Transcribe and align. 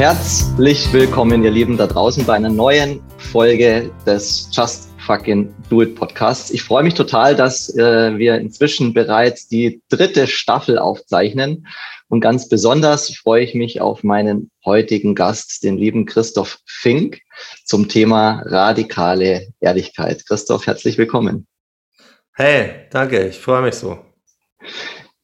Herzlich 0.00 0.90
willkommen, 0.94 1.44
ihr 1.44 1.50
Lieben 1.50 1.76
da 1.76 1.86
draußen, 1.86 2.24
bei 2.24 2.32
einer 2.32 2.48
neuen 2.48 3.02
Folge 3.18 3.92
des 4.06 4.48
Just 4.50 4.88
Fucking 5.00 5.54
Do 5.68 5.82
It 5.82 5.94
Podcasts. 5.94 6.50
Ich 6.50 6.62
freue 6.62 6.82
mich 6.84 6.94
total, 6.94 7.36
dass 7.36 7.68
äh, 7.76 8.16
wir 8.16 8.36
inzwischen 8.36 8.94
bereits 8.94 9.46
die 9.46 9.82
dritte 9.90 10.26
Staffel 10.26 10.78
aufzeichnen. 10.78 11.66
Und 12.08 12.22
ganz 12.22 12.48
besonders 12.48 13.14
freue 13.14 13.44
ich 13.44 13.54
mich 13.54 13.82
auf 13.82 14.02
meinen 14.02 14.50
heutigen 14.64 15.14
Gast, 15.14 15.64
den 15.64 15.76
lieben 15.76 16.06
Christoph 16.06 16.60
Fink, 16.64 17.20
zum 17.66 17.86
Thema 17.86 18.42
radikale 18.46 19.48
Ehrlichkeit. 19.60 20.24
Christoph, 20.26 20.66
herzlich 20.66 20.96
willkommen. 20.96 21.46
Hey, 22.32 22.86
danke, 22.90 23.28
ich 23.28 23.38
freue 23.38 23.60
mich 23.60 23.74
so. 23.74 23.98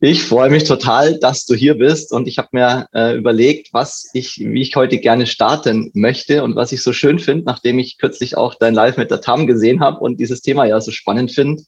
Ich 0.01 0.25
freue 0.25 0.51
mich 0.51 0.65
total, 0.65 1.19
dass 1.21 1.47
du 1.47 1.55
hier 1.55 1.79
bist 1.79 2.13
und 2.13 2.29
ich 2.29 2.37
habe 2.37 2.49
mir 2.53 2.87
äh, 2.93 3.17
überlegt, 3.17 3.73
was 3.73 4.11
ich, 4.13 4.39
wie 4.39 4.61
ich 4.61 4.77
heute 4.77 4.99
gerne 4.99 5.27
starten 5.27 5.91
möchte 5.95 6.45
und 6.45 6.55
was 6.55 6.71
ich 6.71 6.83
so 6.83 6.93
schön 6.93 7.19
finde, 7.19 7.47
nachdem 7.47 7.79
ich 7.79 7.97
kürzlich 7.97 8.37
auch 8.37 8.57
dein 8.57 8.75
Live 8.75 8.99
mit 8.99 9.11
der 9.11 9.23
Tam 9.23 9.47
gesehen 9.47 9.81
habe 9.81 10.01
und 10.01 10.21
dieses 10.21 10.43
Thema 10.43 10.67
ja 10.67 10.79
so 10.83 10.91
spannend 10.91 11.33
finde. 11.33 11.63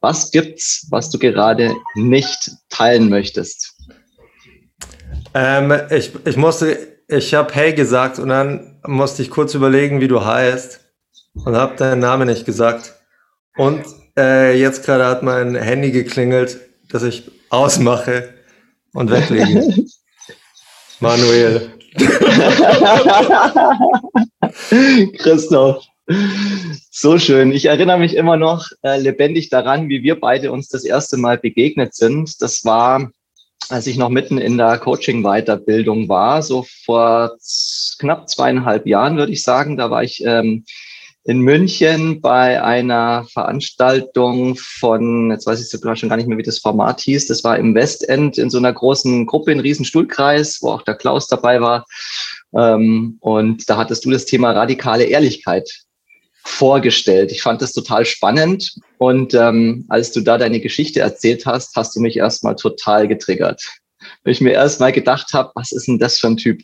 Was 0.00 0.30
gibt's, 0.30 0.86
was 0.90 1.10
du 1.10 1.18
gerade 1.18 1.74
nicht 1.96 2.52
teilen 2.68 3.08
möchtest? 3.08 3.74
Ähm, 5.34 5.72
ich, 5.90 6.12
ich 6.24 6.36
musste, 6.36 6.78
ich 7.08 7.34
habe 7.34 7.52
Hey 7.52 7.72
gesagt 7.72 8.20
und 8.20 8.28
dann 8.28 8.78
musste 8.86 9.20
ich 9.20 9.30
kurz 9.30 9.52
überlegen, 9.52 10.00
wie 10.00 10.08
du 10.08 10.24
heißt 10.24 10.78
und 11.44 11.56
habe 11.56 11.74
deinen 11.74 11.98
Namen 11.98 12.28
nicht 12.28 12.46
gesagt. 12.46 12.94
Und 13.56 13.84
äh, 14.16 14.56
jetzt 14.56 14.84
gerade 14.84 15.06
hat 15.06 15.24
mein 15.24 15.56
Handy 15.56 15.90
geklingelt, 15.90 16.60
dass 16.88 17.02
ich 17.02 17.33
ausmache 17.50 18.34
und 18.92 19.10
weglege. 19.10 19.84
Manuel. 21.00 21.72
Christoph. 25.18 25.84
So 26.90 27.18
schön. 27.18 27.52
Ich 27.52 27.66
erinnere 27.66 27.98
mich 27.98 28.14
immer 28.14 28.36
noch 28.36 28.66
äh, 28.82 28.98
lebendig 28.98 29.48
daran, 29.48 29.88
wie 29.88 30.02
wir 30.02 30.20
beide 30.20 30.52
uns 30.52 30.68
das 30.68 30.84
erste 30.84 31.16
Mal 31.16 31.38
begegnet 31.38 31.94
sind. 31.94 32.42
Das 32.42 32.64
war, 32.64 33.10
als 33.68 33.86
ich 33.86 33.96
noch 33.96 34.10
mitten 34.10 34.38
in 34.38 34.58
der 34.58 34.78
Coaching-Weiterbildung 34.78 36.08
war, 36.08 36.42
so 36.42 36.66
vor 36.84 37.36
knapp 37.98 38.28
zweieinhalb 38.28 38.86
Jahren, 38.86 39.16
würde 39.16 39.32
ich 39.32 39.42
sagen. 39.42 39.76
Da 39.76 39.90
war 39.90 40.02
ich 40.02 40.22
ähm, 40.24 40.64
in 41.24 41.40
München 41.40 42.20
bei 42.20 42.62
einer 42.62 43.26
Veranstaltung 43.32 44.56
von, 44.56 45.30
jetzt 45.30 45.46
weiß 45.46 45.60
ich 45.60 45.70
sogar 45.70 45.96
schon 45.96 46.10
gar 46.10 46.16
nicht 46.16 46.28
mehr, 46.28 46.36
wie 46.36 46.42
das 46.42 46.58
Format 46.58 47.00
hieß. 47.00 47.26
Das 47.28 47.42
war 47.42 47.58
im 47.58 47.74
Westend 47.74 48.36
in 48.36 48.50
so 48.50 48.58
einer 48.58 48.72
großen 48.72 49.24
Gruppe, 49.24 49.52
in 49.52 49.60
Riesenstuhlkreis, 49.60 50.58
wo 50.60 50.70
auch 50.70 50.82
der 50.82 50.96
Klaus 50.96 51.26
dabei 51.26 51.62
war. 51.62 51.86
Ähm, 52.54 53.16
und 53.20 53.68
da 53.70 53.78
hattest 53.78 54.04
du 54.04 54.10
das 54.10 54.26
Thema 54.26 54.52
radikale 54.52 55.04
Ehrlichkeit 55.04 55.68
vorgestellt. 56.44 57.32
Ich 57.32 57.40
fand 57.40 57.62
das 57.62 57.72
total 57.72 58.04
spannend. 58.04 58.74
Und 58.98 59.32
ähm, 59.32 59.86
als 59.88 60.12
du 60.12 60.20
da 60.20 60.36
deine 60.36 60.60
Geschichte 60.60 61.00
erzählt 61.00 61.46
hast, 61.46 61.74
hast 61.74 61.96
du 61.96 62.00
mich 62.00 62.18
erstmal 62.18 62.54
total 62.54 63.08
getriggert. 63.08 63.62
Weil 64.22 64.32
ich 64.34 64.42
mir 64.42 64.52
erstmal 64.52 64.92
gedacht 64.92 65.32
habe, 65.32 65.52
was 65.54 65.72
ist 65.72 65.88
denn 65.88 65.98
das 65.98 66.18
für 66.18 66.26
ein 66.26 66.36
Typ? 66.36 66.60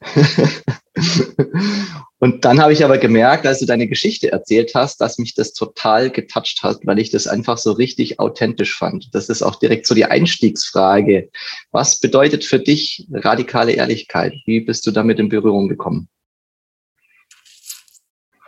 und 2.18 2.44
dann 2.44 2.60
habe 2.60 2.72
ich 2.72 2.84
aber 2.84 2.98
gemerkt, 2.98 3.46
als 3.46 3.58
du 3.58 3.66
deine 3.66 3.88
Geschichte 3.88 4.30
erzählt 4.30 4.72
hast, 4.74 5.00
dass 5.00 5.18
mich 5.18 5.34
das 5.34 5.52
total 5.52 6.10
getoucht 6.10 6.62
hat, 6.62 6.78
weil 6.84 6.98
ich 6.98 7.10
das 7.10 7.26
einfach 7.26 7.58
so 7.58 7.72
richtig 7.72 8.20
authentisch 8.20 8.76
fand. 8.76 9.08
Das 9.12 9.28
ist 9.28 9.42
auch 9.42 9.56
direkt 9.56 9.86
so 9.86 9.94
die 9.94 10.04
Einstiegsfrage. 10.04 11.30
Was 11.72 12.00
bedeutet 12.00 12.44
für 12.44 12.58
dich 12.58 13.06
radikale 13.12 13.72
Ehrlichkeit? 13.72 14.34
Wie 14.46 14.60
bist 14.60 14.86
du 14.86 14.90
damit 14.90 15.18
in 15.18 15.28
Berührung 15.28 15.68
gekommen? 15.68 16.08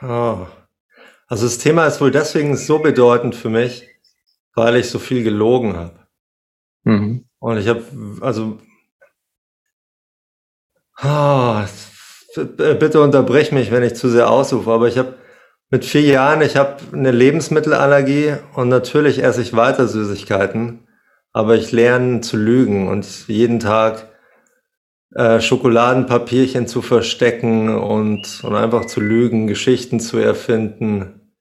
Oh. 0.02 0.46
Also 1.26 1.44
das 1.44 1.58
Thema 1.58 1.86
ist 1.86 2.00
wohl 2.00 2.10
deswegen 2.10 2.56
so 2.56 2.78
bedeutend 2.78 3.36
für 3.36 3.50
mich, 3.50 3.86
weil 4.54 4.76
ich 4.76 4.88
so 4.88 4.98
viel 4.98 5.22
gelogen 5.22 5.76
habe. 5.76 6.06
Mhm. 6.84 7.24
Und 7.38 7.58
ich 7.58 7.68
habe, 7.68 7.84
also 8.20 8.58
Oh, 11.02 11.62
bitte 12.34 13.00
unterbrech 13.00 13.52
mich, 13.52 13.70
wenn 13.70 13.82
ich 13.82 13.94
zu 13.94 14.10
sehr 14.10 14.28
ausrufe, 14.30 14.70
aber 14.70 14.86
ich 14.86 14.98
habe 14.98 15.14
mit 15.70 15.84
vier 15.84 16.02
Jahren, 16.02 16.42
ich 16.42 16.56
habe 16.56 16.76
eine 16.92 17.10
Lebensmittelallergie 17.10 18.34
und 18.54 18.68
natürlich 18.68 19.22
esse 19.22 19.40
ich 19.40 19.56
weiter 19.56 19.88
Süßigkeiten, 19.88 20.86
aber 21.32 21.54
ich 21.54 21.72
lerne 21.72 22.20
zu 22.20 22.36
lügen 22.36 22.88
und 22.88 23.28
jeden 23.28 23.60
Tag 23.60 24.10
äh, 25.14 25.40
Schokoladenpapierchen 25.40 26.66
zu 26.66 26.82
verstecken 26.82 27.74
und, 27.74 28.44
und 28.44 28.54
einfach 28.54 28.84
zu 28.84 29.00
lügen, 29.00 29.46
Geschichten 29.46 30.00
zu 30.00 30.18
erfinden, 30.18 31.32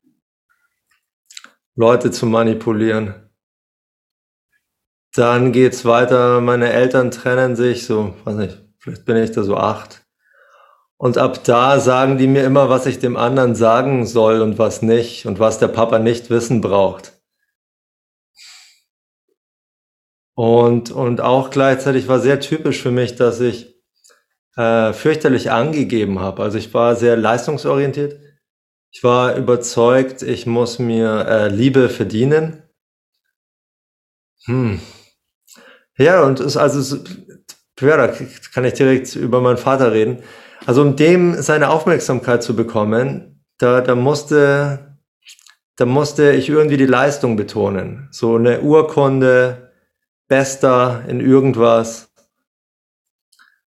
Leute 1.75 2.11
zu 2.11 2.27
manipulieren. 2.27 3.29
Dann 5.13 5.51
geht's 5.51 5.83
weiter, 5.85 6.39
meine 6.39 6.71
Eltern 6.71 7.11
trennen 7.11 7.55
sich, 7.55 7.85
so, 7.85 8.15
weiß 8.23 8.35
nicht, 8.35 8.68
Vielleicht 8.79 9.05
bin 9.05 9.17
ich 9.17 9.31
da 9.31 9.43
so 9.43 9.57
acht. 9.57 10.05
Und 10.97 11.17
ab 11.17 11.43
da 11.45 11.79
sagen 11.79 12.17
die 12.17 12.27
mir 12.27 12.43
immer, 12.43 12.69
was 12.69 12.85
ich 12.85 12.99
dem 12.99 13.15
anderen 13.15 13.55
sagen 13.55 14.05
soll 14.05 14.41
und 14.41 14.57
was 14.57 14.81
nicht 14.81 15.25
und 15.25 15.39
was 15.39 15.59
der 15.59 15.69
Papa 15.69 15.99
nicht 15.99 16.29
wissen 16.29 16.61
braucht. 16.61 17.13
Und, 20.35 20.91
und 20.91 21.21
auch 21.21 21.49
gleichzeitig 21.49 22.07
war 22.07 22.19
sehr 22.19 22.39
typisch 22.39 22.81
für 22.81 22.91
mich, 22.91 23.15
dass 23.15 23.41
ich 23.41 23.75
äh, 24.55 24.93
fürchterlich 24.93 25.51
angegeben 25.51 26.19
habe. 26.19 26.43
Also 26.43 26.57
ich 26.57 26.73
war 26.73 26.95
sehr 26.95 27.17
leistungsorientiert. 27.17 28.19
Ich 28.91 29.03
war 29.03 29.35
überzeugt, 29.35 30.21
ich 30.21 30.45
muss 30.45 30.79
mir 30.79 31.25
äh, 31.27 31.47
Liebe 31.49 31.89
verdienen. 31.89 32.63
Hm. 34.45 34.81
Ja, 35.97 36.23
und 36.23 36.39
es 36.39 36.57
also 36.57 36.97
ja, 37.81 37.97
da 37.97 38.13
kann 38.53 38.65
ich 38.65 38.73
direkt 38.73 39.15
über 39.15 39.41
meinen 39.41 39.57
Vater 39.57 39.91
reden. 39.91 40.19
Also 40.65 40.81
um 40.81 40.95
dem 40.95 41.41
seine 41.41 41.69
Aufmerksamkeit 41.69 42.43
zu 42.43 42.55
bekommen, 42.55 43.43
da, 43.57 43.81
da 43.81 43.95
musste, 43.95 44.97
da 45.75 45.85
musste 45.85 46.31
ich 46.31 46.49
irgendwie 46.49 46.77
die 46.77 46.85
Leistung 46.85 47.35
betonen. 47.35 48.07
So 48.11 48.35
eine 48.35 48.61
Urkunde, 48.61 49.71
bester 50.27 51.03
in 51.07 51.19
irgendwas. 51.19 52.11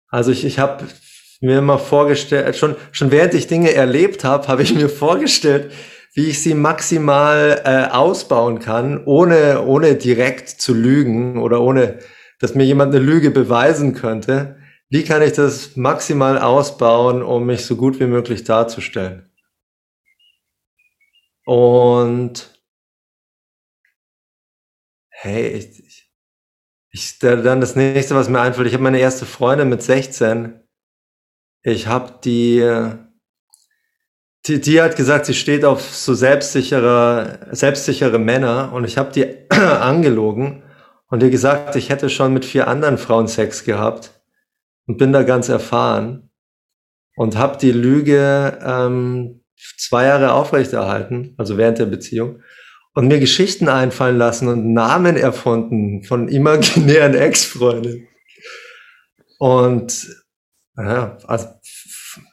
Also 0.08 0.32
ich, 0.32 0.46
ich 0.46 0.58
habe 0.58 0.86
mir 1.42 1.60
immer 1.60 1.78
vorgestellt, 1.78 2.56
schon, 2.56 2.76
schon 2.92 3.12
während 3.12 3.34
ich 3.34 3.48
Dinge 3.48 3.74
erlebt 3.74 4.24
habe, 4.24 4.48
habe 4.48 4.64
ich 4.64 4.74
mir 4.74 4.90
vorgestellt, 4.90 5.72
wie 6.14 6.28
ich 6.28 6.42
sie 6.42 6.54
maximal 6.54 7.62
äh, 7.66 7.94
ausbauen 7.94 8.60
kann, 8.60 9.04
ohne, 9.06 9.64
ohne 9.64 9.96
direkt 9.96 10.50
zu 10.50 10.74
lügen 10.74 11.42
oder 11.42 11.62
ohne 11.62 12.00
dass 12.40 12.56
mir 12.56 12.66
jemand 12.66 12.94
eine 12.94 13.04
Lüge 13.04 13.32
beweisen 13.32 13.94
könnte, 13.94 14.58
wie 14.90 15.04
kann 15.04 15.22
ich 15.22 15.34
das 15.34 15.76
maximal 15.76 16.38
ausbauen, 16.38 17.24
um 17.24 17.46
mich 17.46 17.66
so 17.66 17.76
gut 17.76 18.00
wie 18.00 18.06
möglich 18.06 18.44
darzustellen? 18.44 19.32
Und 21.46 22.62
hey, 25.10 25.48
ich, 25.48 25.80
ich, 25.86 26.12
ich 26.92 27.20
dann 27.20 27.62
das 27.62 27.76
nächste, 27.76 28.16
was 28.16 28.30
mir 28.30 28.42
einfällt, 28.42 28.68
ich 28.68 28.74
habe 28.74 28.84
meine 28.84 29.00
erste 29.00 29.26
Freundin 29.26 29.70
mit 29.70 29.82
16. 29.82 30.60
Ich 31.64 31.88
habe 31.88 32.20
die, 32.24 32.62
die, 34.46 34.62
die 34.62 34.82
hat 34.82 34.96
gesagt, 34.96 35.26
sie 35.26 35.34
steht 35.34 35.66
auf 35.66 35.82
so 35.82 36.14
selbstsichere, 36.14 37.50
selbstsichere 37.52 38.20
Männer 38.20 38.72
und 38.74 38.86
ich 38.86 38.98
habe 38.98 39.12
die 39.12 39.50
angelogen 39.50 40.65
und 41.08 41.24
ihr 41.24 41.30
gesagt, 41.30 41.76
ich 41.76 41.90
hätte 41.90 42.10
schon 42.10 42.34
mit 42.34 42.46
vier 42.46 42.68
anderen 42.68 42.98
Frauen 42.98 43.28
Sex 43.28 43.64
gehabt 43.64 44.12
und 44.88 44.98
bin 44.98 45.14
da 45.14 45.24
ganz 45.24 45.50
erfahren 45.50 46.30
und 47.16 47.38
habe 47.38 47.58
die 47.58 47.72
Lüge 47.72 48.60
ähm, 48.62 49.44
zwei 49.78 50.06
Jahre 50.06 50.34
aufrechterhalten, 50.34 51.34
also 51.38 51.58
während 51.58 51.80
der 51.80 51.86
Beziehung, 51.86 52.42
und 52.94 53.08
mir 53.08 53.20
Geschichten 53.20 53.68
einfallen 53.68 54.18
lassen 54.18 54.48
und 54.48 54.74
Namen 54.74 55.18
erfunden 55.18 56.04
von 56.04 56.28
imaginären 56.28 57.14
Ex-Freundinnen. 57.16 58.08
Und 59.38 60.08
ja, 60.78 61.18
also 61.26 61.48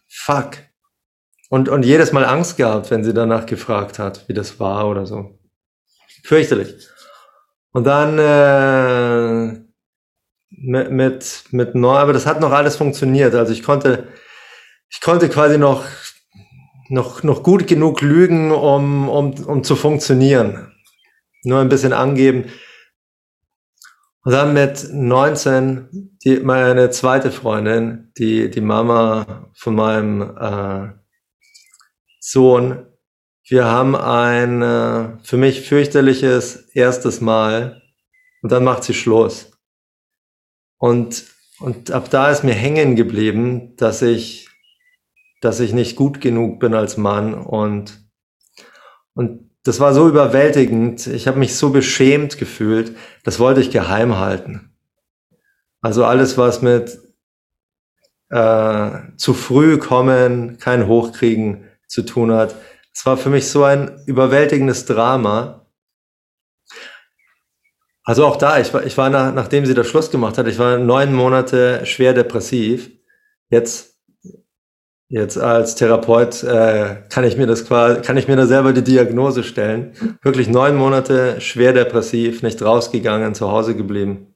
fuck. 0.09 0.59
Und, 1.49 1.69
und 1.69 1.85
jedes 1.85 2.13
Mal 2.13 2.25
Angst 2.25 2.57
gehabt, 2.57 2.91
wenn 2.91 3.05
sie 3.05 3.13
danach 3.13 3.45
gefragt 3.45 3.99
hat, 3.99 4.29
wie 4.29 4.35
das 4.35 4.59
war 4.59 4.89
oder 4.89 5.05
so. 5.05 5.39
Fürchterlich. 6.25 6.89
Und 7.73 7.85
dann 7.85 8.19
äh, 8.19 9.63
mit, 10.51 10.91
mit, 10.91 11.45
mit 11.51 11.75
neu, 11.75 11.97
aber 11.97 12.13
das 12.13 12.27
hat 12.27 12.41
noch 12.41 12.53
alles 12.53 12.77
funktioniert. 12.77 13.35
Also 13.35 13.53
ich 13.53 13.63
konnte, 13.63 14.09
ich 14.91 15.01
konnte 15.01 15.29
quasi 15.29 15.59
noch, 15.59 15.85
noch, 16.89 17.23
noch 17.23 17.43
gut 17.43 17.67
genug 17.67 18.03
lügen, 18.03 18.53
um, 18.53 19.09
um, 19.09 19.33
um 19.45 19.65
zu 19.65 19.75
funktionieren. 19.75 20.73
Nur 21.45 21.61
ein 21.61 21.71
bisschen 21.71 21.93
angeben. 21.93 22.53
Und 24.25 24.33
dann 24.33 24.53
mit 24.53 24.89
19, 24.93 26.19
die, 26.25 26.41
meine 26.41 26.91
zweite 26.91 27.33
Freundin, 27.33 28.13
die, 28.19 28.51
die 28.51 28.61
Mama 28.61 29.51
von 29.55 29.75
meinem 29.75 30.37
äh, 30.39 30.93
Sohn, 32.21 32.87
wir 33.45 33.65
haben 33.65 33.97
ein 33.97 34.63
äh, 34.63 35.19
für 35.23 35.37
mich 35.37 35.63
fürchterliches 35.63 36.69
erstes 36.75 37.21
Mal 37.21 37.83
und 38.43 38.53
dann 38.53 38.65
macht 38.65 38.85
sie 38.85 38.95
Schluss. 38.95 39.51
Und, 40.79 41.25
und 41.61 41.91
ab 41.91 42.11
da 42.11 42.31
ist 42.31 42.45
mir 42.45 42.55
hängen 42.55 42.97
geblieben, 42.97 43.77
dass 43.77 44.03
ich, 44.03 44.49
dass 45.41 45.61
ich 45.61 45.73
nicht 45.73 45.97
gut 45.97 46.21
genug 46.21 46.61
bin 46.61 46.75
als 46.75 46.97
Mann 46.97 47.35
und, 47.35 48.01
und 49.15 49.51
das 49.65 49.79
war 49.79 49.95
so 49.95 50.09
überwältigend. 50.09 51.07
Ich 51.07 51.29
habe 51.29 51.39
mich 51.39 51.55
so 51.55 51.71
beschämt 51.71 52.37
gefühlt. 52.37 52.97
Das 53.23 53.39
wollte 53.39 53.61
ich 53.61 53.71
geheim 53.71 54.19
halten. 54.19 54.73
Also 55.81 56.05
alles, 56.05 56.37
was 56.37 56.63
mit 56.63 56.99
äh, 58.31 58.91
zu 59.17 59.35
früh 59.35 59.79
kommen, 59.79 60.59
kein 60.59 60.89
Hochkriegen 60.89 61.69
zu 61.87 62.03
tun 62.03 62.33
hat. 62.33 62.57
Es 62.95 63.07
war 63.07 63.17
für 63.17 63.31
mich 63.31 63.49
so 63.49 63.65
ein 63.65 64.03
überwältigendes 64.07 64.85
Drama. 64.85 65.67
Also 68.05 68.27
auch 68.27 68.37
da, 68.37 68.59
ich 68.59 68.73
war, 68.75 68.85
ich 68.85 68.99
war 68.99 69.11
nach, 69.11 69.33
nachdem 69.33 69.65
sie 69.65 69.75
das 69.75 69.87
Schluss 69.87 70.11
gemacht 70.11 70.37
hat, 70.39 70.49
ich 70.49 70.59
war 70.59 70.79
neun 70.79 71.15
Monate 71.15 71.87
schwer 71.87 72.15
depressiv. 72.15 72.91
Jetzt 73.49 73.93
Jetzt 75.13 75.37
als 75.37 75.75
Therapeut 75.75 76.43
äh, 76.43 77.03
kann 77.11 77.25
ich 77.25 77.37
mir 77.37 77.47
das 77.47 77.67
quasi, 77.67 78.01
kann 78.01 78.17
ich 78.17 78.29
mir 78.29 78.37
da 78.37 78.47
selber 78.47 78.73
die 78.73 78.83
Diagnose 78.83 79.45
stellen. 79.45 79.93
Wirklich 80.23 80.49
neun 80.49 80.75
Monate 80.75 81.39
schwer 81.39 81.75
depressiv, 81.75 82.43
nicht 82.43 82.63
rausgegangen, 82.63 83.35
zu 83.35 83.51
Hause 83.51 83.77
geblieben. 83.77 84.32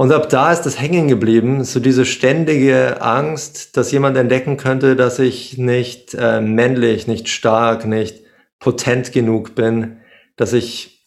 Und 0.00 0.12
ab 0.12 0.30
da 0.30 0.50
ist 0.50 0.62
das 0.62 0.80
hängen 0.80 1.08
geblieben, 1.08 1.62
so 1.62 1.78
diese 1.78 2.06
ständige 2.06 3.02
Angst, 3.02 3.76
dass 3.76 3.92
jemand 3.92 4.16
entdecken 4.16 4.56
könnte, 4.56 4.96
dass 4.96 5.18
ich 5.18 5.58
nicht 5.58 6.14
äh, 6.14 6.40
männlich, 6.40 7.06
nicht 7.06 7.28
stark, 7.28 7.84
nicht 7.84 8.22
potent 8.60 9.12
genug 9.12 9.54
bin, 9.54 9.98
dass 10.36 10.54
ich, 10.54 11.06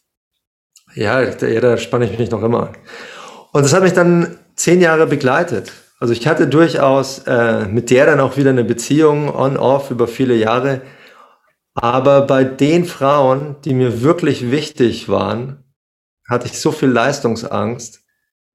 ja, 0.94 1.24
ja 1.24 1.60
da 1.60 1.78
spanne 1.78 2.06
ich 2.06 2.20
mich 2.20 2.30
noch 2.30 2.44
immer. 2.44 2.74
Und 3.52 3.64
das 3.64 3.74
hat 3.74 3.82
mich 3.82 3.94
dann 3.94 4.38
zehn 4.56 4.80
Jahre 4.80 5.08
begleitet. 5.08 5.72
Also 6.00 6.14
ich 6.14 6.28
hatte 6.28 6.46
durchaus 6.46 7.24
äh, 7.26 7.66
mit 7.66 7.90
der 7.90 8.06
dann 8.06 8.20
auch 8.20 8.38
wieder 8.38 8.52
eine 8.52 8.64
Beziehung 8.64 9.34
on-off 9.34 9.90
über 9.90 10.08
viele 10.08 10.36
Jahre. 10.36 10.82
Aber 11.74 12.28
bei 12.28 12.44
den 12.44 12.86
Frauen, 12.86 13.56
die 13.66 13.74
mir 13.74 14.04
wirklich 14.04 14.52
wichtig 14.52 15.10
waren, 15.10 15.64
hatte 16.30 16.46
ich 16.46 16.60
so 16.60 16.72
viel 16.72 16.90
Leistungsangst, 16.90 18.03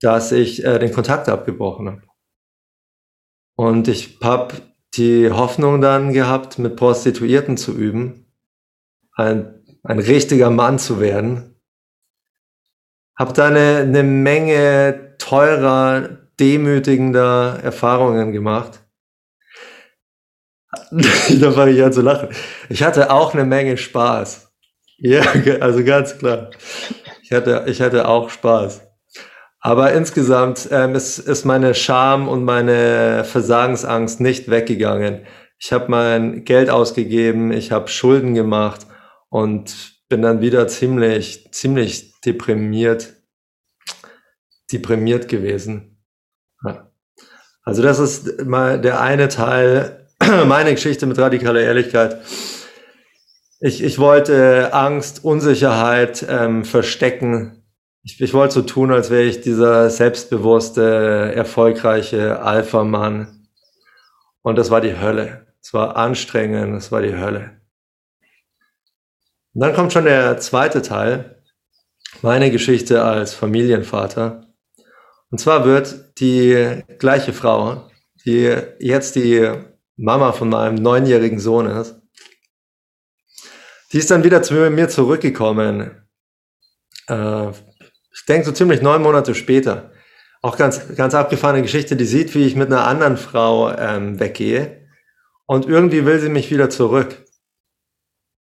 dass 0.01 0.33
ich 0.33 0.65
äh, 0.65 0.79
den 0.79 0.93
Kontakt 0.93 1.29
abgebrochen 1.29 1.89
habe. 1.89 2.03
Und 3.57 3.89
ich 3.89 4.19
habe 4.23 4.55
die 4.95 5.31
Hoffnung 5.31 5.81
dann 5.81 6.13
gehabt, 6.13 6.59
mit 6.59 6.77
Prostituierten 6.77 7.57
zu 7.57 7.77
üben, 7.77 8.33
ein, 9.13 9.65
ein 9.83 9.99
richtiger 9.99 10.51
Mann 10.51 10.79
zu 10.79 11.01
werden. 11.01 11.61
Habe 13.19 13.33
da 13.33 13.47
eine, 13.49 13.79
eine 13.79 14.03
Menge 14.05 15.17
teurer 15.19 16.09
demütigender 16.39 17.59
Erfahrungen 17.63 18.33
gemacht. 18.33 18.85
da 20.91 21.51
fange 21.51 21.73
ich 21.73 21.83
an 21.83 21.93
zu 21.93 22.03
lachen. 22.03 22.29
Ich 22.69 22.83
hatte 22.83 23.11
auch 23.11 23.35
eine 23.35 23.45
Menge 23.45 23.77
Spaß. 23.77 24.53
Ja, 24.99 25.23
also 25.61 25.85
ganz 25.85 26.19
klar. 26.19 26.51
Ich 27.23 27.33
hatte, 27.33 27.65
ich 27.67 27.81
hatte 27.81 28.09
auch 28.09 28.31
Spaß. 28.31 28.88
Aber 29.61 29.93
insgesamt 29.93 30.69
ähm, 30.71 30.95
ist, 30.95 31.19
ist 31.19 31.45
meine 31.45 31.75
Scham 31.75 32.29
und 32.29 32.45
meine 32.45 33.25
Versagensangst 33.25 34.21
nicht 34.21 34.51
weggegangen. 34.51 35.27
Ich 35.59 35.73
habe 35.73 35.91
mein 35.91 36.45
Geld 36.45 36.71
ausgegeben, 36.71 37.51
ich 37.51 37.73
habe 37.73 37.89
Schulden 37.89 38.35
gemacht 38.35 38.87
und 39.29 39.99
bin 40.09 40.23
dann 40.23 40.41
wieder 40.41 40.69
ziemlich, 40.69 41.51
ziemlich 41.53 42.21
deprimiert, 42.21 43.15
deprimiert 44.73 45.29
gewesen. 45.29 45.99
Also 47.69 47.83
das 47.83 47.99
ist 47.99 48.47
mal 48.47 48.81
der 48.81 48.99
eine 49.03 49.29
Teil 49.29 50.09
meiner 50.47 50.71
Geschichte 50.71 51.05
mit 51.05 51.19
radikaler 51.19 51.61
Ehrlichkeit. 51.61 52.19
Ich, 53.61 53.83
ich 53.83 53.99
wollte 53.99 54.73
Angst, 54.73 55.23
Unsicherheit 55.23 56.25
ähm, 56.27 56.65
verstecken. 56.65 57.58
Ich, 58.09 58.23
ich 58.23 58.33
wollte 58.33 58.55
so 58.55 58.63
tun, 58.63 58.91
als 58.91 59.11
wäre 59.11 59.25
ich 59.25 59.43
dieser 59.43 59.91
selbstbewusste, 59.91 61.33
erfolgreiche 61.35 62.41
Alpha-Mann. 62.41 63.47
Und 64.41 64.57
das 64.57 64.71
war 64.71 64.81
die 64.81 64.99
Hölle. 64.99 65.47
Es 65.61 65.75
war 65.75 65.95
anstrengend, 65.95 66.75
es 66.75 66.91
war 66.91 67.03
die 67.03 67.15
Hölle. 67.15 67.61
Und 69.53 69.61
dann 69.61 69.75
kommt 69.75 69.93
schon 69.93 70.07
der 70.07 70.39
zweite 70.39 70.81
Teil, 70.81 71.43
meine 72.23 72.51
Geschichte 72.51 73.05
als 73.05 73.35
Familienvater. 73.35 74.47
Und 75.31 75.39
zwar 75.39 75.67
wird 75.67 76.19
die 76.19 76.83
gleiche 76.99 77.35
Frau, 77.35 77.91
die 78.25 78.57
jetzt 78.79 79.17
die 79.17 79.53
Mama 79.97 80.33
von 80.33 80.49
meinem 80.49 80.77
neunjährigen 80.77 81.41
Sohn 81.41 81.67
ist, 81.67 82.01
die 83.93 83.99
ist 83.99 84.11
dann 84.11 84.25
wieder 84.25 84.43
zu 84.43 84.55
mir 84.55 84.89
zurückgekommen. 84.89 86.09
Äh, 87.07 87.53
ich 88.19 88.27
denke 88.27 88.47
so 88.47 88.53
ziemlich 88.53 88.83
neun 88.83 89.03
Monate 89.03 89.35
später. 89.35 89.93
Auch 90.43 90.57
ganz, 90.57 90.95
ganz 90.97 91.15
abgefahrene 91.15 91.63
Geschichte, 91.63 91.97
die 91.97 92.05
sieht, 92.05 92.35
wie 92.35 92.47
ich 92.47 92.57
mit 92.57 92.69
einer 92.69 92.87
anderen 92.87 93.17
Frau 93.17 93.73
ähm, 93.73 94.21
weggehe. 94.21 94.87
Und 95.47 95.67
irgendwie 95.67 96.05
will 96.05 96.21
sie 96.21 96.29
mich 96.29 96.51
wieder 96.51 96.69
zurück. 96.69 97.25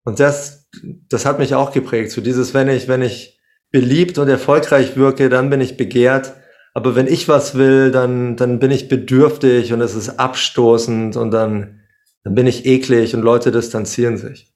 Und 0.05 0.21
das, 0.21 0.69
das 1.09 1.27
hat 1.27 1.39
mich 1.39 1.55
auch 1.55 1.73
geprägt. 1.73 2.11
So 2.11 2.21
dieses, 2.21 2.55
wenn 2.55 2.69
ich, 2.69 2.89
wenn 2.89 3.03
ich 3.03 3.41
beliebt 3.71 4.19
und 4.19 4.29
erfolgreich 4.29 4.97
wirke, 4.97 5.29
dann 5.29 5.51
bin 5.51 5.61
ich 5.61 5.77
begehrt. 5.77 6.35
Aber 6.75 6.95
wenn 6.95 7.07
ich 7.07 7.29
was 7.29 7.55
will, 7.55 7.91
dann, 7.91 8.37
dann 8.37 8.59
bin 8.59 8.71
ich 8.71 8.89
bedürftig 8.89 9.73
und 9.73 9.81
es 9.81 9.95
ist 9.95 10.19
abstoßend 10.19 11.17
und 11.17 11.31
dann, 11.31 11.81
dann 12.25 12.35
bin 12.35 12.47
ich 12.47 12.67
eklig 12.67 13.15
und 13.15 13.23
Leute 13.23 13.51
distanzieren 13.51 14.17
sich. 14.17 14.55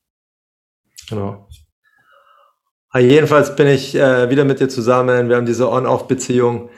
Genau. 1.08 1.48
Aber 2.92 3.02
jedenfalls 3.02 3.56
bin 3.56 3.66
ich 3.68 3.94
äh, 3.94 4.28
wieder 4.28 4.44
mit 4.44 4.60
dir 4.60 4.68
zusammen. 4.68 5.30
Wir 5.30 5.36
haben 5.36 5.46
diese 5.46 5.70
On-Off-Beziehung. 5.70 6.68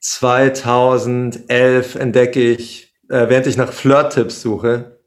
2011 0.00 1.94
entdecke 1.94 2.40
ich, 2.42 2.92
äh, 3.08 3.28
während 3.28 3.46
ich 3.46 3.56
nach 3.56 3.72
Flirt-Tipps 3.72 4.42
suche, 4.42 5.00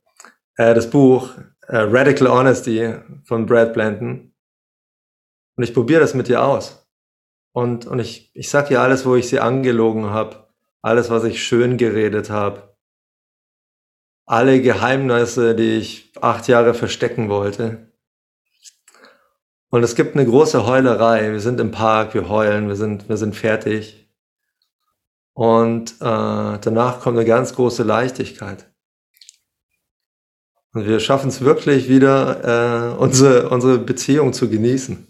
äh, 0.56 0.74
das 0.74 0.90
Buch 0.90 1.32
äh, 1.68 1.78
Radical 1.78 2.30
Honesty 2.30 2.96
von 3.26 3.46
Brad 3.46 3.74
Blanton. 3.74 4.34
Und 5.58 5.64
ich 5.64 5.74
probiere 5.74 6.00
das 6.00 6.14
mit 6.14 6.30
dir 6.30 6.46
aus. 6.46 6.88
Und, 7.52 7.86
und 7.86 8.00
ich, 8.00 8.32
ich 8.34 8.50
sag 8.50 8.72
ihr 8.72 8.80
alles, 8.80 9.06
wo 9.06 9.16
ich 9.16 9.28
sie 9.28 9.42
angelogen 9.42 10.12
habe, 10.12 10.48
alles, 10.82 11.10
was 11.10 11.26
ich 11.26 11.44
schön 11.44 11.76
geredet 11.78 12.30
habe, 12.30 12.78
alle 14.26 14.62
Geheimnisse, 14.62 15.56
die 15.56 15.78
ich 15.78 16.14
acht 16.22 16.48
Jahre 16.48 16.74
verstecken 16.74 17.28
wollte. 17.28 17.92
Und 19.76 19.84
es 19.84 19.96
gibt 19.96 20.16
eine 20.16 20.26
große 20.26 20.66
Heulerei. 20.66 21.34
Wir 21.34 21.42
sind 21.42 21.60
im 21.60 21.72
Park, 21.72 22.14
wir 22.14 22.30
heulen, 22.30 22.70
wir 22.70 22.78
sind, 22.78 23.10
wir 23.10 23.18
sind 23.18 23.36
fertig. 23.36 24.10
Und 25.34 25.96
äh, 26.00 26.58
danach 26.62 27.02
kommt 27.02 27.18
eine 27.18 27.28
ganz 27.28 27.54
große 27.56 27.84
Leichtigkeit. 27.84 28.72
Und 30.72 30.88
wir 30.88 31.02
schaffen 31.02 31.28
es 31.28 31.42
wirklich 31.42 31.90
wieder, 31.90 32.94
äh, 32.94 32.96
unsere, 32.96 33.50
unsere 33.50 33.78
Beziehung 33.78 34.32
zu 34.32 34.50
genießen. 34.50 35.06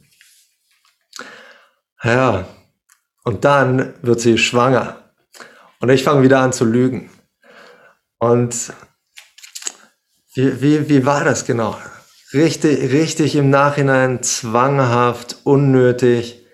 Ja, 2.01 2.47
und 3.23 3.45
dann 3.45 3.93
wird 4.01 4.19
sie 4.19 4.39
schwanger. 4.39 5.11
Und 5.79 5.89
ich 5.89 6.03
fange 6.03 6.23
wieder 6.23 6.39
an 6.39 6.53
zu 6.53 6.65
lügen. 6.65 7.11
Und 8.17 8.73
wie, 10.33 10.59
wie, 10.59 10.89
wie 10.89 11.05
war 11.05 11.23
das 11.23 11.45
genau? 11.45 11.77
Richtig, 12.35 12.91
richtig 12.91 13.37
im 13.37 13.49
Nachhinein 13.49 14.21
zwanghaft, 14.21 15.37
unnötig. 15.45 16.45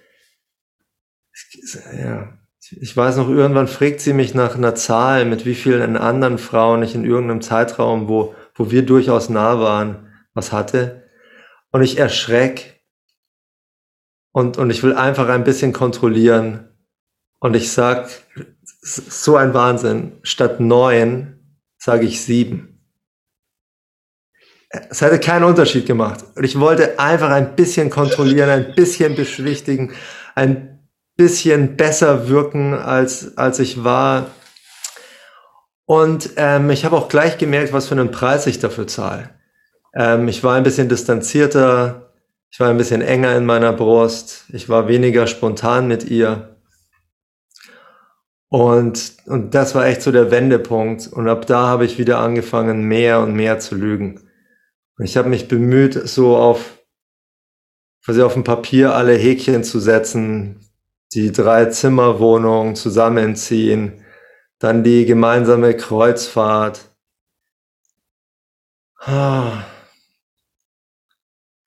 Ja, 1.98 2.38
ich 2.80 2.96
weiß 2.96 3.18
noch, 3.18 3.28
irgendwann 3.28 3.68
fragt 3.68 4.00
sie 4.00 4.14
mich 4.14 4.36
nach 4.36 4.56
einer 4.56 4.76
Zahl, 4.76 5.26
mit 5.26 5.44
wie 5.44 5.56
vielen 5.56 5.98
anderen 5.98 6.38
Frauen 6.38 6.84
ich 6.84 6.94
in 6.94 7.04
irgendeinem 7.04 7.42
Zeitraum, 7.42 8.08
wo, 8.08 8.36
wo 8.54 8.70
wir 8.70 8.86
durchaus 8.86 9.30
nah 9.30 9.60
waren, 9.60 10.14
was 10.36 10.52
hatte. 10.52 11.10
Und 11.72 11.82
ich 11.82 11.98
erschreck 11.98 12.84
und, 14.32 14.60
und 14.60 14.70
ich 14.70 14.84
will 14.84 14.94
einfach 14.94 15.30
ein 15.30 15.44
bisschen 15.44 15.74
kontrollieren. 15.74 16.70
Und 17.40 17.56
ich 17.56 17.72
sag, 17.72 18.08
so 18.84 19.36
ein 19.36 19.56
Wahnsinn, 19.56 20.20
statt 20.22 20.60
neun 20.60 21.58
sage 21.80 22.06
ich 22.06 22.22
sieben. 22.22 22.71
Es 24.90 25.02
hätte 25.02 25.20
keinen 25.20 25.44
Unterschied 25.44 25.86
gemacht. 25.86 26.24
Und 26.36 26.44
ich 26.44 26.60
wollte 26.60 26.98
einfach 27.00 27.30
ein 27.30 27.56
bisschen 27.56 27.90
kontrollieren, 27.90 28.50
ein 28.50 28.74
bisschen 28.76 29.16
beschwichtigen, 29.16 29.92
ein 30.36 30.80
bisschen 31.18 31.76
besser 31.76 32.30
wirken, 32.30 32.74
als, 32.74 33.38
als 33.38 33.60
ich 33.60 33.84
war. 33.84 34.28
Und 35.86 36.32
ähm, 36.38 36.70
ich 36.70 36.86
habe 36.86 36.96
auch 36.96 37.10
gleich 37.10 37.38
gemerkt, 37.38 37.74
was 37.74 37.88
für 37.88 37.96
einen 37.96 38.12
Preis 38.12 38.48
ich 38.48 38.60
dafür 38.60 38.88
zahle. 38.88 39.30
Ähm, 39.94 40.30
ich 40.30 40.44
war 40.44 40.56
ein 40.56 40.64
bisschen 40.64 40.88
distanzierter, 40.88 42.14
ich 42.50 42.60
war 42.60 42.70
ein 42.70 42.78
bisschen 42.78 43.02
enger 43.02 43.36
in 43.36 43.46
meiner 43.46 43.74
Brust, 43.74 44.46
ich 44.54 44.70
war 44.70 44.88
weniger 44.88 45.28
spontan 45.28 45.88
mit 45.88 46.06
ihr. 46.10 46.58
Und, 48.48 49.14
und 49.28 49.54
das 49.56 49.76
war 49.76 49.86
echt 49.86 50.02
so 50.02 50.12
der 50.12 50.32
Wendepunkt. 50.32 51.08
Und 51.08 51.30
ab 51.30 51.46
da 51.46 51.68
habe 51.68 51.86
ich 51.86 51.98
wieder 51.98 52.20
angefangen, 52.20 52.84
mehr 52.84 53.22
und 53.22 53.34
mehr 53.34 53.60
zu 53.60 53.76
lügen. 53.76 54.31
Ich 55.04 55.18
habe 55.18 55.30
mich 55.30 55.48
bemüht, 55.48 55.94
so 56.08 56.38
auf, 56.38 56.80
quasi 58.06 58.22
auf 58.22 58.34
dem 58.34 58.44
Papier 58.44 58.94
alle 58.94 59.14
Häkchen 59.14 59.64
zu 59.64 59.80
setzen, 59.80 60.60
die 61.14 61.32
drei 61.32 61.66
Zimmerwohnung 61.66 62.76
zusammenziehen, 62.76 64.06
dann 64.60 64.84
die 64.84 65.06
gemeinsame 65.06 65.76
Kreuzfahrt. 65.76 66.96
Ah. 69.00 69.64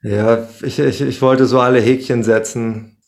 Ja, 0.02 0.48
ich, 0.62 0.78
ich, 0.78 1.00
ich 1.00 1.20
wollte 1.20 1.46
so 1.46 1.58
alle 1.58 1.80
Häkchen 1.80 2.22
setzen 2.22 2.98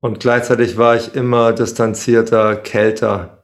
und 0.00 0.20
gleichzeitig 0.20 0.76
war 0.76 0.96
ich 0.96 1.14
immer 1.14 1.52
distanzierter, 1.54 2.56
kälter. 2.56 3.39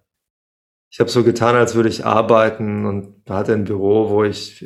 Ich 0.97 1.01
habe 1.01 1.11
so 1.11 1.25
getan, 1.25 1.57
als 1.57 1.75
würde 1.75 1.91
ich 1.91 2.07
arbeiten 2.07 2.87
und 2.87 3.29
hatte 3.29 3.53
ein 3.53 3.65
Büro, 3.65 4.09
wo 4.09 4.25
ich 4.25 4.65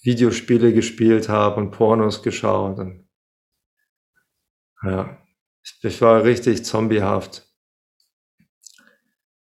Videospiele 0.00 0.72
gespielt 0.72 1.28
habe 1.28 1.60
und 1.60 1.70
Pornos 1.70 2.22
geschaut. 2.22 2.78
Und 2.78 3.06
ja, 4.82 5.18
ich 5.82 6.00
war 6.00 6.24
richtig 6.24 6.64
zombiehaft. 6.64 7.46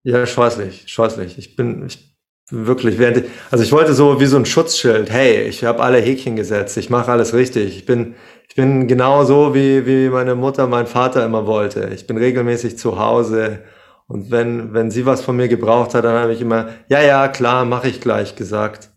Ja, 0.03 0.25
scheußlich, 0.25 0.89
scheußlich. 0.89 1.37
Ich 1.37 1.55
bin, 1.55 1.85
ich 1.85 2.19
wirklich, 2.51 2.99
während, 2.99 3.23
also 3.49 3.63
ich 3.63 3.71
wollte 3.71 3.93
so 3.93 4.19
wie 4.19 4.25
so 4.25 4.35
ein 4.35 4.45
Schutzschild. 4.45 5.09
Hey, 5.09 5.43
ich 5.43 5.63
habe 5.63 5.81
alle 5.81 5.99
Häkchen 5.99 6.35
gesetzt, 6.35 6.75
ich 6.75 6.89
mache 6.89 7.09
alles 7.09 7.33
richtig. 7.33 7.77
Ich 7.77 7.85
bin, 7.85 8.15
ich 8.49 8.55
bin 8.55 8.89
genau 8.89 9.23
so, 9.23 9.55
wie, 9.55 9.85
wie 9.85 10.09
meine 10.09 10.35
Mutter, 10.35 10.67
mein 10.67 10.87
Vater 10.87 11.23
immer 11.23 11.47
wollte. 11.47 11.89
Ich 11.95 12.05
bin 12.05 12.17
regelmäßig 12.17 12.77
zu 12.77 12.99
Hause. 12.99 13.63
Und 14.07 14.31
wenn, 14.31 14.73
wenn 14.73 14.89
sie 14.89 15.05
was 15.05 15.21
von 15.21 15.35
mir 15.35 15.49
gebraucht 15.49 15.93
hat, 15.93 16.05
dann 16.05 16.17
habe 16.17 16.33
ich 16.33 16.41
immer, 16.41 16.69
ja, 16.87 17.01
ja, 17.01 17.27
klar, 17.27 17.65
mache 17.65 17.89
ich 17.89 17.99
gleich 17.99 18.35
gesagt. 18.35 18.91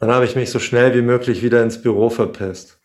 Dann 0.00 0.10
habe 0.10 0.24
ich 0.24 0.36
mich 0.36 0.50
so 0.50 0.58
schnell 0.58 0.94
wie 0.94 1.02
möglich 1.02 1.42
wieder 1.42 1.62
ins 1.62 1.80
Büro 1.80 2.10
verpisst. 2.10 2.80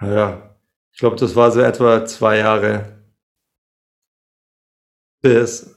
Ja, 0.00 0.56
ich 0.92 0.98
glaube, 0.98 1.16
das 1.16 1.36
war 1.36 1.50
so 1.50 1.60
etwa 1.60 2.04
zwei 2.04 2.38
Jahre. 2.38 3.02
Bis 5.20 5.74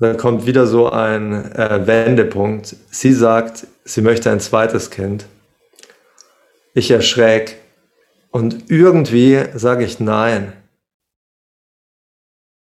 dann 0.00 0.16
kommt 0.16 0.46
wieder 0.46 0.66
so 0.66 0.90
ein 0.90 1.52
äh, 1.52 1.86
Wendepunkt. 1.86 2.76
Sie 2.90 3.12
sagt, 3.12 3.66
sie 3.84 4.02
möchte 4.02 4.30
ein 4.30 4.40
zweites 4.40 4.90
Kind. 4.90 5.26
Ich 6.74 6.90
erschreck. 6.90 7.58
Und 8.30 8.70
irgendwie 8.70 9.44
sage 9.54 9.84
ich 9.84 10.00
nein. 10.00 10.52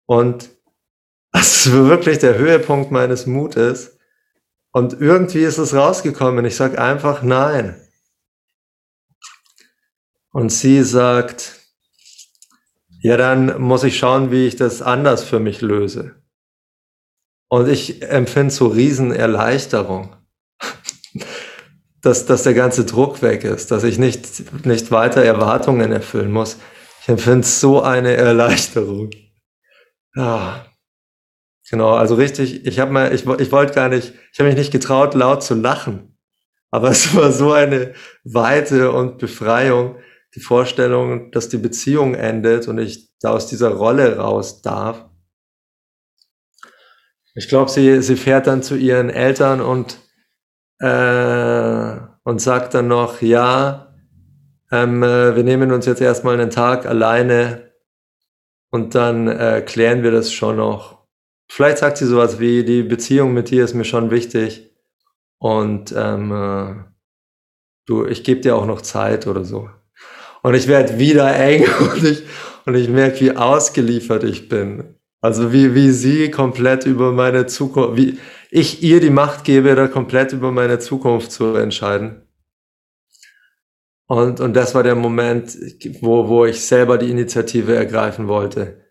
Und 0.07 0.51
das 1.33 1.67
ist 1.67 1.73
wirklich 1.73 2.19
der 2.19 2.39
Höhepunkt 2.39 2.91
meines 2.91 3.27
Mutes. 3.27 3.99
Und 4.73 5.01
irgendwie 5.01 5.43
ist 5.43 5.59
es 5.59 5.75
rausgekommen. 5.75 6.45
Ich 6.45 6.57
sage 6.57 6.81
einfach 6.81 7.23
nein. 7.23 7.81
Und 10.33 10.51
sie 10.51 10.83
sagt, 10.83 11.61
ja, 13.01 13.17
dann 13.17 13.61
muss 13.61 13.85
ich 13.85 13.99
schauen, 13.99 14.31
wie 14.31 14.47
ich 14.47 14.57
das 14.57 14.83
anders 14.83 15.25
für 15.25 15.41
mich 15.41 15.61
löse. 15.61 16.15
Und 17.49 17.69
ich 17.69 18.03
empfinde 18.03 18.53
so 18.53 18.67
Riesenerleichterung, 18.67 20.17
dass, 22.03 22.27
dass 22.27 22.43
der 22.43 22.55
ganze 22.55 22.85
Druck 22.85 23.23
weg 23.23 23.45
ist, 23.45 23.71
dass 23.71 23.85
ich 23.85 23.99
nicht, 23.99 24.67
nicht 24.67 24.91
weiter 24.91 25.23
Erwartungen 25.23 25.93
erfüllen 25.93 26.33
muss. 26.33 26.59
Ich 27.03 27.09
empfinde 27.09 27.47
so 27.47 27.83
eine 27.83 28.15
Erleichterung. 28.15 29.11
Ja. 30.17 30.67
Genau, 31.69 31.95
also 31.95 32.15
richtig, 32.15 32.65
ich 32.65 32.79
habe 32.79 32.93
mal, 32.93 33.13
ich, 33.13 33.27
ich 33.27 33.53
wollte 33.53 33.75
gar 33.75 33.89
nicht, 33.89 34.15
ich 34.33 34.39
habe 34.39 34.49
mich 34.49 34.59
nicht 34.59 34.73
getraut, 34.73 35.15
laut 35.15 35.43
zu 35.43 35.55
lachen. 35.55 36.17
Aber 36.71 36.91
es 36.91 37.15
war 37.15 37.33
so 37.33 37.53
eine 37.53 37.95
Weite 38.25 38.93
und 38.93 39.19
Befreiung, 39.19 39.97
die 40.35 40.41
Vorstellung, 40.41 41.31
dass 41.33 41.49
die 41.49 41.57
Beziehung 41.59 42.15
endet 42.15 42.69
und 42.69 42.79
ich 42.79 43.11
da 43.21 43.31
aus 43.31 43.47
dieser 43.47 43.71
Rolle 43.71 44.19
raus 44.19 44.63
darf. 44.63 45.07
Ich 47.35 47.49
glaube, 47.49 47.71
sie, 47.71 48.01
sie 48.03 48.17
fährt 48.17 48.47
dann 48.47 48.63
zu 48.63 48.77
ihren 48.77 49.11
Eltern 49.11 49.61
und, 49.61 49.99
äh, 50.79 51.97
und 52.25 52.41
sagt 52.41 52.75
dann 52.75 52.89
noch, 52.89 53.21
ja, 53.23 53.95
ähm, 54.71 55.03
äh, 55.03 55.37
wir 55.37 55.45
nehmen 55.45 55.73
uns 55.73 55.87
jetzt 55.87 56.01
erstmal 56.01 56.35
einen 56.35 56.51
Tag 56.51 56.87
alleine 56.87 57.66
und 58.77 58.95
dann 58.95 59.27
äh, 59.27 59.63
klären 59.65 60.03
wir 60.03 60.11
das 60.11 60.31
schon 60.31 60.57
noch. 60.57 60.99
Vielleicht 61.51 61.79
sagt 61.79 61.97
sie 61.97 62.05
sowas 62.05 62.39
wie, 62.39 62.63
die 62.63 62.83
Beziehung 62.83 63.33
mit 63.33 63.49
dir 63.51 63.65
ist 63.65 63.73
mir 63.73 63.87
schon 63.87 64.11
wichtig 64.11 64.71
und 65.39 65.95
ähm, 65.97 66.31
äh, 66.31 66.75
du, 67.87 68.05
ich 68.05 68.23
gebe 68.23 68.43
dir 68.43 68.55
auch 68.55 68.67
noch 68.67 68.83
Zeit 68.83 69.27
oder 69.27 69.45
so. 69.45 69.71
Und 70.43 70.55
ich 70.55 70.69
werde 70.69 70.99
wieder 70.99 71.35
eng 71.35 71.65
und 71.81 72.05
ich, 72.05 72.25
und 72.67 72.75
ich 72.75 72.91
merke, 72.91 73.21
wie 73.21 73.35
ausgeliefert 73.35 74.25
ich 74.25 74.51
bin. 74.51 74.97
Also 75.23 75.55
wie, 75.55 75.75
wie 75.75 75.91
sie 75.91 76.31
komplett 76.31 76.85
über 76.85 77.13
meine 77.13 77.47
Zukunft, 77.47 77.97
wie 77.97 78.19
ich 78.51 78.83
ihr 78.83 79.01
die 79.01 79.11
Macht 79.11 79.45
gebe, 79.45 79.75
da 79.75 79.89
komplett 79.89 80.35
über 80.35 80.53
meine 80.53 80.79
Zukunft 80.81 81.33
zu 81.33 81.55
entscheiden. 81.55 82.26
Und, 84.07 84.41
und 84.41 84.55
das 84.55 84.75
war 84.75 84.83
der 84.83 84.95
Moment, 84.95 85.57
wo, 86.01 86.29
wo 86.29 86.47
ich 86.47 86.65
selber 86.65 86.97
die 86.97 87.11
Initiative 87.11 87.75
ergreifen 87.75 88.29
wollte. 88.29 88.85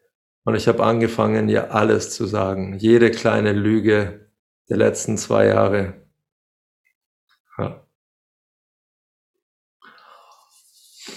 Und 0.43 0.55
ich 0.55 0.67
habe 0.67 0.83
angefangen, 0.83 1.49
ihr 1.49 1.73
alles 1.73 2.11
zu 2.11 2.25
sagen. 2.25 2.77
Jede 2.77 3.11
kleine 3.11 3.53
Lüge 3.53 4.29
der 4.69 4.77
letzten 4.77 5.17
zwei 5.17 5.47
Jahre. 5.47 5.93
Ja. 7.57 7.87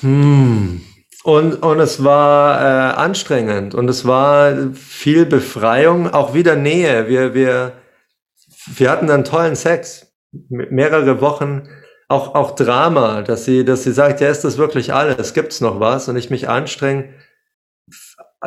Hm. 0.01 0.81
Und, 1.25 1.63
und 1.63 1.81
es 1.81 2.05
war 2.05 2.61
äh, 2.61 2.95
anstrengend 2.95 3.75
und 3.75 3.89
es 3.91 4.07
war 4.07 4.73
viel 4.73 5.27
Befreiung, 5.27 6.09
auch 6.09 6.33
wieder 6.33 6.55
Nähe. 6.57 7.09
Wir, 7.09 7.35
wir, 7.35 7.73
wir 8.67 8.91
hatten 8.91 9.09
dann 9.09 9.25
tollen 9.25 9.57
Sex, 9.57 10.15
mehrere 10.49 11.21
Wochen, 11.21 11.69
auch, 12.09 12.35
auch 12.35 12.55
Drama, 12.55 13.23
dass 13.23 13.45
sie, 13.45 13.65
dass 13.65 13.85
sie 13.85 13.93
sagt, 13.93 14.21
ja, 14.21 14.29
ist 14.29 14.45
das 14.45 14.59
wirklich 14.59 14.93
alles? 14.93 15.35
Gibt's 15.35 15.61
noch 15.61 15.79
was? 15.81 16.09
Und 16.09 16.17
ich 16.17 16.31
mich 16.31 16.49
anstrenge, 16.49 17.15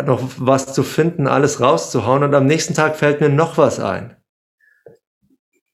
noch 0.06 0.22
was 0.38 0.74
zu 0.74 0.84
finden, 0.84 1.27
alles 1.27 1.62
rauszuhauen 1.62 2.24
und 2.24 2.34
am 2.34 2.46
nächsten 2.46 2.74
Tag 2.74 2.96
fällt 2.96 3.22
mir 3.22 3.30
noch 3.30 3.58
was 3.58 3.80
ein. 3.80 4.15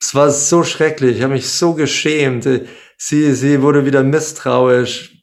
Es 0.02 0.14
war 0.14 0.30
so 0.30 0.64
schrecklich, 0.64 1.18
ich 1.18 1.24
habe 1.24 1.34
mich 1.34 1.50
so 1.50 1.74
geschämt. 1.74 2.48
Sie, 2.98 3.34
sie 3.34 3.62
wurde 3.62 3.86
wieder 3.86 4.04
misstrauisch, 4.04 5.18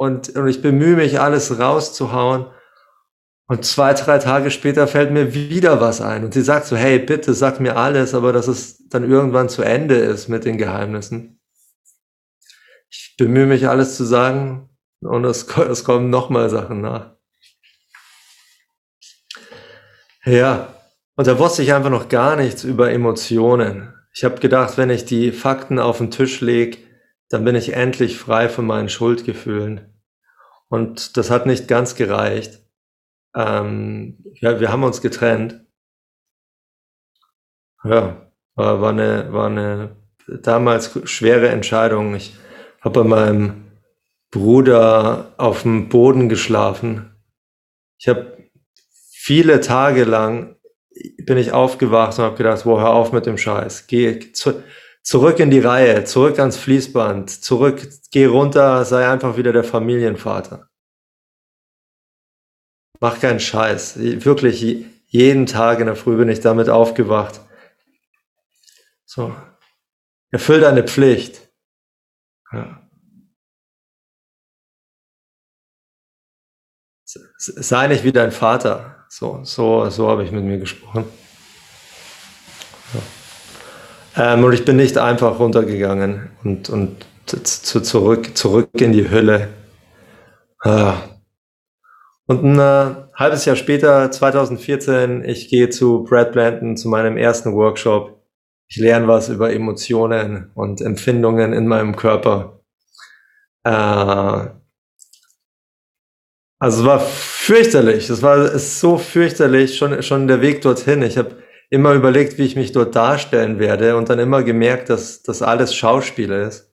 und, 0.00 0.34
und 0.34 0.48
ich 0.48 0.62
bemühe 0.62 0.96
mich, 0.96 1.20
alles 1.20 1.58
rauszuhauen. 1.58 2.46
Und 3.46 3.66
zwei, 3.66 3.92
drei 3.92 4.16
Tage 4.16 4.50
später 4.50 4.88
fällt 4.88 5.10
mir 5.10 5.34
wieder 5.34 5.82
was 5.82 6.00
ein. 6.00 6.24
Und 6.24 6.32
sie 6.32 6.40
sagt 6.40 6.64
so, 6.64 6.74
hey, 6.74 6.98
bitte 6.98 7.34
sag 7.34 7.60
mir 7.60 7.76
alles, 7.76 8.14
aber 8.14 8.32
dass 8.32 8.48
es 8.48 8.88
dann 8.88 9.10
irgendwann 9.10 9.50
zu 9.50 9.60
Ende 9.60 9.96
ist 9.96 10.28
mit 10.28 10.46
den 10.46 10.56
Geheimnissen. 10.56 11.39
Ich 12.90 13.14
bemühe 13.16 13.46
mich, 13.46 13.68
alles 13.68 13.96
zu 13.96 14.04
sagen 14.04 14.68
und 15.00 15.24
es, 15.24 15.44
es 15.56 15.84
kommen 15.84 16.10
nochmal 16.10 16.50
Sachen 16.50 16.80
nach. 16.80 17.16
Ja, 20.24 20.74
und 21.16 21.26
da 21.26 21.38
wusste 21.38 21.62
ich 21.62 21.72
einfach 21.72 21.90
noch 21.90 22.08
gar 22.08 22.36
nichts 22.36 22.64
über 22.64 22.90
Emotionen. 22.90 23.94
Ich 24.12 24.24
habe 24.24 24.40
gedacht, 24.40 24.76
wenn 24.76 24.90
ich 24.90 25.04
die 25.04 25.32
Fakten 25.32 25.78
auf 25.78 25.98
den 25.98 26.10
Tisch 26.10 26.40
lege, 26.40 26.78
dann 27.28 27.44
bin 27.44 27.54
ich 27.54 27.72
endlich 27.74 28.18
frei 28.18 28.48
von 28.48 28.66
meinen 28.66 28.88
Schuldgefühlen. 28.88 30.02
Und 30.68 31.16
das 31.16 31.30
hat 31.30 31.46
nicht 31.46 31.68
ganz 31.68 31.94
gereicht. 31.94 32.60
Ähm, 33.34 34.24
ja, 34.34 34.60
wir 34.60 34.72
haben 34.72 34.82
uns 34.82 35.00
getrennt. 35.00 35.64
Ja, 37.84 38.30
war, 38.56 38.80
war, 38.80 38.90
eine, 38.90 39.32
war 39.32 39.46
eine 39.46 39.96
damals 40.42 40.98
schwere 41.04 41.48
Entscheidung. 41.48 42.14
Ich 42.14 42.34
habe 42.80 43.02
bei 43.02 43.08
meinem 43.08 43.70
Bruder 44.30 45.34
auf 45.36 45.62
dem 45.62 45.88
Boden 45.88 46.28
geschlafen. 46.28 47.14
Ich 47.98 48.08
habe 48.08 48.38
viele 49.10 49.60
Tage 49.60 50.04
lang 50.04 50.56
bin 51.18 51.38
ich 51.38 51.52
aufgewacht 51.52 52.18
und 52.18 52.24
habe 52.24 52.36
gedacht, 52.36 52.66
wo 52.66 52.78
hör 52.80 52.90
auf 52.90 53.12
mit 53.12 53.26
dem 53.26 53.38
Scheiß. 53.38 53.86
Geh 53.86 54.32
zu, 54.32 54.62
zurück 55.02 55.38
in 55.38 55.50
die 55.50 55.60
Reihe, 55.60 56.04
zurück 56.04 56.38
ans 56.38 56.56
Fließband, 56.56 57.30
zurück, 57.30 57.88
geh 58.10 58.26
runter, 58.26 58.84
sei 58.84 59.08
einfach 59.08 59.36
wieder 59.36 59.52
der 59.52 59.64
Familienvater. 59.64 60.68
mach 63.00 63.20
keinen 63.20 63.40
Scheiß. 63.40 63.98
Wirklich 64.24 64.84
jeden 65.06 65.46
Tag 65.46 65.80
in 65.80 65.86
der 65.86 65.96
Früh 65.96 66.16
bin 66.16 66.28
ich 66.28 66.40
damit 66.40 66.68
aufgewacht. 66.68 67.40
So. 69.04 69.34
Erfüll 70.30 70.60
deine 70.60 70.84
Pflicht. 70.84 71.49
Ja. 72.52 72.82
Sei 77.36 77.88
nicht 77.88 78.04
wie 78.04 78.12
dein 78.12 78.32
Vater. 78.32 79.04
So, 79.08 79.40
so, 79.42 79.88
so 79.90 80.08
habe 80.08 80.22
ich 80.24 80.30
mit 80.30 80.44
mir 80.44 80.58
gesprochen. 80.58 81.04
Ja. 82.94 84.34
Ähm, 84.34 84.44
und 84.44 84.52
ich 84.52 84.64
bin 84.64 84.76
nicht 84.76 84.98
einfach 84.98 85.38
runtergegangen 85.38 86.30
und, 86.44 86.70
und 86.70 87.06
zu, 87.26 87.80
zurück, 87.80 88.36
zurück 88.36 88.80
in 88.80 88.92
die 88.92 89.10
Hölle. 89.10 89.48
Ah. 90.60 90.94
Und 92.26 92.44
ein 92.44 92.58
äh, 92.58 92.94
halbes 93.14 93.44
Jahr 93.44 93.56
später, 93.56 94.10
2014, 94.10 95.24
ich 95.24 95.48
gehe 95.48 95.70
zu 95.70 96.04
Brad 96.04 96.32
Blanton 96.32 96.76
zu 96.76 96.88
meinem 96.88 97.16
ersten 97.16 97.54
Workshop. 97.54 98.19
Ich 98.70 98.76
lerne 98.76 99.08
was 99.08 99.28
über 99.28 99.52
Emotionen 99.52 100.50
und 100.54 100.80
Empfindungen 100.80 101.52
in 101.52 101.66
meinem 101.66 101.96
Körper. 101.96 102.62
Äh, 103.64 104.50
also 106.58 106.80
es 106.80 106.84
war 106.84 107.00
fürchterlich. 107.00 108.08
Es 108.08 108.22
war 108.22 108.52
ist 108.52 108.80
so 108.80 108.96
fürchterlich, 108.96 109.76
schon, 109.76 110.02
schon 110.02 110.28
der 110.28 110.40
Weg 110.40 110.62
dorthin. 110.62 111.02
Ich 111.02 111.18
habe 111.18 111.42
immer 111.68 111.94
überlegt, 111.94 112.38
wie 112.38 112.46
ich 112.46 112.56
mich 112.56 112.72
dort 112.72 112.94
darstellen 112.94 113.58
werde 113.58 113.96
und 113.96 114.08
dann 114.08 114.18
immer 114.18 114.42
gemerkt, 114.42 114.88
dass 114.88 115.22
das 115.22 115.42
alles 115.42 115.74
Schauspiel 115.74 116.30
ist. 116.30 116.72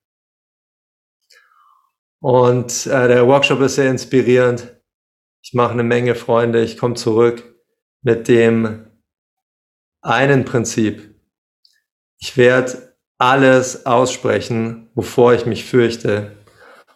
Und 2.22 2.88
äh, 2.88 3.08
der 3.08 3.28
Workshop 3.28 3.62
ist 3.62 3.76
sehr 3.76 3.90
inspirierend 3.90 4.78
ich 5.48 5.54
mache 5.54 5.72
eine 5.72 5.84
Menge 5.84 6.14
Freunde, 6.14 6.62
ich 6.62 6.78
komme 6.78 6.96
zurück 6.96 7.56
mit 8.02 8.28
dem 8.28 8.88
einen 10.02 10.44
Prinzip. 10.44 11.07
Ich 12.20 12.38
werde 12.38 12.96
alles 13.18 13.86
aussprechen, 13.86 14.90
wovor 14.96 15.34
ich 15.34 15.46
mich 15.46 15.66
fürchte. 15.66 16.36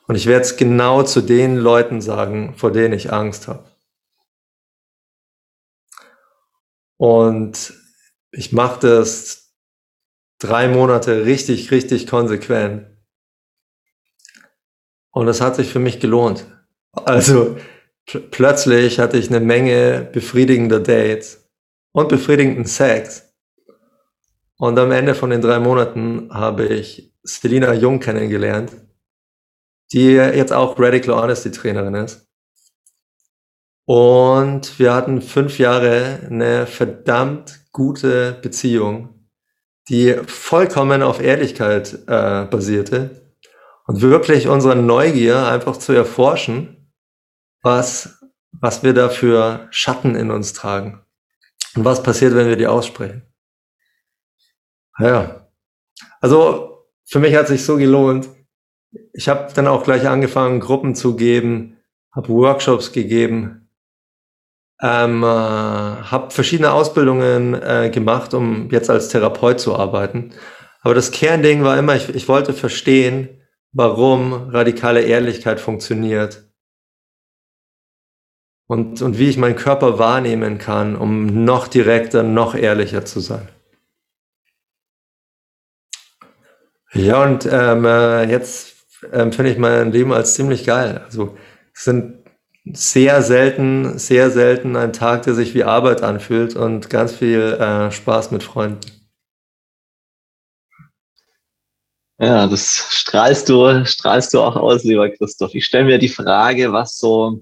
Und 0.07 0.15
ich 0.15 0.25
werde 0.25 0.41
es 0.41 0.57
genau 0.57 1.03
zu 1.03 1.21
den 1.21 1.57
Leuten 1.57 2.01
sagen, 2.01 2.55
vor 2.55 2.71
denen 2.71 2.93
ich 2.93 3.13
Angst 3.13 3.47
habe. 3.47 3.63
Und 6.97 7.73
ich 8.31 8.51
mache 8.51 8.79
das 8.79 9.55
drei 10.39 10.67
Monate 10.67 11.25
richtig, 11.25 11.71
richtig 11.71 12.07
konsequent. 12.07 12.87
Und 15.11 15.27
es 15.27 15.41
hat 15.41 15.55
sich 15.55 15.71
für 15.71 15.79
mich 15.79 15.99
gelohnt. 15.99 16.45
Also 16.93 17.57
plötzlich 18.05 18.99
hatte 18.99 19.17
ich 19.17 19.29
eine 19.29 19.39
Menge 19.39 20.09
befriedigender 20.11 20.79
Dates 20.79 21.49
und 21.91 22.09
befriedigenden 22.09 22.65
Sex. 22.65 23.30
Und 24.61 24.77
am 24.77 24.91
Ende 24.91 25.15
von 25.15 25.31
den 25.31 25.41
drei 25.41 25.57
Monaten 25.57 26.29
habe 26.31 26.67
ich 26.67 27.11
Selina 27.23 27.73
Jung 27.73 27.99
kennengelernt, 27.99 28.71
die 29.91 30.11
jetzt 30.11 30.53
auch 30.53 30.77
Radical 30.77 31.15
Honesty 31.15 31.49
Trainerin 31.49 31.95
ist. 31.95 32.29
Und 33.87 34.77
wir 34.77 34.93
hatten 34.93 35.23
fünf 35.23 35.57
Jahre 35.57 36.19
eine 36.29 36.67
verdammt 36.67 37.61
gute 37.71 38.33
Beziehung, 38.33 39.27
die 39.89 40.13
vollkommen 40.27 41.01
auf 41.01 41.19
Ehrlichkeit 41.19 41.93
äh, 42.05 42.45
basierte 42.45 43.33
und 43.87 44.01
wirklich 44.01 44.47
unsere 44.47 44.75
Neugier 44.75 45.47
einfach 45.47 45.77
zu 45.77 45.91
erforschen 45.91 46.93
was, 47.63 48.19
was 48.51 48.83
wir 48.83 48.93
da 48.93 49.09
für 49.09 49.67
Schatten 49.71 50.13
in 50.13 50.29
uns 50.29 50.53
tragen. 50.53 51.03
Und 51.75 51.83
was 51.83 52.03
passiert, 52.03 52.35
wenn 52.35 52.47
wir 52.47 52.57
die 52.57 52.67
aussprechen. 52.67 53.30
Ja. 54.99 55.47
Also 56.19 56.85
für 57.05 57.19
mich 57.19 57.35
hat 57.35 57.47
sich 57.47 57.65
so 57.65 57.77
gelohnt. 57.77 58.29
Ich 59.13 59.29
habe 59.29 59.51
dann 59.53 59.67
auch 59.67 59.83
gleich 59.83 60.07
angefangen, 60.07 60.59
Gruppen 60.59 60.95
zu 60.95 61.15
geben, 61.15 61.77
habe 62.11 62.29
Workshops 62.29 62.91
gegeben, 62.91 63.69
ähm, 64.81 65.23
äh, 65.23 65.25
habe 65.25 66.31
verschiedene 66.31 66.71
Ausbildungen 66.71 67.53
äh, 67.53 67.89
gemacht, 67.93 68.33
um 68.33 68.69
jetzt 68.69 68.89
als 68.89 69.09
Therapeut 69.09 69.59
zu 69.59 69.75
arbeiten. 69.75 70.31
Aber 70.81 70.95
das 70.95 71.11
Kernding 71.11 71.63
war 71.63 71.77
immer, 71.77 71.95
ich, 71.95 72.09
ich 72.09 72.27
wollte 72.27 72.53
verstehen, 72.53 73.29
warum 73.71 74.49
radikale 74.49 75.01
Ehrlichkeit 75.01 75.59
funktioniert 75.59 76.43
und, 78.67 79.01
und 79.01 79.17
wie 79.17 79.29
ich 79.29 79.37
meinen 79.37 79.55
Körper 79.55 79.99
wahrnehmen 79.99 80.57
kann, 80.57 80.95
um 80.95 81.43
noch 81.43 81.67
direkter, 81.67 82.23
noch 82.23 82.55
ehrlicher 82.55 83.05
zu 83.05 83.19
sein. 83.19 83.47
Ja, 86.93 87.23
und 87.23 87.47
ähm, 87.49 87.85
äh, 87.85 88.29
jetzt 88.29 88.75
ähm, 89.13 89.31
finde 89.31 89.51
ich 89.51 89.57
mein 89.57 89.91
Leben 89.91 90.11
als 90.11 90.35
ziemlich 90.35 90.65
geil. 90.65 91.01
Also 91.05 91.37
es 91.73 91.85
sind 91.85 92.21
sehr 92.65 93.21
selten, 93.23 93.97
sehr 93.97 94.29
selten 94.29 94.75
ein 94.75 94.93
Tag, 94.93 95.23
der 95.23 95.33
sich 95.33 95.53
wie 95.53 95.63
Arbeit 95.63 96.03
anfühlt 96.03 96.55
und 96.55 96.89
ganz 96.89 97.13
viel 97.13 97.39
äh, 97.39 97.91
Spaß 97.91 98.31
mit 98.31 98.43
Freunden. 98.43 98.79
Ja, 102.19 102.45
das 102.45 102.85
strahlst 102.89 103.49
du, 103.49 103.83
strahlst 103.85 104.33
du 104.33 104.41
auch 104.41 104.55
aus, 104.55 104.83
lieber 104.83 105.09
Christoph. 105.09 105.55
Ich 105.55 105.65
stelle 105.65 105.85
mir 105.85 105.97
die 105.97 106.09
Frage, 106.09 106.71
was 106.71 106.97
so 106.97 107.41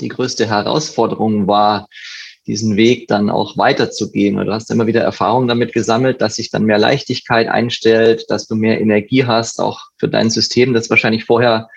die 0.00 0.08
größte 0.08 0.46
Herausforderung 0.46 1.48
war, 1.48 1.88
diesen 2.46 2.76
Weg 2.76 3.08
dann 3.08 3.30
auch 3.30 3.56
weiterzugehen. 3.56 4.36
du 4.36 4.52
hast 4.52 4.70
immer 4.70 4.86
wieder 4.86 5.00
Erfahrung 5.00 5.48
damit 5.48 5.72
gesammelt, 5.72 6.20
dass 6.20 6.36
sich 6.36 6.50
dann 6.50 6.64
mehr 6.64 6.78
Leichtigkeit 6.78 7.48
einstellt, 7.48 8.26
dass 8.28 8.46
du 8.46 8.54
mehr 8.54 8.80
Energie 8.80 9.24
hast, 9.24 9.60
auch 9.60 9.80
für 9.96 10.08
dein 10.08 10.30
System, 10.30 10.74
das 10.74 10.90
wahrscheinlich 10.90 11.24
vorher 11.24 11.68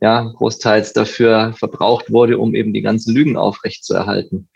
ja 0.00 0.22
großteils 0.36 0.92
dafür 0.92 1.54
verbraucht 1.56 2.12
wurde, 2.12 2.38
um 2.38 2.54
eben 2.54 2.72
die 2.72 2.82
ganzen 2.82 3.14
Lügen 3.14 3.36
aufrechtzuerhalten. 3.36 4.48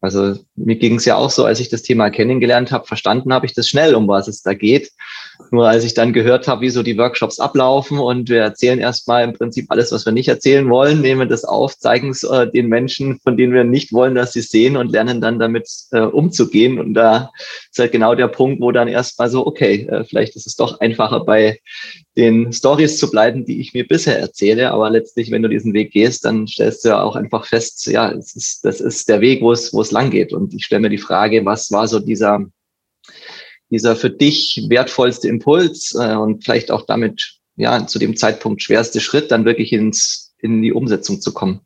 Also 0.00 0.38
mir 0.56 0.76
ging 0.76 0.96
es 0.96 1.04
ja 1.04 1.16
auch 1.16 1.30
so, 1.30 1.44
als 1.44 1.60
ich 1.60 1.68
das 1.68 1.82
Thema 1.82 2.10
kennengelernt 2.10 2.72
habe, 2.72 2.86
verstanden 2.86 3.32
habe 3.32 3.46
ich 3.46 3.52
das 3.52 3.68
schnell, 3.68 3.94
um 3.94 4.08
was 4.08 4.28
es 4.28 4.42
da 4.42 4.54
geht. 4.54 4.90
Nur 5.50 5.68
als 5.68 5.84
ich 5.84 5.94
dann 5.94 6.12
gehört 6.12 6.48
habe, 6.48 6.62
wie 6.62 6.70
so 6.70 6.82
die 6.82 6.96
Workshops 6.96 7.40
ablaufen 7.40 7.98
und 7.98 8.28
wir 8.28 8.40
erzählen 8.40 8.78
erstmal 8.78 9.24
im 9.24 9.32
Prinzip 9.32 9.66
alles, 9.68 9.92
was 9.92 10.04
wir 10.04 10.12
nicht 10.12 10.28
erzählen 10.28 10.68
wollen, 10.68 11.00
nehmen 11.00 11.28
das 11.28 11.44
auf, 11.44 11.76
zeigen 11.78 12.10
es 12.10 12.22
äh, 12.22 12.50
den 12.50 12.68
Menschen, 12.68 13.18
von 13.20 13.36
denen 13.36 13.52
wir 13.52 13.64
nicht 13.64 13.92
wollen, 13.92 14.14
dass 14.14 14.32
sie 14.32 14.42
sehen 14.42 14.76
und 14.76 14.92
lernen 14.92 15.20
dann 15.20 15.38
damit 15.38 15.68
äh, 15.92 16.00
umzugehen. 16.00 16.78
Und 16.78 16.94
da 16.94 17.30
ist 17.70 17.78
halt 17.78 17.92
genau 17.92 18.14
der 18.14 18.28
Punkt, 18.28 18.60
wo 18.60 18.72
dann 18.72 18.88
erstmal 18.88 19.28
so, 19.28 19.46
okay, 19.46 19.86
äh, 19.90 20.04
vielleicht 20.04 20.36
ist 20.36 20.46
es 20.46 20.56
doch 20.56 20.80
einfacher 20.80 21.24
bei 21.24 21.58
den 22.16 22.52
Stories 22.52 22.98
zu 22.98 23.10
bleiben, 23.10 23.44
die 23.44 23.60
ich 23.60 23.74
mir 23.74 23.86
bisher 23.86 24.18
erzähle. 24.18 24.70
Aber 24.70 24.90
letztlich, 24.90 25.30
wenn 25.30 25.42
du 25.42 25.48
diesen 25.48 25.74
Weg 25.74 25.92
gehst, 25.92 26.24
dann 26.24 26.46
stellst 26.46 26.84
du 26.84 26.90
ja 26.90 27.02
auch 27.02 27.16
einfach 27.16 27.46
fest, 27.46 27.86
ja, 27.86 28.10
es 28.12 28.36
ist, 28.36 28.64
das 28.64 28.80
ist 28.80 29.08
der 29.08 29.20
Weg, 29.20 29.42
wo 29.42 29.52
es, 29.52 29.72
wo 29.72 29.80
es 29.80 29.90
lang 29.90 30.10
geht. 30.10 30.32
Und 30.32 30.54
ich 30.54 30.64
stelle 30.64 30.82
mir 30.82 30.90
die 30.90 30.98
Frage, 30.98 31.44
was 31.44 31.70
war 31.72 31.88
so 31.88 31.98
dieser 31.98 32.46
dieser 33.70 33.96
für 33.96 34.10
dich 34.10 34.66
wertvollste 34.68 35.28
Impuls 35.28 35.94
äh, 35.94 36.14
und 36.14 36.44
vielleicht 36.44 36.70
auch 36.70 36.86
damit 36.86 37.38
ja 37.56 37.86
zu 37.86 37.98
dem 37.98 38.16
Zeitpunkt 38.16 38.62
schwerste 38.62 39.00
Schritt, 39.00 39.30
dann 39.30 39.44
wirklich 39.44 39.72
ins, 39.72 40.34
in 40.38 40.62
die 40.62 40.72
Umsetzung 40.72 41.20
zu 41.20 41.32
kommen? 41.32 41.60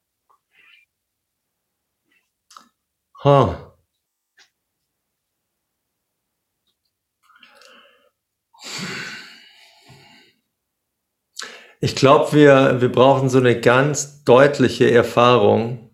Huh. 3.23 3.55
Ich 11.81 11.97
glaube, 11.97 12.33
wir, 12.33 12.81
wir 12.81 12.91
brauchen 12.91 13.29
so 13.29 13.39
eine 13.39 13.61
ganz 13.61 14.25
deutliche 14.25 14.91
Erfahrung, 14.91 15.91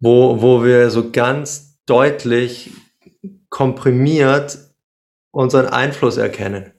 wo, 0.00 0.40
wo 0.40 0.64
wir 0.64 0.90
so 0.90 1.10
ganz 1.10 1.78
deutlich 1.84 2.70
komprimiert 3.50 4.67
unseren 5.30 5.66
Einfluss 5.66 6.16
erkennen. 6.16 6.72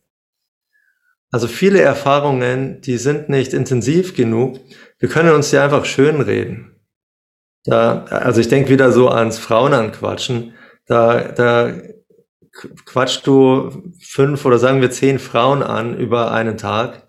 Also 1.31 1.47
viele 1.47 1.81
Erfahrungen, 1.81 2.81
die 2.81 2.97
sind 2.97 3.29
nicht 3.29 3.53
intensiv 3.53 4.15
genug. 4.15 4.59
Wir 4.97 5.09
können 5.09 5.33
uns 5.33 5.51
ja 5.51 5.63
einfach 5.63 5.85
schönreden. 5.85 6.75
Da, 7.65 8.05
also 8.05 8.41
ich 8.41 8.47
denke 8.47 8.69
wieder 8.69 8.91
so 8.91 9.09
ans 9.09 9.37
Frauen 9.37 9.73
anquatschen. 9.73 10.55
Da, 10.87 11.31
da 11.31 11.73
quatschst 12.85 13.27
du 13.27 13.93
fünf 14.01 14.43
oder 14.45 14.57
sagen 14.57 14.81
wir 14.81 14.89
zehn 14.89 15.19
Frauen 15.19 15.61
an 15.61 15.97
über 15.97 16.31
einen 16.31 16.57
Tag. 16.57 17.07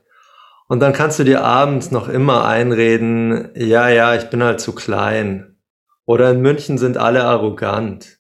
Und 0.69 0.81
dann 0.81 0.93
kannst 0.93 1.19
du 1.19 1.25
dir 1.25 1.43
abends 1.43 1.91
noch 1.91 2.09
immer 2.09 2.45
einreden, 2.45 3.51
ja, 3.57 3.89
ja, 3.89 4.15
ich 4.15 4.31
bin 4.31 4.43
halt 4.43 4.61
zu 4.61 4.73
klein. 4.73 5.59
Oder 6.05 6.31
in 6.31 6.43
München 6.43 6.79
sind 6.79 6.97
alle 6.97 7.25
arrogant. 7.25 8.19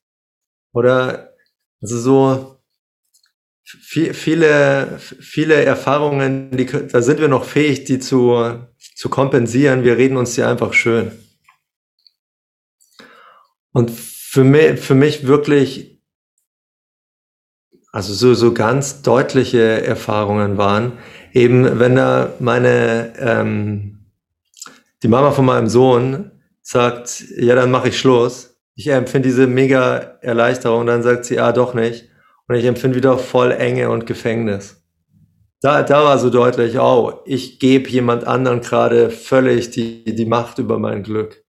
Oder 0.72 1.34
also 1.80 1.98
so, 1.98 2.59
viele, 3.78 4.98
viele 4.98 5.64
Erfahrungen, 5.64 6.50
die, 6.56 6.66
da 6.66 7.02
sind 7.02 7.20
wir 7.20 7.28
noch 7.28 7.44
fähig, 7.44 7.84
die 7.84 7.98
zu, 7.98 8.58
zu 8.96 9.08
kompensieren. 9.08 9.84
Wir 9.84 9.96
reden 9.96 10.16
uns 10.16 10.34
die 10.34 10.42
einfach 10.42 10.72
schön. 10.72 11.12
Und 13.72 13.90
für 13.90 14.44
mich, 14.44 14.80
für 14.80 14.94
mich 14.94 15.26
wirklich, 15.26 16.00
also 17.92 18.14
so, 18.14 18.34
so 18.34 18.52
ganz 18.52 19.02
deutliche 19.02 19.84
Erfahrungen 19.84 20.56
waren, 20.56 20.98
eben 21.32 21.78
wenn 21.78 21.96
da 21.96 22.34
meine, 22.38 23.12
ähm, 23.18 24.06
die 25.02 25.08
Mama 25.08 25.32
von 25.32 25.44
meinem 25.44 25.68
Sohn 25.68 26.30
sagt, 26.62 27.24
ja, 27.36 27.54
dann 27.54 27.70
mache 27.70 27.88
ich 27.88 27.98
Schluss. 27.98 28.56
Ich 28.74 28.88
empfinde 28.88 29.28
diese 29.28 29.46
mega 29.46 30.18
Erleichterung, 30.20 30.86
dann 30.86 31.02
sagt 31.02 31.24
sie, 31.24 31.38
ah, 31.38 31.52
doch 31.52 31.74
nicht. 31.74 32.08
Und 32.50 32.56
ich 32.56 32.64
empfinde 32.64 32.96
wieder 32.96 33.16
voll 33.16 33.52
Enge 33.52 33.90
und 33.90 34.06
Gefängnis. 34.06 34.82
Da, 35.60 35.84
da 35.84 36.02
war 36.02 36.18
so 36.18 36.30
deutlich, 36.30 36.80
oh, 36.80 37.20
ich 37.24 37.60
gebe 37.60 37.88
jemand 37.88 38.24
anderen 38.24 38.60
gerade 38.60 39.10
völlig 39.10 39.70
die, 39.70 40.02
die 40.04 40.26
Macht 40.26 40.58
über 40.58 40.76
mein 40.80 41.04
Glück. 41.04 41.44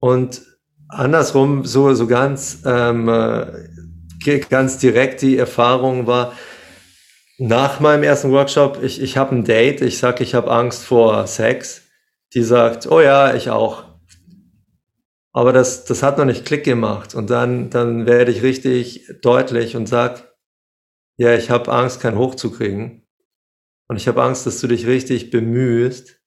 Und 0.00 0.40
andersrum, 0.88 1.66
so, 1.66 1.92
so 1.92 2.06
ganz, 2.06 2.62
ähm, 2.64 3.10
äh, 3.10 4.38
ganz 4.48 4.78
direkt 4.78 5.20
die 5.20 5.36
Erfahrung 5.36 6.06
war, 6.06 6.32
nach 7.36 7.78
meinem 7.80 8.04
ersten 8.04 8.32
Workshop, 8.32 8.82
ich, 8.82 9.02
ich 9.02 9.18
habe 9.18 9.34
ein 9.34 9.44
Date, 9.44 9.82
ich 9.82 9.98
sage, 9.98 10.24
ich 10.24 10.34
habe 10.34 10.50
Angst 10.50 10.82
vor 10.82 11.26
Sex. 11.26 11.82
Die 12.32 12.42
sagt, 12.42 12.86
oh 12.86 13.02
ja, 13.02 13.34
ich 13.34 13.50
auch. 13.50 13.85
Aber 15.36 15.52
das, 15.52 15.84
das 15.84 16.02
hat 16.02 16.16
noch 16.16 16.24
nicht 16.24 16.46
Klick 16.46 16.64
gemacht. 16.64 17.14
Und 17.14 17.28
dann, 17.28 17.68
dann 17.68 18.06
werde 18.06 18.32
ich 18.32 18.42
richtig 18.42 19.06
deutlich 19.20 19.76
und 19.76 19.86
sag, 19.86 20.34
ja, 21.18 21.34
ich 21.34 21.50
habe 21.50 21.70
Angst, 21.70 22.00
kein 22.00 22.16
Hoch 22.16 22.36
zu 22.36 22.50
kriegen. 22.50 23.06
Und 23.86 23.96
ich 23.96 24.08
habe 24.08 24.22
Angst, 24.22 24.46
dass 24.46 24.62
du 24.62 24.66
dich 24.66 24.86
richtig 24.86 25.30
bemühst 25.30 26.22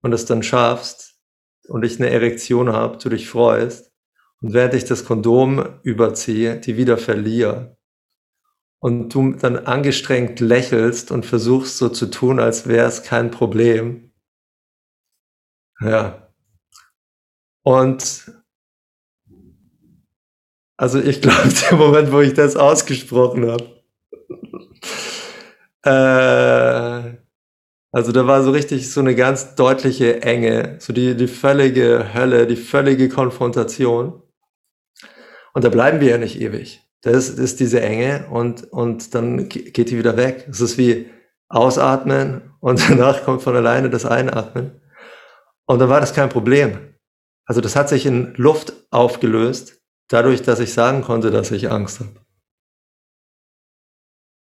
und 0.00 0.14
es 0.14 0.24
dann 0.24 0.42
schaffst 0.42 1.20
und 1.68 1.84
ich 1.84 2.00
eine 2.00 2.08
Erektion 2.08 2.72
habe, 2.72 2.96
du 2.96 3.10
dich 3.10 3.28
freust. 3.28 3.92
Und 4.40 4.54
während 4.54 4.72
ich 4.72 4.86
das 4.86 5.04
Kondom 5.04 5.80
überziehe, 5.82 6.58
die 6.58 6.78
wieder 6.78 6.96
verliere. 6.96 7.76
Und 8.78 9.10
du 9.10 9.34
dann 9.34 9.58
angestrengt 9.58 10.40
lächelst 10.40 11.10
und 11.10 11.26
versuchst 11.26 11.76
so 11.76 11.90
zu 11.90 12.06
tun, 12.06 12.40
als 12.40 12.66
wäre 12.66 12.88
es 12.88 13.02
kein 13.02 13.30
Problem. 13.30 14.10
Ja. 15.82 16.32
Und 17.62 18.37
also 20.78 21.00
ich 21.00 21.20
glaube, 21.20 21.48
der 21.70 21.76
Moment, 21.76 22.12
wo 22.12 22.20
ich 22.20 22.32
das 22.32 22.56
ausgesprochen 22.56 23.50
habe, 23.50 23.64
äh, 25.82 27.18
also 27.90 28.12
da 28.12 28.26
war 28.26 28.42
so 28.42 28.52
richtig 28.52 28.90
so 28.90 29.00
eine 29.00 29.14
ganz 29.14 29.56
deutliche 29.56 30.22
Enge, 30.22 30.76
so 30.78 30.92
die, 30.92 31.16
die 31.16 31.26
völlige 31.26 32.14
Hölle, 32.14 32.46
die 32.46 32.56
völlige 32.56 33.08
Konfrontation. 33.08 34.22
Und 35.52 35.64
da 35.64 35.68
bleiben 35.68 36.00
wir 36.00 36.10
ja 36.10 36.18
nicht 36.18 36.40
ewig. 36.40 36.84
Das 37.00 37.28
ist 37.28 37.60
diese 37.60 37.80
Enge 37.80 38.26
und, 38.30 38.64
und 38.72 39.14
dann 39.14 39.48
geht 39.48 39.90
die 39.90 39.98
wieder 39.98 40.16
weg. 40.16 40.46
Es 40.48 40.60
ist 40.60 40.78
wie 40.78 41.10
ausatmen 41.48 42.54
und 42.60 42.80
danach 42.88 43.24
kommt 43.24 43.42
von 43.42 43.56
alleine 43.56 43.90
das 43.90 44.06
Einatmen. 44.06 44.80
Und 45.66 45.80
dann 45.80 45.88
war 45.88 46.00
das 46.00 46.14
kein 46.14 46.28
Problem. 46.28 46.94
Also 47.46 47.60
das 47.60 47.74
hat 47.74 47.88
sich 47.88 48.06
in 48.06 48.34
Luft 48.36 48.74
aufgelöst 48.90 49.77
dadurch, 50.08 50.42
dass 50.42 50.60
ich 50.60 50.72
sagen 50.72 51.02
konnte, 51.02 51.30
dass 51.30 51.50
ich 51.50 51.70
Angst 51.70 52.00
habe. 52.00 52.14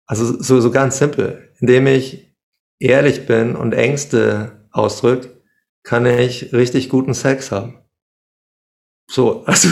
Also 0.05 0.41
so, 0.41 0.61
so 0.61 0.71
ganz 0.71 0.97
simpel. 0.97 1.53
Indem 1.59 1.87
ich 1.87 2.35
ehrlich 2.79 3.25
bin 3.25 3.55
und 3.55 3.73
Ängste 3.73 4.67
ausdrücke, 4.71 5.41
kann 5.83 6.05
ich 6.05 6.53
richtig 6.53 6.89
guten 6.89 7.13
Sex 7.13 7.51
haben. 7.51 7.79
So, 9.09 9.43
also. 9.45 9.69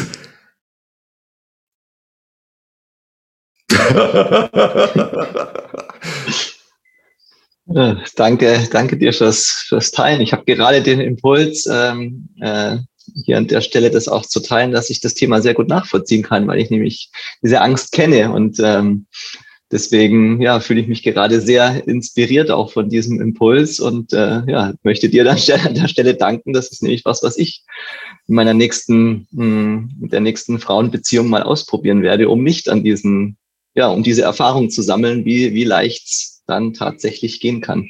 danke, 8.15 8.67
danke 8.71 8.97
dir 8.97 9.13
fürs, 9.13 9.65
fürs 9.67 9.91
Teilen. 9.91 10.21
Ich 10.21 10.33
habe 10.33 10.45
gerade 10.45 10.81
den 10.81 10.99
Impuls, 10.99 11.67
ähm, 11.71 12.29
äh, 12.41 12.77
hier 13.25 13.37
an 13.37 13.47
der 13.47 13.61
Stelle 13.61 13.91
das 13.91 14.07
auch 14.07 14.25
zu 14.25 14.39
teilen, 14.39 14.71
dass 14.71 14.89
ich 14.89 14.99
das 14.99 15.13
Thema 15.13 15.41
sehr 15.41 15.53
gut 15.53 15.67
nachvollziehen 15.67 16.23
kann, 16.23 16.47
weil 16.47 16.59
ich 16.59 16.69
nämlich 16.69 17.09
diese 17.43 17.61
Angst 17.61 17.91
kenne 17.91 18.31
und 18.31 18.59
ähm, 18.59 19.07
deswegen 19.71 20.41
ja 20.41 20.59
fühle 20.59 20.81
ich 20.81 20.87
mich 20.87 21.03
gerade 21.03 21.41
sehr 21.41 21.87
inspiriert 21.87 22.51
auch 22.51 22.71
von 22.71 22.89
diesem 22.89 23.21
Impuls 23.21 23.79
und 23.79 24.13
äh, 24.13 24.41
ja 24.47 24.73
möchte 24.83 25.09
dir 25.09 25.23
dann 25.23 25.37
an 25.65 25.75
der 25.75 25.87
Stelle 25.87 26.15
danken. 26.15 26.53
Das 26.53 26.69
ist 26.69 26.83
nämlich 26.83 27.05
was, 27.05 27.23
was 27.23 27.37
ich 27.37 27.63
in 28.27 28.35
meiner 28.35 28.53
nächsten 28.53 29.27
mh, 29.31 29.43
hm, 29.43 29.89
der 30.09 30.21
nächsten 30.21 30.59
Frauenbeziehung 30.59 31.27
mal 31.27 31.43
ausprobieren 31.43 32.03
werde, 32.03 32.29
um 32.29 32.43
nicht 32.43 32.69
an 32.69 32.83
diesen 32.83 33.37
ja 33.73 33.87
um 33.87 34.03
diese 34.03 34.23
Erfahrung 34.23 34.69
zu 34.69 34.81
sammeln, 34.81 35.25
wie 35.25 35.53
wie 35.53 35.63
leicht 35.63 36.41
dann 36.47 36.73
tatsächlich 36.73 37.39
gehen 37.39 37.61
kann. 37.61 37.89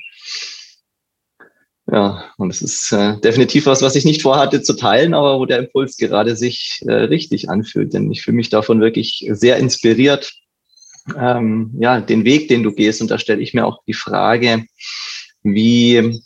Ja, 1.92 2.24
und 2.38 2.52
es 2.52 2.62
ist 2.62 2.94
äh, 2.94 3.20
definitiv 3.20 3.66
was, 3.66 3.82
was 3.82 3.98
ich 3.98 4.06
nicht 4.06 4.22
vorhatte 4.22 4.62
zu 4.62 4.78
teilen, 4.78 5.14
aber 5.14 5.40
wo 5.40 5.46
der 5.46 5.60
Impuls 5.60 5.98
gerade 5.98 6.38
sich 6.38 6.82
äh, 6.88 6.94
richtig 6.94 7.50
anfühlt. 7.50 7.94
Denn 7.94 8.10
ich 8.10 8.22
fühle 8.22 8.38
mich 8.38 8.50
davon 8.50 8.80
wirklich 8.80 9.28
sehr 9.32 9.58
inspiriert. 9.58 10.32
Ähm, 11.18 11.72
ja, 11.80 12.00
den 12.00 12.24
Weg, 12.24 12.48
den 12.48 12.64
du 12.64 12.72
gehst. 12.72 13.02
Und 13.02 13.12
da 13.12 13.20
stelle 13.20 13.42
ich 13.42 13.54
mir 13.54 13.66
auch 13.66 13.80
die 13.88 13.94
Frage, 13.94 14.64
wie, 15.44 16.22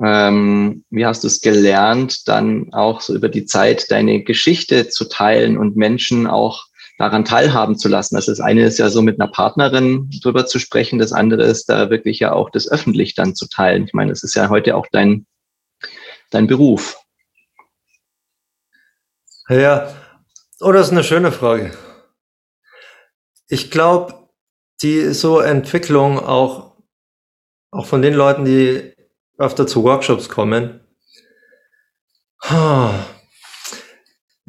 ähm, 0.00 0.84
wie 0.90 1.04
hast 1.04 1.24
du 1.24 1.26
es 1.26 1.40
gelernt, 1.40 2.28
dann 2.28 2.72
auch 2.72 3.00
so 3.00 3.12
über 3.12 3.28
die 3.28 3.44
Zeit 3.44 3.90
deine 3.90 4.22
Geschichte 4.22 4.88
zu 4.88 5.06
teilen 5.06 5.58
und 5.58 5.76
Menschen 5.76 6.28
auch 6.28 6.66
daran 7.02 7.24
teilhaben 7.24 7.76
zu 7.76 7.88
lassen. 7.88 8.14
Das 8.14 8.38
eine 8.38 8.64
ist 8.64 8.78
ja 8.78 8.88
so 8.88 9.02
mit 9.02 9.20
einer 9.20 9.28
Partnerin 9.28 10.08
drüber 10.22 10.46
zu 10.46 10.60
sprechen, 10.60 11.00
das 11.00 11.12
andere 11.12 11.42
ist 11.42 11.68
da 11.68 11.90
wirklich 11.90 12.20
ja 12.20 12.32
auch 12.32 12.48
das 12.48 12.70
öffentlich 12.70 13.16
dann 13.16 13.34
zu 13.34 13.48
teilen. 13.48 13.86
Ich 13.86 13.92
meine, 13.92 14.12
es 14.12 14.22
ist 14.22 14.36
ja 14.36 14.48
heute 14.50 14.76
auch 14.76 14.86
dein, 14.92 15.26
dein 16.30 16.46
Beruf. 16.46 17.00
Ja, 19.48 19.92
oh, 20.60 20.70
das 20.70 20.86
ist 20.86 20.92
eine 20.92 21.02
schöne 21.02 21.32
Frage. 21.32 21.76
Ich 23.48 23.72
glaube, 23.72 24.28
die 24.80 25.12
so 25.12 25.40
Entwicklung 25.40 26.20
auch, 26.20 26.76
auch 27.72 27.86
von 27.86 28.00
den 28.00 28.14
Leuten, 28.14 28.44
die 28.44 28.94
öfter 29.38 29.66
zu 29.66 29.82
Workshops 29.82 30.28
kommen, 30.28 30.86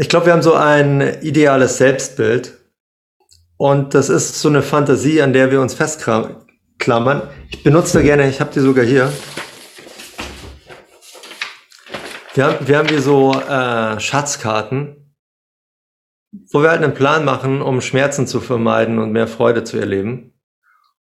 ich 0.04 0.10
glaube, 0.10 0.26
wir 0.26 0.34
haben 0.34 0.42
so 0.42 0.54
ein 0.54 1.00
ideales 1.22 1.78
Selbstbild. 1.78 2.60
Und 3.56 3.94
das 3.94 4.10
ist 4.10 4.42
so 4.42 4.50
eine 4.50 4.62
Fantasie, 4.62 5.22
an 5.22 5.32
der 5.32 5.50
wir 5.50 5.62
uns 5.62 5.76
festklammern. 5.76 7.22
Ich 7.50 7.64
benutze 7.64 8.00
da 8.00 8.04
gerne, 8.04 8.28
ich 8.28 8.42
habe 8.42 8.52
die 8.54 8.60
sogar 8.60 8.84
hier. 8.84 9.14
Wir 12.34 12.44
haben, 12.44 12.68
wir 12.68 12.78
haben 12.78 12.90
hier 12.90 13.02
so 13.02 13.32
äh, 13.34 13.98
Schatzkarten, 13.98 15.16
wo 16.52 16.62
wir 16.62 16.72
halt 16.72 16.84
einen 16.84 16.94
Plan 16.94 17.24
machen, 17.24 17.62
um 17.62 17.80
Schmerzen 17.80 18.28
zu 18.28 18.42
vermeiden 18.42 19.00
und 19.00 19.14
mehr 19.14 19.28
Freude 19.28 19.64
zu 19.64 19.78
erleben. 19.78 20.34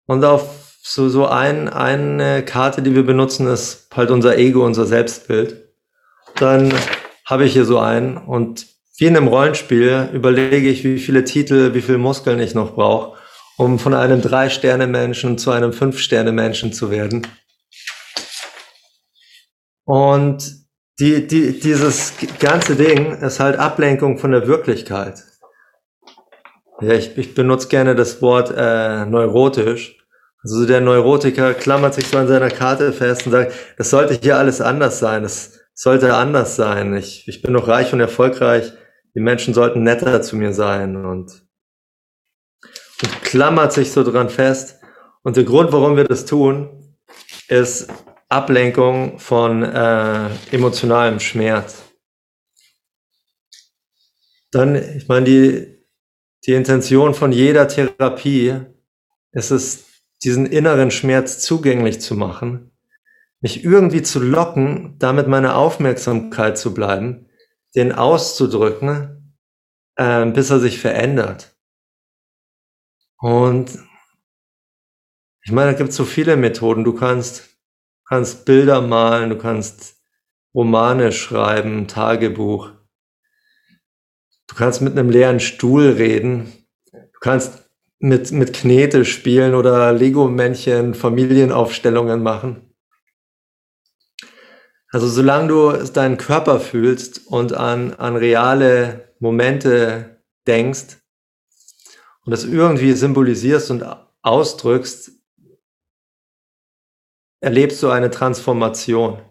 Und 0.06 0.24
auf 0.24 0.76
so, 0.80 1.08
so 1.08 1.26
ein, 1.26 1.68
eine 1.68 2.44
Karte, 2.44 2.82
die 2.82 2.94
wir 2.94 3.04
benutzen, 3.04 3.48
ist 3.48 3.88
halt 3.96 4.12
unser 4.12 4.38
Ego, 4.38 4.64
unser 4.64 4.86
Selbstbild. 4.86 5.74
Dann 6.36 6.72
habe 7.26 7.46
ich 7.46 7.52
hier 7.52 7.64
so 7.64 7.80
einen 7.80 8.16
und 8.16 8.71
wie 8.98 9.06
in 9.06 9.16
einem 9.16 9.28
Rollenspiel 9.28 10.10
überlege 10.12 10.68
ich, 10.68 10.84
wie 10.84 10.98
viele 10.98 11.24
Titel, 11.24 11.74
wie 11.74 11.82
viele 11.82 11.98
Muskeln 11.98 12.40
ich 12.40 12.54
noch 12.54 12.74
brauche, 12.74 13.18
um 13.56 13.78
von 13.78 13.94
einem 13.94 14.20
Drei-Sterne-Menschen 14.20 15.38
zu 15.38 15.50
einem 15.50 15.72
Fünf-Sterne-Menschen 15.72 16.72
zu 16.72 16.90
werden. 16.90 17.26
Und 19.84 20.62
die, 21.00 21.26
die, 21.26 21.58
dieses 21.58 22.12
ganze 22.38 22.76
Ding 22.76 23.18
ist 23.20 23.40
halt 23.40 23.58
Ablenkung 23.58 24.18
von 24.18 24.30
der 24.30 24.46
Wirklichkeit. 24.46 25.22
Ja, 26.80 26.92
ich, 26.92 27.16
ich 27.16 27.34
benutze 27.34 27.68
gerne 27.68 27.94
das 27.94 28.20
Wort 28.22 28.52
äh, 28.54 29.06
neurotisch. 29.06 29.98
Also 30.42 30.66
der 30.66 30.80
Neurotiker 30.80 31.54
klammert 31.54 31.94
sich 31.94 32.08
so 32.08 32.18
an 32.18 32.26
seiner 32.26 32.50
Karte 32.50 32.92
fest 32.92 33.26
und 33.26 33.32
sagt, 33.32 33.52
das 33.78 33.90
sollte 33.90 34.18
hier 34.20 34.36
alles 34.36 34.60
anders 34.60 34.98
sein, 34.98 35.22
das 35.22 35.60
sollte 35.72 36.14
anders 36.14 36.56
sein. 36.56 36.94
Ich, 36.94 37.26
ich 37.28 37.42
bin 37.42 37.52
noch 37.52 37.68
reich 37.68 37.92
und 37.92 38.00
erfolgreich 38.00 38.72
die 39.14 39.20
Menschen 39.20 39.54
sollten 39.54 39.82
netter 39.82 40.22
zu 40.22 40.36
mir 40.36 40.52
sein 40.52 40.96
und, 41.04 41.46
und 43.02 43.22
klammert 43.22 43.72
sich 43.72 43.92
so 43.92 44.02
dran 44.04 44.30
fest. 44.30 44.80
Und 45.22 45.36
der 45.36 45.44
Grund, 45.44 45.72
warum 45.72 45.96
wir 45.96 46.04
das 46.04 46.24
tun, 46.24 46.96
ist 47.48 47.88
Ablenkung 48.28 49.18
von 49.18 49.62
äh, 49.62 50.30
emotionalem 50.50 51.20
Schmerz. 51.20 51.82
Dann, 54.50 54.74
ich 54.74 55.08
meine, 55.08 55.26
die, 55.26 55.86
die 56.46 56.52
Intention 56.52 57.14
von 57.14 57.32
jeder 57.32 57.68
Therapie 57.68 58.60
ist 59.32 59.50
es, 59.50 59.84
diesen 60.22 60.46
inneren 60.46 60.90
Schmerz 60.90 61.40
zugänglich 61.40 62.00
zu 62.00 62.14
machen, 62.14 62.70
mich 63.40 63.64
irgendwie 63.64 64.02
zu 64.02 64.20
locken, 64.20 64.94
damit 64.98 65.26
meine 65.26 65.56
Aufmerksamkeit 65.56 66.56
zu 66.56 66.72
bleiben, 66.72 67.26
den 67.74 67.92
auszudrücken, 67.92 69.36
äh, 69.96 70.26
bis 70.26 70.50
er 70.50 70.60
sich 70.60 70.78
verändert. 70.78 71.56
Und 73.18 73.78
ich 75.44 75.52
meine, 75.52 75.72
da 75.72 75.78
gibt 75.78 75.92
so 75.92 76.04
viele 76.04 76.36
Methoden. 76.36 76.84
Du 76.84 76.92
kannst, 76.92 77.56
kannst 78.06 78.44
Bilder 78.44 78.80
malen, 78.80 79.30
du 79.30 79.38
kannst 79.38 79.96
Romane 80.54 81.12
schreiben, 81.12 81.88
Tagebuch. 81.88 82.70
Du 84.46 84.54
kannst 84.54 84.82
mit 84.82 84.98
einem 84.98 85.10
leeren 85.10 85.40
Stuhl 85.40 85.88
reden. 85.88 86.52
Du 86.92 87.20
kannst 87.20 87.70
mit, 87.98 88.32
mit 88.32 88.52
Knete 88.52 89.04
spielen 89.04 89.54
oder 89.54 89.92
Lego-Männchen 89.92 90.94
Familienaufstellungen 90.94 92.22
machen. 92.22 92.71
Also 94.92 95.08
solange 95.08 95.48
du 95.48 95.72
deinen 95.90 96.18
Körper 96.18 96.60
fühlst 96.60 97.26
und 97.26 97.54
an, 97.54 97.94
an 97.94 98.14
reale 98.14 99.14
Momente 99.20 100.22
denkst 100.46 100.98
und 102.26 102.30
das 102.30 102.44
irgendwie 102.44 102.92
symbolisierst 102.92 103.70
und 103.70 103.86
ausdrückst, 104.20 105.12
erlebst 107.40 107.82
du 107.82 107.88
eine 107.88 108.10
Transformation. 108.10 109.22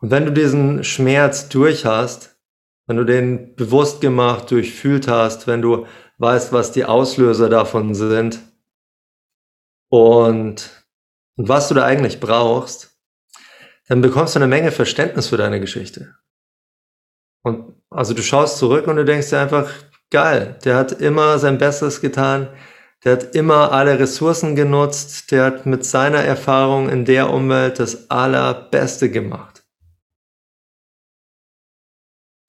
Und 0.00 0.10
wenn 0.10 0.24
du 0.24 0.32
diesen 0.32 0.84
Schmerz 0.84 1.50
durch 1.50 1.84
hast, 1.84 2.40
wenn 2.86 2.96
du 2.96 3.04
den 3.04 3.56
bewusst 3.56 4.00
gemacht, 4.00 4.50
durchfühlt 4.50 5.06
hast, 5.06 5.46
wenn 5.46 5.60
du 5.60 5.86
weißt, 6.16 6.54
was 6.54 6.72
die 6.72 6.86
Auslöser 6.86 7.50
davon 7.50 7.94
sind 7.94 8.40
und, 9.90 10.86
und 11.36 11.48
was 11.48 11.68
du 11.68 11.74
da 11.74 11.84
eigentlich 11.84 12.20
brauchst, 12.20 12.95
dann 13.88 14.00
bekommst 14.00 14.34
du 14.34 14.38
eine 14.38 14.48
Menge 14.48 14.72
Verständnis 14.72 15.28
für 15.28 15.36
deine 15.36 15.60
Geschichte. 15.60 16.14
Und 17.42 17.74
also 17.90 18.14
du 18.14 18.22
schaust 18.22 18.58
zurück 18.58 18.86
und 18.88 18.96
du 18.96 19.04
denkst 19.04 19.30
dir 19.30 19.40
einfach, 19.40 19.70
geil, 20.10 20.58
der 20.64 20.76
hat 20.76 20.92
immer 20.92 21.38
sein 21.38 21.58
Bestes 21.58 22.00
getan, 22.00 22.48
der 23.04 23.12
hat 23.12 23.34
immer 23.36 23.72
alle 23.72 23.98
Ressourcen 23.98 24.56
genutzt, 24.56 25.30
der 25.30 25.44
hat 25.44 25.66
mit 25.66 25.84
seiner 25.84 26.18
Erfahrung 26.18 26.88
in 26.88 27.04
der 27.04 27.30
Umwelt 27.30 27.78
das 27.78 28.10
Allerbeste 28.10 29.10
gemacht. 29.10 29.62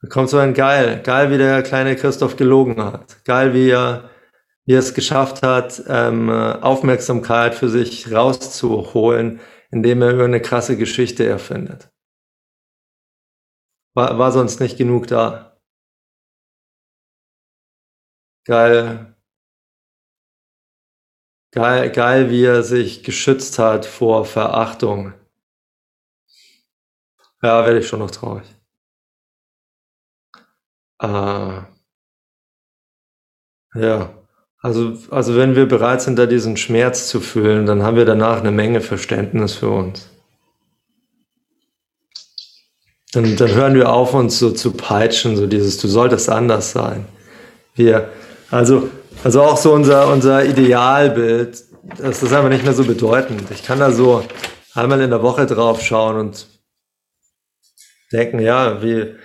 Da 0.01 0.07
kommt 0.07 0.29
so 0.29 0.37
ein 0.37 0.53
Geil, 0.53 1.01
geil, 1.03 1.31
wie 1.31 1.37
der 1.37 1.61
kleine 1.63 1.95
Christoph 1.95 2.35
gelogen 2.37 2.81
hat, 2.83 3.23
geil, 3.25 3.53
wie 3.53 3.69
er, 3.69 4.09
wie 4.65 4.73
er 4.73 4.79
es 4.79 4.93
geschafft 4.93 5.43
hat, 5.43 5.83
ähm, 5.87 6.29
Aufmerksamkeit 6.29 7.55
für 7.55 7.69
sich 7.69 8.11
rauszuholen, 8.11 9.39
indem 9.71 10.01
er 10.01 10.23
eine 10.23 10.41
krasse 10.41 10.77
Geschichte 10.77 11.25
erfindet. 11.25 11.89
War, 13.95 14.17
war 14.17 14.31
sonst 14.31 14.59
nicht 14.59 14.77
genug 14.77 15.07
da. 15.07 15.57
Geil, 18.45 19.13
geil, 21.51 21.91
geil, 21.91 22.29
wie 22.29 22.45
er 22.45 22.63
sich 22.63 23.03
geschützt 23.03 23.59
hat 23.59 23.85
vor 23.85 24.23
Verachtung. 24.23 25.13
Ja, 27.41 27.65
werde 27.65 27.79
ich 27.79 27.87
schon 27.87 27.97
noch 27.99 28.11
traurig. 28.11 28.45
Äh, 30.99 31.61
ja, 33.75 34.16
also, 34.59 34.97
also 35.11 35.35
wenn 35.35 35.55
wir 35.55 35.67
bereit 35.67 36.01
sind, 36.01 36.17
da 36.17 36.25
diesen 36.25 36.57
Schmerz 36.57 37.07
zu 37.07 37.19
fühlen, 37.19 37.65
dann 37.65 37.83
haben 37.83 37.95
wir 37.95 38.05
danach 38.05 38.39
eine 38.39 38.51
Menge 38.51 38.81
Verständnis 38.81 39.55
für 39.55 39.69
uns. 39.69 40.09
Dann, 43.13 43.35
dann 43.35 43.53
hören 43.53 43.75
wir 43.75 43.91
auf, 43.91 44.13
uns 44.13 44.39
so 44.39 44.51
zu 44.51 44.71
peitschen, 44.71 45.37
so 45.37 45.47
dieses, 45.47 45.77
du 45.77 45.87
solltest 45.87 46.29
anders 46.29 46.71
sein. 46.71 47.05
Wir, 47.75 48.09
also, 48.49 48.89
also 49.23 49.43
auch 49.43 49.57
so 49.57 49.73
unser, 49.73 50.11
unser 50.11 50.43
Idealbild, 50.43 51.63
das 51.97 52.23
ist 52.23 52.33
einfach 52.33 52.49
nicht 52.49 52.65
mehr 52.65 52.73
so 52.73 52.83
bedeutend. 52.83 53.49
Ich 53.51 53.63
kann 53.63 53.79
da 53.79 53.91
so 53.91 54.23
einmal 54.73 54.99
in 55.01 55.09
der 55.09 55.21
Woche 55.21 55.45
drauf 55.45 55.81
schauen 55.81 56.17
und 56.17 56.47
denken, 58.11 58.39
ja, 58.39 58.81
wie, 58.81 59.15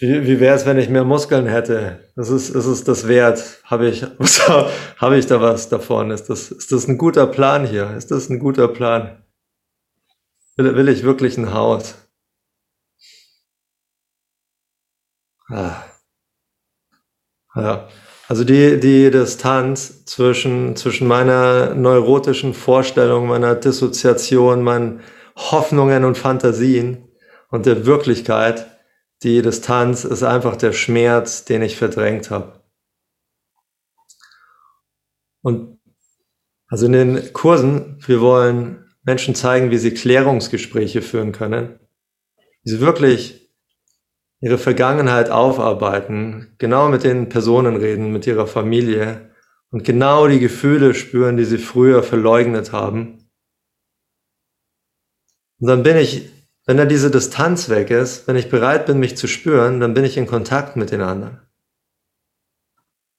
wie, 0.00 0.26
wie 0.26 0.40
wäre 0.40 0.56
es, 0.56 0.64
wenn 0.64 0.78
ich 0.78 0.88
mehr 0.88 1.04
Muskeln 1.04 1.46
hätte? 1.46 2.10
Das 2.16 2.30
ist, 2.30 2.48
ist 2.48 2.64
es 2.64 2.84
das 2.84 3.06
wert? 3.06 3.60
Habe 3.64 3.88
ich, 3.88 4.02
habe 4.96 5.18
ich 5.18 5.26
da 5.26 5.40
was 5.42 5.68
davon? 5.68 6.10
Ist 6.10 6.30
das, 6.30 6.50
ist 6.50 6.72
das 6.72 6.88
ein 6.88 6.96
guter 6.96 7.26
Plan 7.26 7.66
hier? 7.66 7.94
Ist 7.96 8.10
das 8.10 8.30
ein 8.30 8.38
guter 8.38 8.68
Plan? 8.68 9.22
Will, 10.56 10.74
will 10.74 10.88
ich 10.88 11.02
wirklich 11.02 11.36
ein 11.36 11.52
Haus? 11.52 11.96
Ah. 15.48 15.84
Ja. 17.54 17.88
Also 18.28 18.44
die, 18.44 18.80
die 18.80 19.10
Distanz 19.10 20.04
zwischen, 20.06 20.76
zwischen 20.76 21.08
meiner 21.08 21.74
neurotischen 21.74 22.54
Vorstellung, 22.54 23.26
meiner 23.26 23.54
Dissoziation, 23.56 24.62
meinen 24.62 25.00
Hoffnungen 25.36 26.04
und 26.04 26.16
Fantasien 26.16 27.08
und 27.50 27.66
der 27.66 27.86
Wirklichkeit, 27.86 28.69
die 29.22 29.42
Distanz 29.42 30.04
ist 30.04 30.22
einfach 30.22 30.56
der 30.56 30.72
Schmerz, 30.72 31.44
den 31.44 31.62
ich 31.62 31.76
verdrängt 31.76 32.30
habe. 32.30 32.60
Und 35.42 35.78
also 36.68 36.86
in 36.86 36.92
den 36.92 37.32
Kursen, 37.32 37.98
wir 38.06 38.20
wollen 38.20 38.84
Menschen 39.02 39.34
zeigen, 39.34 39.70
wie 39.70 39.78
sie 39.78 39.92
Klärungsgespräche 39.92 41.02
führen 41.02 41.32
können, 41.32 41.80
wie 42.62 42.70
sie 42.70 42.80
wirklich 42.80 43.50
ihre 44.40 44.58
Vergangenheit 44.58 45.30
aufarbeiten, 45.30 46.54
genau 46.58 46.88
mit 46.88 47.04
den 47.04 47.28
Personen 47.28 47.76
reden, 47.76 48.12
mit 48.12 48.26
ihrer 48.26 48.46
Familie 48.46 49.34
und 49.70 49.84
genau 49.84 50.28
die 50.28 50.40
Gefühle 50.40 50.94
spüren, 50.94 51.36
die 51.36 51.44
sie 51.44 51.58
früher 51.58 52.02
verleugnet 52.02 52.72
haben. 52.72 53.30
Und 55.58 55.68
dann 55.68 55.82
bin 55.82 55.96
ich 55.96 56.30
wenn 56.66 56.76
da 56.76 56.84
diese 56.84 57.10
Distanz 57.10 57.68
weg 57.68 57.90
ist, 57.90 58.26
wenn 58.28 58.36
ich 58.36 58.50
bereit 58.50 58.86
bin, 58.86 58.98
mich 58.98 59.16
zu 59.16 59.26
spüren, 59.26 59.80
dann 59.80 59.94
bin 59.94 60.04
ich 60.04 60.16
in 60.16 60.26
Kontakt 60.26 60.76
mit 60.76 60.90
den 60.90 61.00
anderen. 61.00 61.40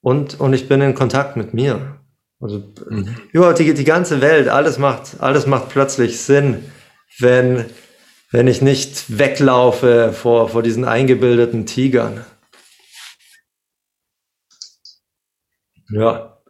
Und, 0.01 0.39
und 0.39 0.54
ich 0.54 0.67
bin 0.67 0.82
in 0.82 0.95
Kontakt 0.95 1.38
mit 1.38 1.54
mir. 1.54 1.99
Also, 2.39 2.73
mhm. 2.89 3.15
ja, 3.34 3.54
die, 3.54 3.73
die 3.73 3.84
ganze 3.84 4.21
Welt, 4.21 4.47
alles 4.47 4.80
macht, 4.80 5.19
alles 5.19 5.45
macht 5.45 5.69
plötzlich 5.69 6.21
Sinn, 6.21 6.71
wenn, 7.19 7.65
wenn 8.32 8.47
ich 8.47 8.62
nicht 8.62 9.17
weglaufe 9.19 10.12
vor, 10.13 10.49
vor 10.49 10.63
diesen 10.63 10.86
eingebildeten 10.86 11.65
Tigern. 11.67 12.25
Ja. 15.89 16.41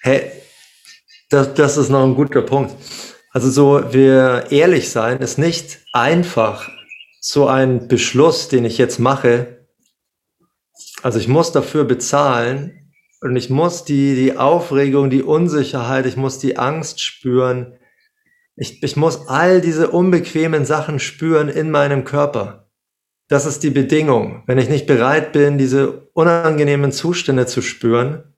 Hey, 0.00 0.30
das, 1.30 1.54
das 1.54 1.76
ist 1.76 1.88
noch 1.90 2.04
ein 2.04 2.14
guter 2.14 2.42
Punkt. 2.42 2.74
Also 3.30 3.50
so, 3.50 3.92
wir 3.92 4.46
ehrlich 4.50 4.90
sein 4.90 5.18
ist 5.18 5.38
nicht 5.38 5.80
einfach 5.92 6.70
so 7.20 7.46
ein 7.46 7.88
Beschluss, 7.88 8.48
den 8.48 8.64
ich 8.64 8.78
jetzt 8.78 8.98
mache. 8.98 9.66
Also 11.02 11.18
ich 11.18 11.28
muss 11.28 11.52
dafür 11.52 11.84
bezahlen 11.84 12.92
und 13.20 13.36
ich 13.36 13.50
muss 13.50 13.84
die, 13.84 14.14
die 14.14 14.36
Aufregung, 14.36 15.10
die 15.10 15.22
Unsicherheit, 15.22 16.06
ich 16.06 16.16
muss 16.16 16.38
die 16.38 16.56
Angst 16.56 17.00
spüren. 17.00 17.78
Ich, 18.56 18.82
ich 18.82 18.96
muss 18.96 19.28
all 19.28 19.60
diese 19.60 19.90
unbequemen 19.90 20.64
Sachen 20.64 20.98
spüren 20.98 21.48
in 21.48 21.70
meinem 21.70 22.04
Körper. 22.04 22.70
Das 23.28 23.44
ist 23.44 23.62
die 23.62 23.70
Bedingung. 23.70 24.42
Wenn 24.46 24.58
ich 24.58 24.70
nicht 24.70 24.86
bereit 24.86 25.32
bin, 25.32 25.58
diese 25.58 26.08
unangenehmen 26.14 26.92
Zustände 26.92 27.46
zu 27.46 27.60
spüren, 27.60 28.34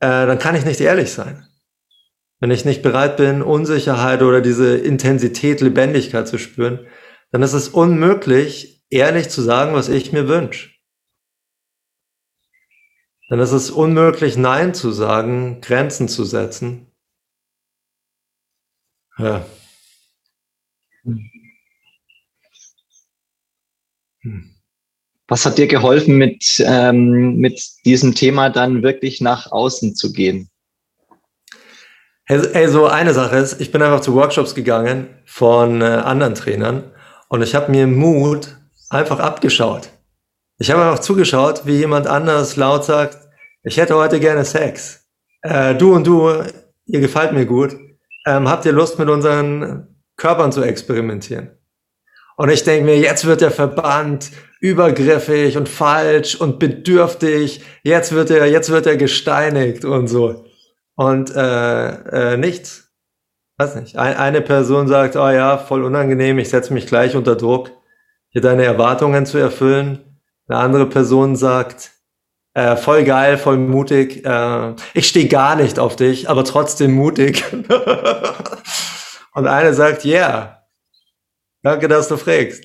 äh, 0.00 0.26
dann 0.26 0.38
kann 0.38 0.54
ich 0.56 0.64
nicht 0.64 0.80
ehrlich 0.80 1.12
sein. 1.12 1.47
Wenn 2.40 2.50
ich 2.50 2.64
nicht 2.64 2.82
bereit 2.82 3.16
bin, 3.16 3.42
Unsicherheit 3.42 4.22
oder 4.22 4.40
diese 4.40 4.76
Intensität, 4.76 5.60
Lebendigkeit 5.60 6.28
zu 6.28 6.38
spüren, 6.38 6.86
dann 7.30 7.42
ist 7.42 7.52
es 7.52 7.68
unmöglich, 7.68 8.84
ehrlich 8.90 9.28
zu 9.28 9.42
sagen, 9.42 9.74
was 9.74 9.88
ich 9.88 10.12
mir 10.12 10.28
wünsche. 10.28 10.70
Dann 13.28 13.40
ist 13.40 13.52
es 13.52 13.70
unmöglich, 13.70 14.36
Nein 14.36 14.72
zu 14.72 14.90
sagen, 14.90 15.60
Grenzen 15.60 16.08
zu 16.08 16.24
setzen. 16.24 16.86
Ja. 19.18 19.44
Was 25.26 25.44
hat 25.44 25.58
dir 25.58 25.66
geholfen, 25.66 26.16
mit, 26.16 26.62
ähm, 26.64 27.36
mit 27.36 27.60
diesem 27.84 28.14
Thema 28.14 28.48
dann 28.48 28.82
wirklich 28.82 29.20
nach 29.20 29.52
außen 29.52 29.94
zu 29.94 30.12
gehen? 30.12 30.48
Ey, 32.30 32.68
so 32.68 32.86
eine 32.86 33.14
Sache 33.14 33.36
ist, 33.36 33.58
ich 33.58 33.72
bin 33.72 33.80
einfach 33.80 34.00
zu 34.00 34.14
Workshops 34.14 34.54
gegangen 34.54 35.08
von 35.24 35.80
äh, 35.80 35.84
anderen 35.86 36.34
Trainern 36.34 36.92
und 37.28 37.40
ich 37.40 37.54
habe 37.54 37.70
mir 37.70 37.86
Mut 37.86 38.54
einfach 38.90 39.18
abgeschaut. 39.18 39.88
Ich 40.58 40.70
habe 40.70 40.82
einfach 40.82 40.98
zugeschaut, 40.98 41.62
wie 41.64 41.78
jemand 41.78 42.06
anders 42.06 42.56
laut 42.56 42.84
sagt, 42.84 43.16
ich 43.62 43.78
hätte 43.78 43.96
heute 43.96 44.20
gerne 44.20 44.44
Sex. 44.44 45.06
Äh, 45.40 45.74
du 45.74 45.94
und 45.94 46.06
du, 46.06 46.30
ihr 46.84 47.00
gefällt 47.00 47.32
mir 47.32 47.46
gut. 47.46 47.74
Ähm, 48.26 48.46
habt 48.46 48.66
ihr 48.66 48.72
Lust, 48.72 48.98
mit 48.98 49.08
unseren 49.08 49.96
Körpern 50.18 50.52
zu 50.52 50.62
experimentieren? 50.62 51.52
Und 52.36 52.50
ich 52.50 52.62
denke 52.62 52.84
mir, 52.84 52.98
jetzt 52.98 53.24
wird 53.24 53.40
er 53.40 53.50
verbannt, 53.50 54.32
übergriffig 54.60 55.56
und 55.56 55.66
falsch 55.66 56.34
und 56.34 56.58
bedürftig. 56.58 57.62
Jetzt 57.84 58.12
wird 58.12 58.30
er, 58.30 58.44
jetzt 58.44 58.68
wird 58.68 58.86
er 58.86 58.98
gesteinigt 58.98 59.86
und 59.86 60.08
so. 60.08 60.44
Und 60.98 61.30
äh, 61.36 62.32
äh, 62.32 62.36
nichts. 62.36 62.90
Weiß 63.56 63.76
nicht. 63.76 63.96
Ein, 63.96 64.16
eine 64.16 64.40
Person 64.40 64.88
sagt, 64.88 65.14
oh 65.14 65.30
ja, 65.30 65.56
voll 65.56 65.84
unangenehm, 65.84 66.40
ich 66.40 66.48
setze 66.48 66.74
mich 66.74 66.88
gleich 66.88 67.14
unter 67.14 67.36
Druck, 67.36 67.70
hier 68.30 68.42
deine 68.42 68.64
Erwartungen 68.64 69.24
zu 69.24 69.38
erfüllen. 69.38 70.20
Eine 70.48 70.58
andere 70.58 70.86
Person 70.86 71.36
sagt, 71.36 71.92
äh, 72.52 72.74
voll 72.74 73.04
geil, 73.04 73.38
voll 73.38 73.58
mutig. 73.58 74.24
Äh, 74.26 74.74
ich 74.92 75.06
stehe 75.06 75.28
gar 75.28 75.54
nicht 75.54 75.78
auf 75.78 75.94
dich, 75.94 76.28
aber 76.28 76.42
trotzdem 76.42 76.94
mutig. 76.94 77.44
und 79.34 79.46
eine 79.46 79.74
sagt, 79.74 80.04
yeah, 80.04 80.66
danke, 81.62 81.86
dass 81.86 82.08
du 82.08 82.16
fragst. 82.16 82.64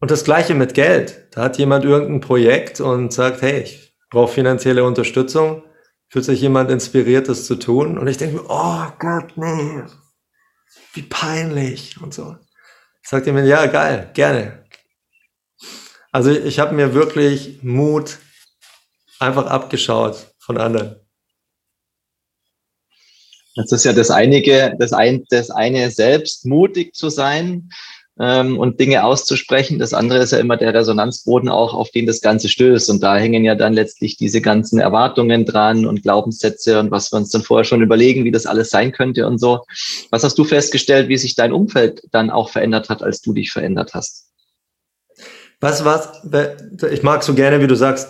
Und 0.00 0.10
das 0.10 0.24
gleiche 0.24 0.54
mit 0.54 0.72
Geld. 0.72 1.28
Da 1.32 1.42
hat 1.42 1.58
jemand 1.58 1.84
irgendein 1.84 2.20
Projekt 2.22 2.80
und 2.80 3.12
sagt, 3.12 3.42
hey, 3.42 3.60
ich 3.60 3.87
brauche 4.10 4.32
finanzielle 4.32 4.84
Unterstützung. 4.84 5.62
Fühlt 6.08 6.24
sich 6.24 6.40
jemand 6.40 6.70
inspiriert, 6.70 7.28
das 7.28 7.44
zu 7.44 7.56
tun? 7.56 7.98
Und 7.98 8.06
ich 8.06 8.16
denke 8.16 8.36
mir, 8.36 8.44
oh 8.48 8.86
Gott, 8.98 9.36
nee, 9.36 9.82
wie 10.94 11.02
peinlich 11.02 12.00
und 12.00 12.14
so. 12.14 12.36
Sagt 13.02 13.26
jemand, 13.26 13.46
ja, 13.46 13.66
geil, 13.66 14.10
gerne. 14.14 14.64
Also 16.10 16.30
ich 16.30 16.58
habe 16.58 16.74
mir 16.74 16.94
wirklich 16.94 17.62
Mut 17.62 18.18
einfach 19.18 19.46
abgeschaut 19.46 20.34
von 20.38 20.58
anderen. 20.58 20.96
Das 23.56 23.72
ist 23.72 23.84
ja 23.84 23.92
das 23.92 24.10
einige, 24.10 24.74
das, 24.78 24.92
ein, 24.92 25.24
das 25.30 25.50
eine 25.50 25.90
selbst 25.90 26.46
mutig 26.46 26.94
zu 26.94 27.10
sein 27.10 27.70
ähm, 28.20 28.58
und 28.58 28.80
Dinge 28.80 29.04
auszusprechen. 29.04 29.78
Das 29.78 29.94
andere 29.94 30.18
ist 30.18 30.32
ja 30.32 30.38
immer 30.38 30.56
der 30.56 30.74
Resonanzboden 30.74 31.48
auch, 31.48 31.74
auf 31.74 31.90
den 31.90 32.06
das 32.06 32.20
Ganze 32.20 32.48
stößt. 32.48 32.90
Und 32.90 33.02
da 33.02 33.16
hängen 33.16 33.44
ja 33.44 33.54
dann 33.54 33.72
letztlich 33.72 34.16
diese 34.16 34.40
ganzen 34.40 34.78
Erwartungen 34.78 35.44
dran 35.44 35.86
und 35.86 36.02
Glaubenssätze 36.02 36.80
und 36.80 36.90
was 36.90 37.12
wir 37.12 37.16
uns 37.18 37.30
dann 37.30 37.42
vorher 37.42 37.64
schon 37.64 37.82
überlegen, 37.82 38.24
wie 38.24 38.30
das 38.30 38.46
alles 38.46 38.70
sein 38.70 38.92
könnte 38.92 39.26
und 39.26 39.38
so. 39.38 39.64
Was 40.10 40.24
hast 40.24 40.38
du 40.38 40.44
festgestellt, 40.44 41.08
wie 41.08 41.16
sich 41.16 41.34
dein 41.34 41.52
Umfeld 41.52 42.02
dann 42.10 42.30
auch 42.30 42.50
verändert 42.50 42.88
hat, 42.88 43.02
als 43.02 43.20
du 43.20 43.32
dich 43.32 43.52
verändert 43.52 43.94
hast? 43.94 44.26
Was, 45.60 45.84
was, 45.84 46.22
ich 46.90 47.02
mag 47.02 47.22
so 47.22 47.34
gerne, 47.34 47.60
wie 47.60 47.66
du 47.66 47.74
sagst, 47.74 48.08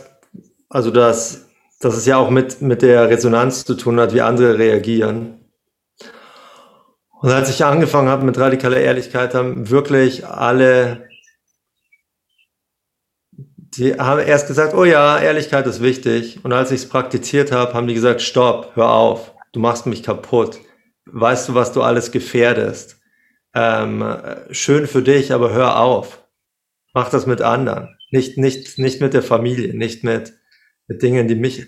also 0.69 0.91
dass, 0.91 1.47
dass 1.81 1.97
es 1.97 2.05
ja 2.05 2.19
auch 2.19 2.31
mit, 2.31 2.61
mit 2.61 2.83
der 2.83 3.09
Resonanz 3.09 3.65
zu 3.65 3.75
tun 3.75 3.99
hat, 4.01 4.13
wie 4.13 4.21
andere 4.21 4.59
reagieren. 4.59 5.38
Und 7.21 7.31
als 7.31 7.51
ich 7.51 7.65
angefangen 7.65 8.09
habe 8.09 8.25
mit 8.25 8.39
radikaler 8.39 8.79
Ehrlichkeit, 8.79 9.35
haben 9.35 9.71
wirklich 9.71 10.25
alle, 10.25 11.09
die 13.33 13.95
haben 13.95 14.21
erst 14.21 14.47
gesagt, 14.47 14.75
oh 14.75 14.85
ja, 14.85 15.19
Ehrlichkeit 15.19 15.67
ist 15.67 15.83
wichtig. 15.83 16.45
Und 16.45 16.53
als 16.53 16.71
ich 16.71 16.83
es 16.83 16.89
praktiziert 16.89 17.51
habe, 17.51 17.75
haben 17.75 17.89
die 17.89 17.95
gesagt, 17.95 18.23
stopp, 18.23 18.73
hör 18.75 18.91
auf, 18.91 19.35
du 19.53 19.59
machst 19.59 19.87
mich 19.87 20.05
kaputt. 20.05 20.61
Weißt 21.07 21.49
du, 21.49 21.55
was 21.55 21.73
du 21.73 21.83
alles 21.83 22.13
gefährdest? 22.13 23.01
Ähm, 23.55 24.05
schön 24.51 24.87
für 24.87 25.03
dich, 25.03 25.33
aber 25.33 25.53
hör 25.53 25.81
auf. 25.81 26.23
Mach 26.95 27.11
das 27.11 27.27
mit 27.27 27.43
anderen. 27.43 27.97
Nicht, 28.11 28.39
nicht, 28.39 28.79
nicht 28.79 29.01
mit 29.01 29.15
der 29.15 29.23
Familie, 29.23 29.75
nicht 29.77 30.05
mit, 30.05 30.35
mit 30.87 31.03
Dingen, 31.03 31.27
die 31.27 31.35
mich 31.35 31.67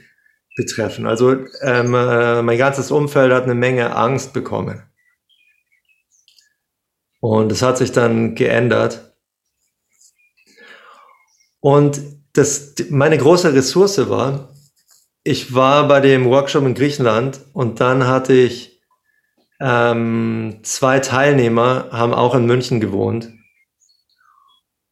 betreffen. 0.56 1.06
Also 1.06 1.32
ähm, 1.62 1.94
äh, 1.94 2.42
mein 2.42 2.58
ganzes 2.58 2.90
Umfeld 2.90 3.32
hat 3.32 3.44
eine 3.44 3.54
Menge 3.54 3.96
Angst 3.96 4.32
bekommen. 4.32 4.89
Und 7.20 7.52
es 7.52 7.62
hat 7.62 7.78
sich 7.78 7.92
dann 7.92 8.34
geändert. 8.34 9.14
Und 11.60 12.00
das, 12.32 12.74
meine 12.88 13.18
große 13.18 13.52
Ressource 13.52 14.08
war, 14.08 14.48
ich 15.22 15.54
war 15.54 15.86
bei 15.86 16.00
dem 16.00 16.24
Workshop 16.26 16.64
in 16.64 16.74
Griechenland 16.74 17.40
und 17.52 17.80
dann 17.80 18.06
hatte 18.06 18.32
ich 18.32 18.80
ähm, 19.60 20.60
zwei 20.62 21.00
Teilnehmer, 21.00 21.88
haben 21.92 22.14
auch 22.14 22.34
in 22.34 22.46
München 22.46 22.80
gewohnt. 22.80 23.30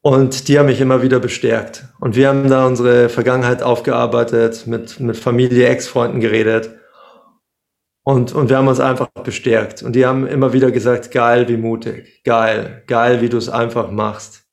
Und 0.03 0.49
die 0.49 0.59
haben 0.59 0.67
mich 0.67 0.81
immer 0.81 1.03
wieder 1.03 1.19
bestärkt. 1.19 1.85
Und 1.99 2.15
wir 2.15 2.29
haben 2.29 2.49
da 2.49 2.67
unsere 2.67 3.09
Vergangenheit 3.09 3.63
aufgearbeitet, 3.63 4.67
mit, 4.67 5.01
mit 5.01 5.17
Familie, 5.17 5.69
Ex-Freunden 5.69 6.21
geredet. 6.21 6.71
Und, 8.09 8.33
und 8.33 8.49
wir 8.49 8.57
haben 8.57 8.69
uns 8.69 8.81
einfach 8.81 9.09
bestärkt. 9.23 9.83
Und 9.83 9.93
die 9.93 10.07
haben 10.07 10.27
immer 10.27 10.55
wieder 10.55 10.71
gesagt, 10.71 11.11
geil, 11.11 11.47
wie 11.47 11.59
mutig, 11.59 12.23
geil, 12.25 12.83
geil, 12.87 13.21
wie 13.21 13.29
du 13.29 13.37
es 13.37 13.51
einfach 13.51 13.91
machst. 13.91 14.47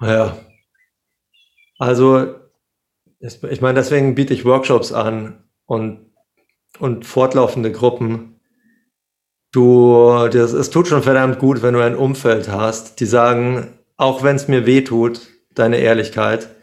Ja. 0.00 0.38
Also, 1.80 2.36
ich 3.18 3.60
meine, 3.60 3.74
deswegen 3.74 4.14
biete 4.14 4.34
ich 4.34 4.44
Workshops 4.44 4.92
an 4.92 5.42
und, 5.66 6.12
und 6.78 7.04
fortlaufende 7.04 7.72
Gruppen. 7.72 8.38
Du, 9.50 10.28
das, 10.28 10.52
es 10.52 10.70
tut 10.70 10.86
schon 10.86 11.02
verdammt 11.02 11.40
gut, 11.40 11.64
wenn 11.64 11.74
du 11.74 11.80
ein 11.80 11.96
Umfeld 11.96 12.48
hast, 12.48 13.00
die 13.00 13.06
sagen, 13.06 13.80
auch 13.96 14.22
wenn 14.22 14.36
es 14.36 14.46
mir 14.46 14.64
weh 14.64 14.82
tut, 14.82 15.22
deine 15.56 15.78
Ehrlichkeit, 15.78 16.54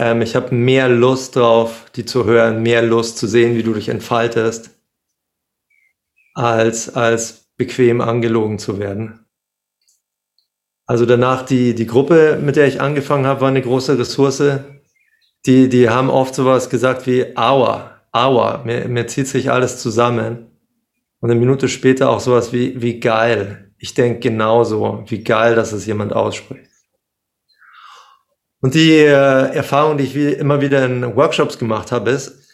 ähm, 0.00 0.22
ich 0.22 0.34
habe 0.34 0.54
mehr 0.54 0.88
Lust 0.88 1.36
drauf, 1.36 1.90
die 1.94 2.06
zu 2.06 2.24
hören, 2.24 2.62
mehr 2.62 2.80
Lust 2.80 3.18
zu 3.18 3.26
sehen, 3.26 3.54
wie 3.54 3.62
du 3.62 3.74
dich 3.74 3.90
entfaltest, 3.90 4.70
als, 6.32 6.94
als 6.96 7.50
bequem 7.58 8.00
angelogen 8.00 8.58
zu 8.58 8.78
werden. 8.78 9.26
Also 10.86 11.04
danach 11.04 11.42
die, 11.42 11.74
die 11.74 11.86
Gruppe, 11.86 12.40
mit 12.42 12.56
der 12.56 12.66
ich 12.66 12.80
angefangen 12.80 13.26
habe, 13.26 13.42
war 13.42 13.48
eine 13.48 13.60
große 13.60 13.98
Ressource. 13.98 14.60
Die, 15.44 15.68
die 15.68 15.90
haben 15.90 16.08
oft 16.08 16.34
sowas 16.34 16.70
gesagt 16.70 17.06
wie 17.06 17.36
Aua, 17.36 18.00
Aua, 18.10 18.62
mir, 18.64 18.88
mir 18.88 19.06
zieht 19.06 19.28
sich 19.28 19.50
alles 19.50 19.80
zusammen. 19.80 20.46
Und 21.20 21.30
eine 21.30 21.38
Minute 21.38 21.68
später 21.68 22.08
auch 22.08 22.20
sowas 22.20 22.54
wie, 22.54 22.80
wie 22.80 23.00
geil. 23.00 23.72
Ich 23.76 23.92
denke 23.92 24.20
genauso, 24.20 25.04
wie 25.08 25.22
geil, 25.22 25.54
dass 25.54 25.72
es 25.72 25.84
jemand 25.84 26.14
ausspricht. 26.14 26.69
Und 28.60 28.74
die 28.74 28.96
äh, 28.96 29.54
Erfahrung, 29.54 29.96
die 29.96 30.04
ich 30.04 30.14
wie, 30.14 30.32
immer 30.32 30.60
wieder 30.60 30.84
in 30.84 31.16
Workshops 31.16 31.58
gemacht 31.58 31.92
habe, 31.92 32.10
ist, 32.10 32.46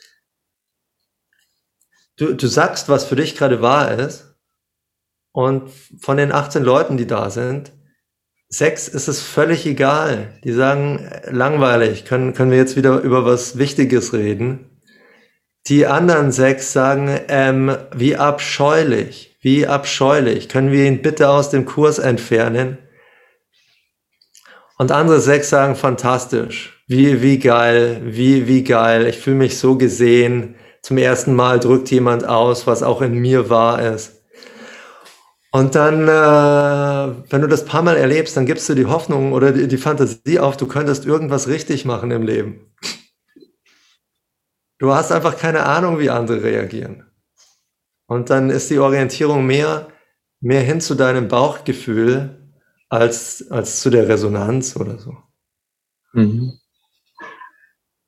du, 2.17 2.35
du 2.35 2.47
sagst, 2.47 2.89
was 2.89 3.05
für 3.05 3.17
dich 3.17 3.37
gerade 3.37 3.61
wahr 3.61 3.99
ist. 3.99 4.35
Und 5.33 5.71
von 6.01 6.17
den 6.17 6.33
18 6.33 6.63
Leuten, 6.63 6.97
die 6.97 7.07
da 7.07 7.29
sind, 7.29 7.73
sechs 8.49 8.89
ist 8.89 9.09
es 9.09 9.21
völlig 9.21 9.67
egal. 9.67 10.33
Die 10.45 10.53
sagen, 10.53 11.01
äh, 11.01 11.31
langweilig, 11.31 12.05
können, 12.05 12.33
können 12.33 12.51
wir 12.51 12.59
jetzt 12.59 12.77
wieder 12.77 13.01
über 13.01 13.25
was 13.25 13.59
Wichtiges 13.59 14.13
reden. 14.13 14.71
Die 15.67 15.87
anderen 15.87 16.31
sechs 16.31 16.73
sagen, 16.73 17.21
ähm, 17.27 17.77
wie 17.93 18.17
abscheulich, 18.17 19.37
wie 19.41 19.67
abscheulich, 19.67 20.49
können 20.49 20.71
wir 20.71 20.87
ihn 20.87 21.03
bitte 21.03 21.29
aus 21.29 21.51
dem 21.51 21.67
Kurs 21.67 21.99
entfernen? 21.99 22.79
Und 24.79 24.93
andere 24.93 25.21
sechs 25.21 25.49
sagen, 25.49 25.75
fantastisch, 25.75 26.83
wie, 26.87 27.23
wie 27.23 27.39
geil, 27.39 28.03
wie, 28.05 28.47
wie 28.47 28.63
geil, 28.63 29.07
ich 29.07 29.19
fühle 29.19 29.37
mich 29.37 29.59
so 29.59 29.77
gesehen. 29.77 30.57
Zum 30.83 30.99
ersten 30.99 31.35
Mal 31.35 31.59
drückt 31.59 31.91
jemand 31.91 32.27
aus, 32.27 32.67
was 32.67 32.83
auch 32.83 33.01
in 33.01 33.15
mir 33.15 33.49
wahr 33.49 33.83
ist. 33.83 34.23
Und 35.51 35.75
dann, 35.75 36.07
äh, 36.07 37.15
wenn 37.31 37.41
du 37.41 37.49
das 37.49 37.65
paar 37.65 37.83
Mal 37.83 37.97
erlebst, 37.97 38.37
dann 38.37 38.45
gibst 38.45 38.69
du 38.69 38.75
die 38.75 38.85
Hoffnung 38.85 39.33
oder 39.33 39.53
die, 39.53 39.67
die 39.67 39.79
Fantasie 39.79 40.39
auf, 40.39 40.59
du 40.59 40.67
könntest 40.67 41.07
irgendwas 41.07 41.49
richtig 41.49 41.87
machen 41.87 42.11
im 42.11 42.23
Leben. 42.23 42.73
Du 44.79 44.93
hast 44.93 45.11
einfach 45.11 45.39
keine 45.39 45.65
Ahnung, 45.65 45.99
wie 45.99 46.11
andere 46.11 46.43
reagieren. 46.43 47.07
Und 48.07 48.29
dann 48.29 48.51
ist 48.51 48.69
die 48.69 48.79
Orientierung 48.79 49.47
mehr, 49.47 49.89
mehr 50.41 50.61
hin 50.61 50.83
zu 50.83 50.95
deinem 50.95 51.29
Bauchgefühl 51.29 52.36
als, 52.89 53.51
als 53.51 53.81
zu 53.81 53.91
der 53.91 54.09
Resonanz 54.09 54.77
oder 54.77 54.99
so. 54.99 55.17
Mhm. 56.13 56.59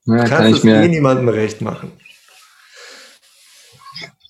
Ja, 0.07 0.25
du 0.25 0.29
kannst 0.29 0.59
es 0.59 0.65
mir... 0.65 0.83
eh 0.83 0.89
niemandem 0.89 1.29
recht 1.29 1.61
machen. 1.61 1.93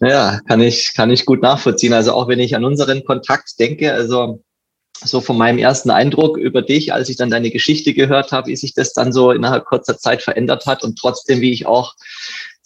Ja, 0.01 0.41
kann 0.47 0.61
ich, 0.61 0.95
kann 0.95 1.11
ich 1.11 1.27
gut 1.27 1.43
nachvollziehen. 1.43 1.93
Also 1.93 2.13
auch 2.13 2.29
wenn 2.29 2.39
ich 2.39 2.55
an 2.55 2.65
unseren 2.65 3.05
Kontakt 3.05 3.59
denke, 3.59 3.93
also 3.93 4.43
so 5.01 5.21
von 5.21 5.39
meinem 5.39 5.59
ersten 5.59 5.91
Eindruck 5.91 6.37
über 6.37 6.63
dich, 6.63 6.93
als 6.93 7.09
ich 7.09 7.17
dann 7.17 7.31
deine 7.31 7.51
Geschichte 7.51 7.95
gehört 7.95 8.33
habe, 8.33 8.49
wie 8.49 8.57
sich 8.57 8.75
das 8.75 8.93
dann 8.93 9.13
so 9.13 9.31
innerhalb 9.31 9.65
kurzer 9.65 9.99
Zeit 9.99 10.23
verändert 10.23 10.67
hat 10.67 10.83
und 10.83 10.99
trotzdem, 10.99 11.41
wie 11.41 11.53
ich 11.53 11.67
auch 11.67 11.95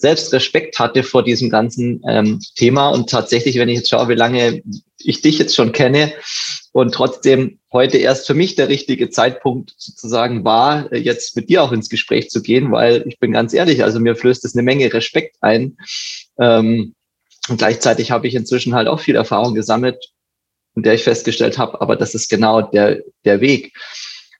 selbst 0.02 0.32
Respekt 0.32 0.78
hatte 0.78 1.02
vor 1.02 1.24
diesem 1.24 1.48
ganzen 1.48 2.02
ähm, 2.06 2.40
Thema. 2.56 2.90
Und 2.90 3.08
tatsächlich, 3.08 3.56
wenn 3.56 3.70
ich 3.70 3.78
jetzt 3.78 3.88
schaue, 3.88 4.08
wie 4.08 4.14
lange 4.14 4.62
ich 4.98 5.22
dich 5.22 5.38
jetzt 5.38 5.54
schon 5.54 5.72
kenne, 5.72 6.12
und 6.72 6.94
trotzdem 6.94 7.58
heute 7.70 7.98
erst 7.98 8.26
für 8.26 8.34
mich 8.34 8.54
der 8.54 8.68
richtige 8.68 9.10
Zeitpunkt 9.10 9.74
sozusagen 9.76 10.44
war, 10.44 10.90
äh, 10.90 10.98
jetzt 10.98 11.36
mit 11.36 11.50
dir 11.50 11.62
auch 11.62 11.72
ins 11.72 11.90
Gespräch 11.90 12.30
zu 12.30 12.42
gehen, 12.42 12.72
weil 12.72 13.04
ich 13.06 13.18
bin 13.18 13.32
ganz 13.32 13.52
ehrlich, 13.52 13.84
also 13.84 14.00
mir 14.00 14.16
flößt 14.16 14.44
es 14.44 14.54
eine 14.54 14.62
Menge 14.62 14.92
Respekt 14.92 15.36
ein, 15.40 15.76
ähm, 16.38 16.94
Und 17.48 17.58
gleichzeitig 17.58 18.10
habe 18.10 18.26
ich 18.26 18.34
inzwischen 18.34 18.74
halt 18.74 18.88
auch 18.88 19.00
viel 19.00 19.16
Erfahrung 19.16 19.54
gesammelt, 19.54 20.12
in 20.76 20.82
der 20.82 20.94
ich 20.94 21.04
festgestellt 21.04 21.58
habe, 21.58 21.80
aber 21.80 21.96
das 21.96 22.14
ist 22.14 22.28
genau 22.28 22.62
der, 22.62 23.02
der 23.24 23.40
Weg. 23.40 23.74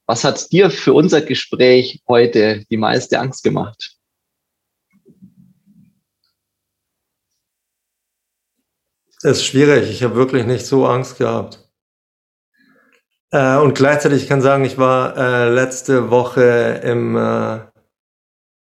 Was 0.07 0.25
hat 0.25 0.51
dir 0.53 0.71
für 0.71 0.95
unser 0.95 1.21
Gespräch 1.21 2.01
heute 2.09 2.65
die 2.71 2.77
meiste 2.77 3.19
Angst 3.19 3.45
gemacht? 3.45 3.97
Ist 9.23 9.45
schwierig. 9.45 9.91
Ich 9.91 10.03
habe 10.03 10.17
wirklich 10.17 10.47
nicht 10.47 10.67
so 10.67 10.87
Angst 10.87 11.19
gehabt. 11.19 11.71
Äh, 13.31 13.57
und 13.57 13.75
gleichzeitig 13.75 14.23
ich 14.23 14.29
kann 14.29 14.43
sagen, 14.43 14.65
ich 14.65 14.79
war 14.79 15.17
äh, 15.17 15.49
letzte 15.49 16.11
Woche 16.11 16.81
im, 16.85 17.17
äh, 17.17 17.61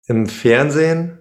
im 0.07 0.26
Fernsehen 0.26 1.18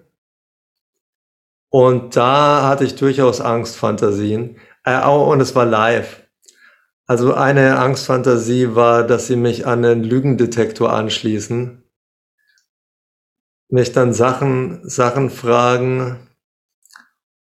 und 1.70 2.16
da 2.16 2.68
hatte 2.68 2.84
ich 2.84 2.96
durchaus 2.96 3.40
Angstfantasien. 3.40 4.58
Äh, 4.84 5.06
und 5.06 5.40
es 5.40 5.54
war 5.54 5.64
live. 5.64 6.26
Also 7.06 7.34
eine 7.34 7.78
Angstfantasie 7.78 8.74
war, 8.74 9.04
dass 9.04 9.26
sie 9.26 9.36
mich 9.36 9.66
an 9.66 9.82
den 9.82 10.04
Lügendetektor 10.04 10.92
anschließen, 10.92 11.82
mich 13.68 13.92
dann 13.92 14.12
Sachen, 14.12 14.88
Sachen 14.88 15.30
fragen 15.30 16.29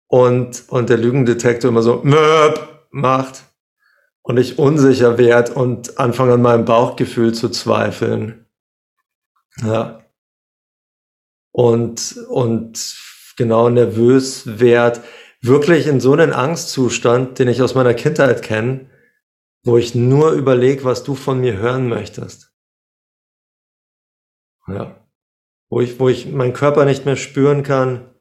und, 0.09 0.69
und 0.69 0.91
der 0.91 0.97
Lügendetektor 0.97 1.71
immer 1.71 1.83
so 1.83 2.01
Möp 2.03 2.87
macht 2.91 3.45
und 4.23 4.39
ich 4.39 4.59
unsicher 4.59 5.19
werde 5.19 5.55
und 5.55 5.99
anfange 5.99 6.35
an 6.35 6.43
meinem 6.43 6.65
Bauchgefühl 6.65 7.33
zu 7.33 7.51
zweifeln. 7.51 8.47
Ja. 9.63 10.05
Und, 11.53 12.17
und 12.29 12.97
genau 13.37 13.69
nervös 13.69 14.59
werd, 14.59 15.03
wirklich 15.41 15.87
in 15.87 16.01
so 16.01 16.13
einen 16.13 16.33
Angstzustand, 16.33 17.39
den 17.39 17.49
ich 17.49 17.63
aus 17.63 17.75
meiner 17.75 17.95
Kindheit 17.95 18.43
kenne, 18.43 18.91
wo 19.65 19.77
ich 19.77 19.95
nur 19.95 20.33
überlege, 20.33 20.85
was 20.85 21.05
du 21.05 21.15
von 21.15 21.41
mir 21.41 21.57
hören 21.57 21.89
möchtest. 21.89 22.53
Ja. 24.67 24.95
Wo 25.71 25.81
ich, 25.81 25.99
wo 26.01 26.09
ich 26.09 26.27
meinen 26.27 26.55
Körper 26.55 26.85
nicht 26.85 27.05
mehr 27.05 27.17
spüren 27.17 27.63
kann, 27.63 28.15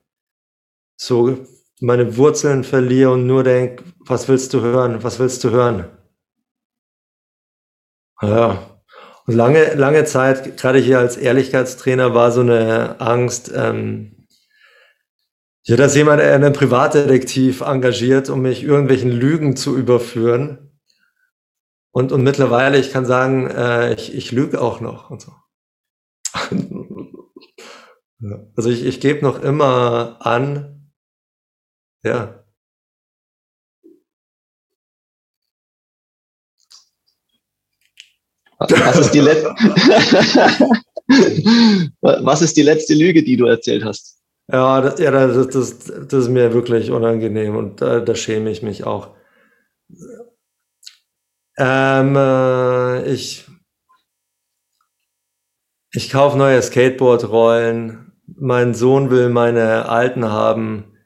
so 0.99 1.45
meine 1.79 2.17
Wurzeln 2.17 2.63
verliere 2.63 3.11
und 3.11 3.27
nur 3.27 3.43
denke, 3.43 3.83
was 3.99 4.27
willst 4.27 4.53
du 4.53 4.61
hören? 4.61 5.03
Was 5.03 5.19
willst 5.19 5.43
du 5.43 5.51
hören? 5.51 5.85
Ja. 8.21 8.81
Und 9.25 9.35
lange, 9.35 9.73
lange 9.75 10.05
Zeit, 10.05 10.57
gerade 10.57 10.79
hier 10.79 10.99
als 10.99 11.17
Ehrlichkeitstrainer, 11.17 12.13
war 12.13 12.31
so 12.31 12.41
eine 12.41 13.01
Angst, 13.01 13.51
ähm, 13.53 14.27
ja, 15.63 15.75
dass 15.75 15.95
jemand 15.95 16.21
einen 16.21 16.53
Privatdetektiv 16.53 17.59
engagiert, 17.59 18.29
um 18.29 18.41
mich 18.41 18.63
irgendwelchen 18.63 19.11
Lügen 19.11 19.57
zu 19.57 19.77
überführen. 19.77 20.79
Und, 21.91 22.13
und 22.13 22.23
mittlerweile, 22.23 22.77
ich 22.77 22.93
kann 22.93 23.05
sagen, 23.05 23.49
äh, 23.49 23.93
ich, 23.93 24.15
ich 24.15 24.31
lüge 24.31 24.61
auch 24.61 24.79
noch 24.79 25.09
und 25.09 25.21
so. 25.21 25.33
also 28.55 28.69
ich, 28.69 28.85
ich 28.85 29.01
gebe 29.01 29.25
noch 29.25 29.41
immer 29.41 30.17
an, 30.21 30.76
ja, 32.07 32.43
Was 38.59 38.97
ist, 38.97 39.13
die 39.13 39.21
Was 42.01 42.41
ist 42.41 42.57
die 42.57 42.63
letzte 42.63 42.95
Lüge, 42.95 43.23
die 43.23 43.37
du 43.37 43.45
erzählt 43.45 43.85
hast? 43.85 44.17
Ja, 44.51 44.81
das, 44.81 44.99
ja, 44.99 45.11
das, 45.11 45.47
das, 45.49 45.77
das 46.07 46.23
ist 46.23 46.29
mir 46.29 46.53
wirklich 46.53 46.89
unangenehm 46.89 47.55
und 47.55 47.81
da, 47.81 47.99
da 47.99 48.15
schäme 48.15 48.49
ich 48.49 48.63
mich 48.63 48.83
auch. 48.85 49.11
Ähm, 51.57 52.15
äh, 52.15 53.11
ich 53.11 53.45
ich 55.91 56.09
kaufe 56.09 56.37
neue 56.37 56.61
Skateboardrollen. 56.61 58.13
Mein 58.25 58.73
Sohn 58.73 59.09
will 59.09 59.29
meine 59.29 59.89
alten 59.89 60.25
haben. 60.25 60.96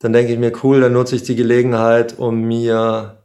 Dann 0.00 0.12
denke 0.12 0.32
ich 0.32 0.38
mir, 0.38 0.52
cool, 0.62 0.80
dann 0.80 0.92
nutze 0.92 1.16
ich 1.16 1.22
die 1.22 1.36
Gelegenheit, 1.36 2.18
um 2.18 2.42
mir 2.42 3.22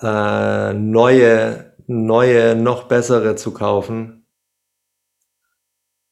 äh, 0.00 0.72
neue 0.74 1.66
neue, 1.86 2.56
noch 2.56 2.84
bessere 2.84 3.36
zu 3.36 3.52
kaufen. 3.52 4.26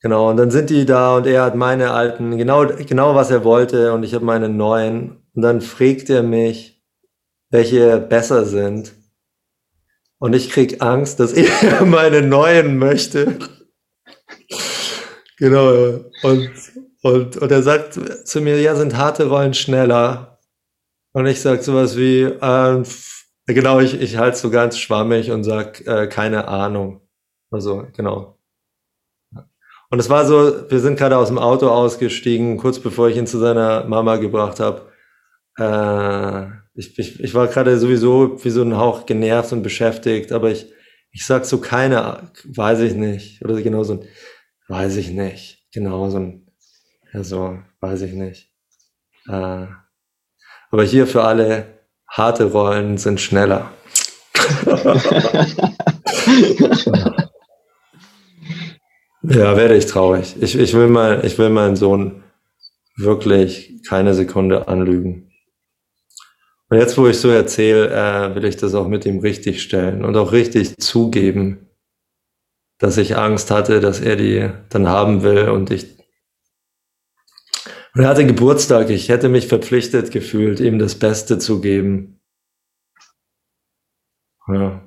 Genau, 0.00 0.30
und 0.30 0.36
dann 0.36 0.50
sind 0.50 0.70
die 0.70 0.84
da 0.84 1.16
und 1.16 1.26
er 1.26 1.42
hat 1.44 1.54
meine 1.54 1.92
alten, 1.92 2.36
genau, 2.36 2.66
genau 2.66 3.14
was 3.14 3.30
er 3.30 3.42
wollte 3.42 3.92
und 3.94 4.02
ich 4.02 4.14
habe 4.14 4.24
meine 4.24 4.48
neuen. 4.48 5.22
Und 5.34 5.42
dann 5.42 5.60
fragt 5.62 6.10
er 6.10 6.22
mich, 6.22 6.82
welche 7.50 7.98
besser 7.98 8.44
sind. 8.44 8.92
Und 10.18 10.34
ich 10.34 10.50
krieg 10.50 10.82
Angst, 10.82 11.20
dass 11.20 11.32
er 11.62 11.84
meine 11.86 12.22
neuen 12.22 12.78
möchte. 12.78 13.38
genau. 15.38 16.04
Und, 16.22 16.50
und, 17.04 17.36
und 17.36 17.52
er 17.52 17.62
sagt 17.62 18.00
zu 18.26 18.40
mir, 18.40 18.60
ja, 18.60 18.74
sind 18.74 18.96
harte 18.96 19.26
Rollen 19.26 19.54
schneller. 19.54 20.38
Und 21.12 21.26
ich 21.26 21.40
sag 21.40 21.62
sowas 21.62 21.96
wie, 21.96 22.22
äh, 22.22 22.82
Genau, 23.46 23.80
ich, 23.80 24.00
ich 24.00 24.16
halte 24.16 24.38
so 24.38 24.50
ganz 24.50 24.78
schwammig 24.78 25.30
und 25.30 25.44
sag 25.44 25.86
äh, 25.86 26.06
keine 26.06 26.48
Ahnung. 26.48 27.02
Also, 27.50 27.86
genau. 27.94 28.38
Und 29.90 29.98
es 29.98 30.08
war 30.08 30.24
so, 30.26 30.70
wir 30.70 30.80
sind 30.80 30.96
gerade 30.96 31.18
aus 31.18 31.28
dem 31.28 31.38
Auto 31.38 31.68
ausgestiegen, 31.68 32.56
kurz 32.56 32.78
bevor 32.80 33.08
ich 33.08 33.16
ihn 33.16 33.26
zu 33.26 33.38
seiner 33.38 33.84
Mama 33.84 34.16
gebracht 34.16 34.60
habe. 34.60 34.90
Äh, 35.58 36.46
ich, 36.74 36.98
ich, 36.98 37.20
ich 37.20 37.34
war 37.34 37.46
gerade 37.48 37.78
sowieso 37.78 38.42
wie 38.42 38.50
so 38.50 38.62
ein 38.62 38.78
Hauch 38.78 39.04
genervt 39.04 39.52
und 39.52 39.62
beschäftigt, 39.62 40.32
aber 40.32 40.50
ich, 40.50 40.72
ich 41.12 41.26
sag 41.26 41.44
so 41.44 41.58
keine, 41.58 42.30
weiß 42.44 42.80
ich 42.80 42.94
nicht. 42.94 43.44
Oder 43.44 43.60
genau 43.60 43.84
so 43.84 43.94
ein, 43.94 44.04
weiß 44.68 44.96
ich 44.96 45.10
nicht. 45.10 45.66
Genau 45.72 46.08
so 46.08 46.18
ein, 46.18 46.43
ja 47.14 47.24
so, 47.24 47.58
weiß 47.80 48.02
ich 48.02 48.12
nicht. 48.12 48.50
Äh, 49.28 49.66
aber 50.70 50.84
hier 50.84 51.06
für 51.06 51.24
alle, 51.24 51.78
harte 52.08 52.50
Rollen 52.52 52.98
sind 52.98 53.20
schneller. 53.20 53.70
ja, 59.22 59.56
werde 59.56 59.76
ich 59.76 59.86
traurig. 59.86 60.34
Ich, 60.40 60.58
ich, 60.58 60.74
will 60.74 60.88
mal, 60.88 61.24
ich 61.24 61.38
will 61.38 61.48
meinen 61.50 61.76
Sohn 61.76 62.24
wirklich 62.96 63.80
keine 63.88 64.14
Sekunde 64.14 64.68
anlügen. 64.68 65.30
Und 66.68 66.78
jetzt, 66.78 66.98
wo 66.98 67.06
ich 67.06 67.18
so 67.18 67.28
erzähle, 67.30 67.90
äh, 67.90 68.34
will 68.34 68.44
ich 68.44 68.56
das 68.56 68.74
auch 68.74 68.88
mit 68.88 69.06
ihm 69.06 69.20
richtig 69.20 69.62
stellen 69.62 70.04
und 70.04 70.16
auch 70.16 70.32
richtig 70.32 70.76
zugeben, 70.78 71.68
dass 72.78 72.96
ich 72.96 73.16
Angst 73.16 73.52
hatte, 73.52 73.78
dass 73.80 74.00
er 74.00 74.16
die 74.16 74.50
dann 74.70 74.88
haben 74.88 75.22
will 75.22 75.48
und 75.50 75.70
ich 75.70 75.94
und 77.94 78.02
er 78.02 78.08
hatte 78.08 78.26
Geburtstag. 78.26 78.90
Ich 78.90 79.08
hätte 79.08 79.28
mich 79.28 79.46
verpflichtet 79.46 80.10
gefühlt, 80.10 80.60
ihm 80.60 80.78
das 80.78 80.98
Beste 80.98 81.38
zu 81.38 81.60
geben. 81.60 82.20
Ja. 84.48 84.86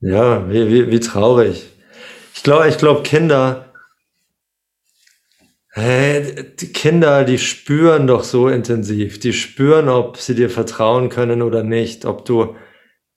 Ja, 0.00 0.48
wie, 0.50 0.68
wie, 0.68 0.90
wie 0.90 1.00
traurig. 1.00 1.66
Ich 2.34 2.42
glaube, 2.42 2.68
ich 2.68 2.78
glaube, 2.78 3.02
Kinder, 3.02 3.72
hey, 5.70 6.54
die 6.56 6.72
Kinder, 6.72 7.24
die 7.24 7.38
spüren 7.38 8.06
doch 8.06 8.22
so 8.24 8.48
intensiv. 8.48 9.18
Die 9.18 9.32
spüren, 9.32 9.88
ob 9.88 10.18
sie 10.18 10.34
dir 10.34 10.50
vertrauen 10.50 11.08
können 11.08 11.42
oder 11.42 11.62
nicht, 11.64 12.04
ob 12.04 12.24
du, 12.24 12.54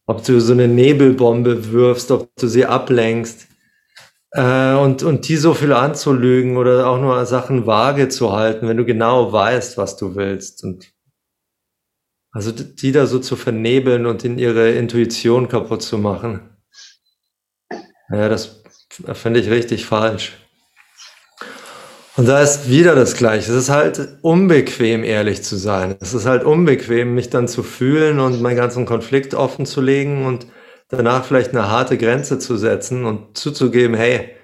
ob 0.07 0.23
du 0.23 0.39
so 0.39 0.53
eine 0.53 0.67
Nebelbombe 0.67 1.71
wirfst, 1.71 2.11
ob 2.11 2.29
du 2.35 2.47
sie 2.47 2.65
ablenkst. 2.65 3.50
Äh, 4.31 4.73
und, 4.75 5.03
und 5.03 5.27
die 5.27 5.37
so 5.37 5.53
viel 5.53 5.73
anzulügen 5.73 6.57
oder 6.57 6.87
auch 6.87 6.99
nur 6.99 7.25
Sachen 7.25 7.65
vage 7.65 8.09
zu 8.09 8.31
halten, 8.31 8.67
wenn 8.67 8.77
du 8.77 8.85
genau 8.85 9.31
weißt, 9.31 9.77
was 9.77 9.97
du 9.97 10.15
willst. 10.15 10.63
Und 10.63 10.91
also 12.31 12.51
die 12.51 12.91
da 12.93 13.05
so 13.07 13.19
zu 13.19 13.35
vernebeln 13.35 14.05
und 14.05 14.23
in 14.23 14.37
ihre 14.37 14.71
Intuition 14.71 15.49
kaputt 15.49 15.81
zu 15.81 15.97
machen. 15.97 16.49
Ja, 18.09 18.29
das 18.29 18.63
finde 19.13 19.41
ich 19.41 19.49
richtig 19.49 19.85
falsch. 19.85 20.37
Und 22.17 22.27
da 22.27 22.41
ist 22.41 22.69
wieder 22.69 22.93
das 22.93 23.15
Gleiche. 23.15 23.51
Es 23.51 23.57
ist 23.57 23.69
halt 23.69 24.17
unbequem, 24.21 25.03
ehrlich 25.03 25.43
zu 25.43 25.55
sein. 25.55 25.95
Es 26.01 26.13
ist 26.13 26.25
halt 26.25 26.43
unbequem, 26.43 27.15
mich 27.15 27.29
dann 27.29 27.47
zu 27.47 27.63
fühlen 27.63 28.19
und 28.19 28.41
meinen 28.41 28.57
ganzen 28.57 28.85
Konflikt 28.85 29.33
offen 29.33 29.65
zu 29.65 29.81
legen 29.81 30.25
und 30.25 30.45
danach 30.91 31.25
vielleicht 31.25 31.51
eine 31.51 31.69
harte 31.69 31.97
Grenze 31.97 32.37
zu 32.37 32.57
setzen 32.57 33.05
und 33.05 33.37
zuzugeben, 33.37 33.95
hey, 33.95 34.35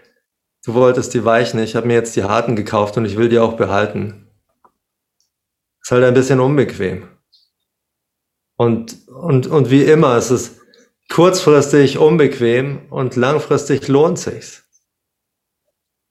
du 0.65 0.73
wolltest 0.73 1.13
die 1.13 1.25
weichen, 1.25 1.59
ich 1.59 1.75
habe 1.75 1.87
mir 1.87 1.93
jetzt 1.93 2.15
die 2.15 2.23
harten 2.23 2.55
gekauft 2.55 2.97
und 2.97 3.05
ich 3.05 3.17
will 3.17 3.29
die 3.29 3.39
auch 3.39 3.53
behalten. 3.53 4.27
Ist 5.81 5.91
halt 5.91 6.03
ein 6.03 6.13
bisschen 6.13 6.39
unbequem. 6.39 7.07
Und, 8.57 9.07
und, 9.07 9.47
und 9.47 9.69
wie 9.69 9.83
immer, 9.83 10.15
es 10.15 10.31
ist 10.31 10.59
kurzfristig 11.09 11.97
unbequem 11.97 12.87
und 12.89 13.15
langfristig 13.15 13.87
lohnt 13.87 14.19
sich's. 14.19 14.65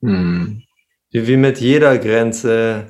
Hm. 0.01 0.63
Wie, 1.11 1.27
wie 1.27 1.37
mit 1.37 1.59
jeder 1.61 1.99
Grenze 1.99 2.87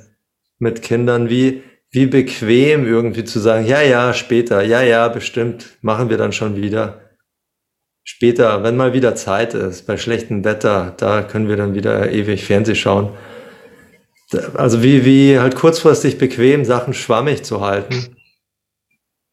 mit 0.58 0.82
Kindern, 0.82 1.28
wie, 1.28 1.62
wie 1.90 2.06
bequem 2.06 2.86
irgendwie 2.86 3.24
zu 3.24 3.40
sagen, 3.40 3.66
ja, 3.66 3.82
ja, 3.82 4.14
später, 4.14 4.62
ja, 4.62 4.82
ja, 4.82 5.08
bestimmt, 5.08 5.78
machen 5.82 6.10
wir 6.10 6.18
dann 6.18 6.32
schon 6.32 6.56
wieder. 6.56 7.05
Später, 8.08 8.62
wenn 8.62 8.76
mal 8.76 8.92
wieder 8.92 9.16
Zeit 9.16 9.52
ist, 9.52 9.84
bei 9.84 9.96
schlechtem 9.96 10.44
Wetter, 10.44 10.94
da 10.96 11.24
können 11.24 11.48
wir 11.48 11.56
dann 11.56 11.74
wieder 11.74 12.12
ewig 12.12 12.44
Fernseh 12.44 12.76
schauen. 12.76 13.12
Also 14.54 14.80
wie, 14.84 15.04
wie 15.04 15.40
halt 15.40 15.56
kurzfristig 15.56 16.16
bequem 16.16 16.64
Sachen 16.64 16.94
schwammig 16.94 17.44
zu 17.44 17.62
halten, 17.62 18.16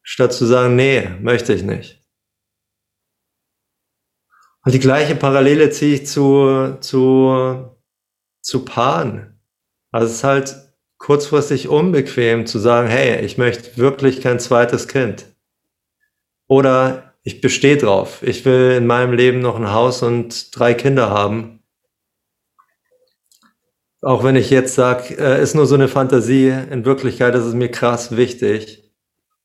statt 0.02 0.34
zu 0.34 0.48
sagen, 0.48 0.76
nee, 0.76 1.08
möchte 1.22 1.54
ich 1.54 1.62
nicht. 1.62 2.02
Und 4.66 4.74
die 4.74 4.80
gleiche 4.80 5.16
Parallele 5.16 5.70
ziehe 5.70 5.94
ich 5.94 6.08
zu, 6.08 6.78
zu, 6.80 7.78
zu 8.42 8.66
Paaren. 8.66 9.40
Also 9.92 10.08
es 10.08 10.14
ist 10.14 10.24
halt 10.24 10.56
kurzfristig 10.98 11.68
unbequem 11.68 12.48
zu 12.48 12.58
sagen, 12.58 12.88
hey, 12.88 13.24
ich 13.24 13.38
möchte 13.38 13.78
wirklich 13.78 14.22
kein 14.22 14.40
zweites 14.40 14.88
Kind. 14.88 15.28
Oder 16.48 17.13
ich 17.24 17.40
bestehe 17.40 17.78
drauf. 17.78 18.22
Ich 18.22 18.44
will 18.46 18.72
in 18.78 18.86
meinem 18.86 19.14
Leben 19.14 19.40
noch 19.40 19.56
ein 19.56 19.72
Haus 19.72 20.04
und 20.04 20.58
drei 20.58 20.74
Kinder 20.74 21.10
haben. 21.10 21.64
Auch 24.02 24.26
wenn 24.26 24.36
ich 24.36 24.50
jetzt 24.50 24.76
sage, 24.76 25.18
äh, 25.18 25.42
ist 25.42 25.56
nur 25.56 25.66
so 25.66 25.76
eine 25.76 25.88
Fantasie, 25.88 26.50
in 26.50 26.84
Wirklichkeit 26.84 27.34
ist 27.36 27.46
es 27.46 27.54
mir 27.54 27.72
krass 27.72 28.18
wichtig. 28.18 28.94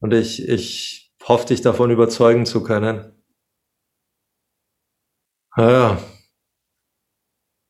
Und 0.00 0.12
ich, 0.12 0.48
ich 0.48 1.14
hoffe, 1.22 1.46
dich 1.46 1.60
davon 1.60 1.92
überzeugen 1.92 2.44
zu 2.44 2.64
können. 2.64 3.22
Ja. 5.56 6.02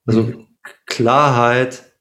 Also 0.06 0.22
mhm. 0.22 0.48
Klarheit 0.86 1.94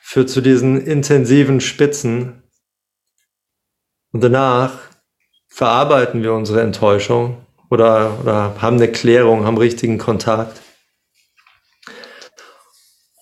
führt 0.00 0.30
zu 0.30 0.40
diesen 0.40 0.80
intensiven 0.80 1.60
Spitzen. 1.60 2.44
Und 4.12 4.22
danach 4.22 4.87
verarbeiten 5.58 6.22
wir 6.22 6.34
unsere 6.34 6.60
Enttäuschung 6.60 7.36
oder, 7.68 8.16
oder 8.20 8.54
haben 8.62 8.76
eine 8.76 8.92
Klärung, 8.92 9.44
haben 9.44 9.58
richtigen 9.58 9.98
Kontakt. 9.98 10.60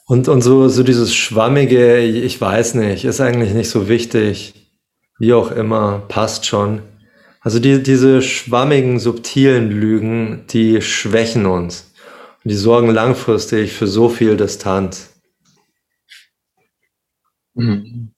Und, 0.04 0.28
und 0.28 0.42
so, 0.42 0.68
so 0.68 0.82
dieses 0.82 1.14
schwammige, 1.14 1.98
ich 2.00 2.38
weiß 2.38 2.74
nicht, 2.74 3.06
ist 3.06 3.22
eigentlich 3.22 3.54
nicht 3.54 3.70
so 3.70 3.88
wichtig, 3.88 4.52
wie 5.18 5.32
auch 5.32 5.50
immer, 5.50 6.02
passt 6.08 6.44
schon. 6.44 6.82
Also 7.40 7.58
die, 7.58 7.82
diese 7.82 8.20
schwammigen, 8.20 8.98
subtilen 8.98 9.70
Lügen, 9.70 10.44
die 10.50 10.82
schwächen 10.82 11.46
uns. 11.46 11.90
Und 12.44 12.50
die 12.50 12.56
sorgen 12.56 12.90
langfristig 12.90 13.72
für 13.72 13.86
so 13.86 14.10
viel 14.10 14.36
Distanz. 14.36 15.08
Mhm. 17.54 18.12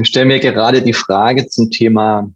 Ich 0.00 0.08
stelle 0.08 0.26
mir 0.26 0.38
gerade 0.38 0.82
die 0.82 0.92
Frage 0.92 1.48
zum 1.48 1.70
Thema 1.70 2.30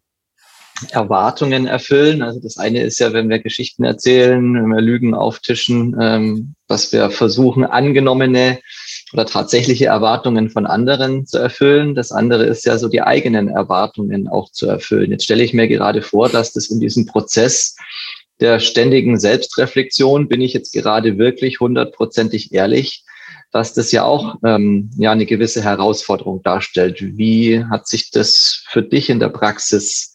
Erwartungen 0.90 1.66
erfüllen. 1.66 2.22
Also 2.22 2.40
das 2.40 2.58
eine 2.58 2.82
ist 2.82 2.98
ja, 2.98 3.12
wenn 3.12 3.28
wir 3.28 3.38
Geschichten 3.38 3.84
erzählen, 3.84 4.54
wenn 4.54 4.66
wir 4.66 4.80
Lügen 4.80 5.14
auftischen, 5.14 5.96
ähm, 6.00 6.54
dass 6.66 6.92
wir 6.92 7.10
versuchen, 7.10 7.64
angenommene 7.64 8.58
oder 9.12 9.26
tatsächliche 9.26 9.86
Erwartungen 9.86 10.50
von 10.50 10.66
anderen 10.66 11.26
zu 11.26 11.38
erfüllen. 11.38 11.94
Das 11.94 12.10
andere 12.10 12.44
ist 12.44 12.64
ja 12.64 12.78
so 12.78 12.88
die 12.88 13.02
eigenen 13.02 13.48
Erwartungen 13.48 14.28
auch 14.28 14.50
zu 14.50 14.66
erfüllen. 14.66 15.10
Jetzt 15.10 15.24
stelle 15.24 15.44
ich 15.44 15.54
mir 15.54 15.68
gerade 15.68 16.02
vor, 16.02 16.28
dass 16.28 16.52
das 16.52 16.68
in 16.68 16.80
diesem 16.80 17.06
Prozess 17.06 17.76
der 18.40 18.58
ständigen 18.58 19.20
Selbstreflexion, 19.20 20.26
bin 20.26 20.40
ich 20.40 20.52
jetzt 20.52 20.72
gerade 20.72 21.16
wirklich 21.18 21.60
hundertprozentig 21.60 22.52
ehrlich, 22.52 23.04
dass 23.52 23.74
das 23.74 23.92
ja 23.92 24.04
auch 24.04 24.36
ähm, 24.44 24.90
ja 24.96 25.12
eine 25.12 25.26
gewisse 25.26 25.62
Herausforderung 25.62 26.42
darstellt. 26.42 26.98
Wie 27.00 27.64
hat 27.64 27.86
sich 27.86 28.10
das 28.10 28.64
für 28.68 28.82
dich 28.82 29.10
in 29.10 29.20
der 29.20 29.28
Praxis 29.28 30.12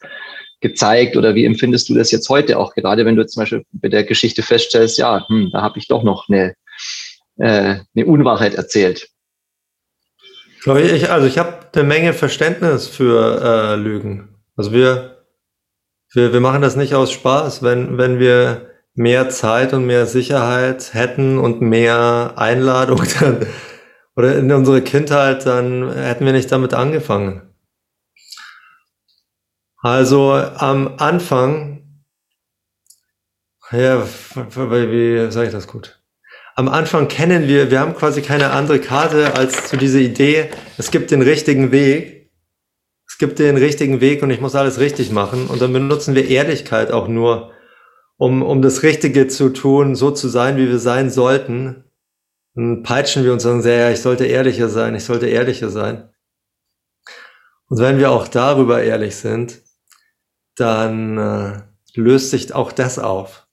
gezeigt 0.60 1.16
oder 1.16 1.34
wie 1.34 1.44
empfindest 1.44 1.88
du 1.88 1.94
das 1.94 2.10
jetzt 2.10 2.28
heute 2.28 2.58
auch 2.58 2.74
gerade, 2.74 3.04
wenn 3.04 3.16
du 3.16 3.24
zum 3.26 3.42
Beispiel 3.42 3.64
bei 3.72 3.88
der 3.88 4.04
Geschichte 4.04 4.42
feststellst, 4.42 4.98
ja, 4.98 5.24
hm, 5.28 5.50
da 5.52 5.62
habe 5.62 5.78
ich 5.78 5.86
doch 5.86 6.02
noch 6.02 6.28
eine 6.28 6.54
äh, 7.38 7.76
eine 7.94 8.06
Unwahrheit 8.06 8.54
erzählt. 8.54 9.08
Ich, 10.64 11.10
also 11.10 11.26
ich 11.26 11.38
habe 11.38 11.66
eine 11.72 11.84
Menge 11.84 12.12
Verständnis 12.12 12.88
für 12.88 13.40
äh, 13.42 13.76
Lügen. 13.76 14.36
Also 14.56 14.72
wir, 14.72 15.24
wir, 16.12 16.32
wir 16.32 16.40
machen 16.40 16.62
das 16.62 16.76
nicht 16.76 16.94
aus 16.94 17.12
Spaß. 17.12 17.62
Wenn, 17.62 17.96
wenn 17.96 18.18
wir 18.18 18.67
mehr 18.98 19.28
Zeit 19.30 19.72
und 19.72 19.86
mehr 19.86 20.06
Sicherheit 20.06 20.92
hätten 20.92 21.38
und 21.38 21.60
mehr 21.60 22.34
Einladung 22.36 23.02
dann, 23.20 23.46
oder 24.16 24.36
in 24.36 24.52
unsere 24.52 24.82
Kindheit, 24.82 25.46
dann 25.46 25.92
hätten 25.94 26.26
wir 26.26 26.32
nicht 26.32 26.52
damit 26.52 26.74
angefangen. 26.74 27.42
Also 29.80 30.32
am 30.32 30.94
Anfang, 30.98 32.02
ja, 33.70 34.02
wie 34.34 35.30
sage 35.30 35.46
ich 35.46 35.52
das 35.52 35.68
gut? 35.68 35.98
am 36.58 36.68
Anfang 36.68 37.06
kennen 37.06 37.46
wir, 37.46 37.70
wir 37.70 37.78
haben 37.78 37.94
quasi 37.94 38.20
keine 38.20 38.50
andere 38.50 38.80
Karte 38.80 39.36
als 39.36 39.68
zu 39.68 39.76
dieser 39.76 40.00
Idee, 40.00 40.50
es 40.76 40.90
gibt 40.90 41.12
den 41.12 41.22
richtigen 41.22 41.70
Weg, 41.70 42.32
es 43.06 43.16
gibt 43.16 43.38
den 43.38 43.56
richtigen 43.56 44.00
Weg 44.00 44.24
und 44.24 44.30
ich 44.30 44.40
muss 44.40 44.56
alles 44.56 44.80
richtig 44.80 45.12
machen. 45.12 45.46
Und 45.46 45.62
dann 45.62 45.72
benutzen 45.72 46.16
wir 46.16 46.28
Ehrlichkeit 46.28 46.90
auch 46.90 47.06
nur, 47.06 47.52
um, 48.18 48.42
um 48.42 48.60
das 48.60 48.82
Richtige 48.82 49.28
zu 49.28 49.50
tun, 49.50 49.94
so 49.94 50.10
zu 50.10 50.28
sein, 50.28 50.56
wie 50.56 50.68
wir 50.68 50.78
sein 50.78 51.08
sollten. 51.08 51.84
Dann 52.54 52.82
peitschen 52.82 53.24
wir 53.24 53.32
uns 53.32 53.46
und 53.46 53.62
sagen, 53.62 53.78
ja, 53.78 53.90
ich 53.90 54.02
sollte 54.02 54.26
ehrlicher 54.26 54.68
sein, 54.68 54.94
ich 54.94 55.04
sollte 55.04 55.26
ehrlicher 55.26 55.70
sein. 55.70 56.12
Und 57.68 57.78
wenn 57.78 57.98
wir 57.98 58.10
auch 58.10 58.28
darüber 58.28 58.82
ehrlich 58.82 59.16
sind, 59.16 59.62
dann 60.56 61.18
äh, 61.18 61.62
löst 61.94 62.30
sich 62.30 62.52
auch 62.52 62.72
das 62.72 62.98
auf. 62.98 63.46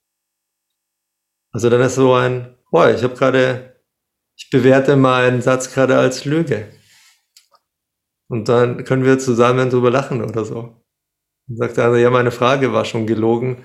Also 1.52 1.70
dann 1.70 1.80
ist 1.80 1.94
so 1.94 2.14
ein, 2.14 2.56
boah, 2.70 2.90
ich 2.90 3.02
habe 3.04 3.14
gerade, 3.14 3.80
ich 4.36 4.50
bewerte 4.50 4.96
meinen 4.96 5.42
Satz 5.42 5.72
gerade 5.72 5.96
als 5.96 6.24
Lüge. 6.24 6.68
Und 8.28 8.48
dann 8.48 8.84
können 8.84 9.04
wir 9.04 9.18
zusammen 9.20 9.70
drüber 9.70 9.90
lachen 9.90 10.22
oder 10.22 10.44
so. 10.44 10.82
Und 11.48 11.56
sagt 11.56 11.78
er, 11.78 11.96
ja, 11.96 12.10
meine 12.10 12.32
Frage 12.32 12.72
war 12.72 12.84
schon 12.84 13.06
gelogen. 13.06 13.64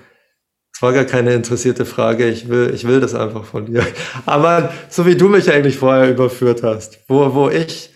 War 0.82 0.92
gar 0.92 1.04
keine 1.04 1.32
interessierte 1.32 1.84
Frage. 1.84 2.28
Ich 2.28 2.48
will, 2.48 2.72
ich 2.74 2.86
will 2.88 2.98
das 2.98 3.14
einfach 3.14 3.44
von 3.44 3.66
dir. 3.66 3.86
Aber 4.26 4.72
so 4.88 5.06
wie 5.06 5.16
du 5.16 5.28
mich 5.28 5.48
eigentlich 5.48 5.76
vorher 5.78 6.10
überführt 6.10 6.64
hast, 6.64 6.98
wo, 7.06 7.34
wo 7.34 7.48
ich 7.48 7.90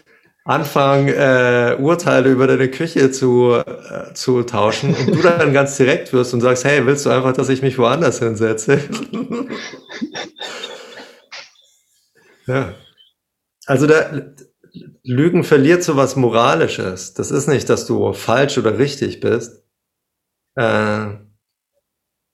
anfange, 0.45 1.13
äh, 1.13 1.83
Urteile 1.83 2.31
über 2.31 2.47
deine 2.47 2.71
Küche 2.71 3.11
zu, 3.11 3.55
äh, 3.55 4.15
zu 4.15 4.45
tauschen 4.45 4.95
und 4.95 5.17
du 5.17 5.21
dann 5.21 5.53
ganz 5.53 5.77
direkt 5.77 6.13
wirst 6.13 6.33
und 6.33 6.41
sagst, 6.41 6.65
hey, 6.65 6.87
willst 6.87 7.05
du 7.05 7.11
einfach, 7.11 7.33
dass 7.33 7.49
ich 7.49 7.61
mich 7.61 7.77
woanders 7.77 8.21
hinsetze? 8.21 8.79
Ja. 12.49 12.75
Also 13.67 13.89
da, 13.89 14.09
Lügen 15.03 15.43
verliert 15.43 15.83
so 15.83 15.97
was 15.97 16.15
Moralisches. 16.15 17.15
Das 17.15 17.33
ist 17.33 17.49
nicht, 17.49 17.69
dass 17.69 17.87
du 17.87 18.13
falsch 18.13 18.57
oder 18.57 18.79
richtig 18.79 19.19
bist. 19.19 19.65
Äh, 20.55 21.26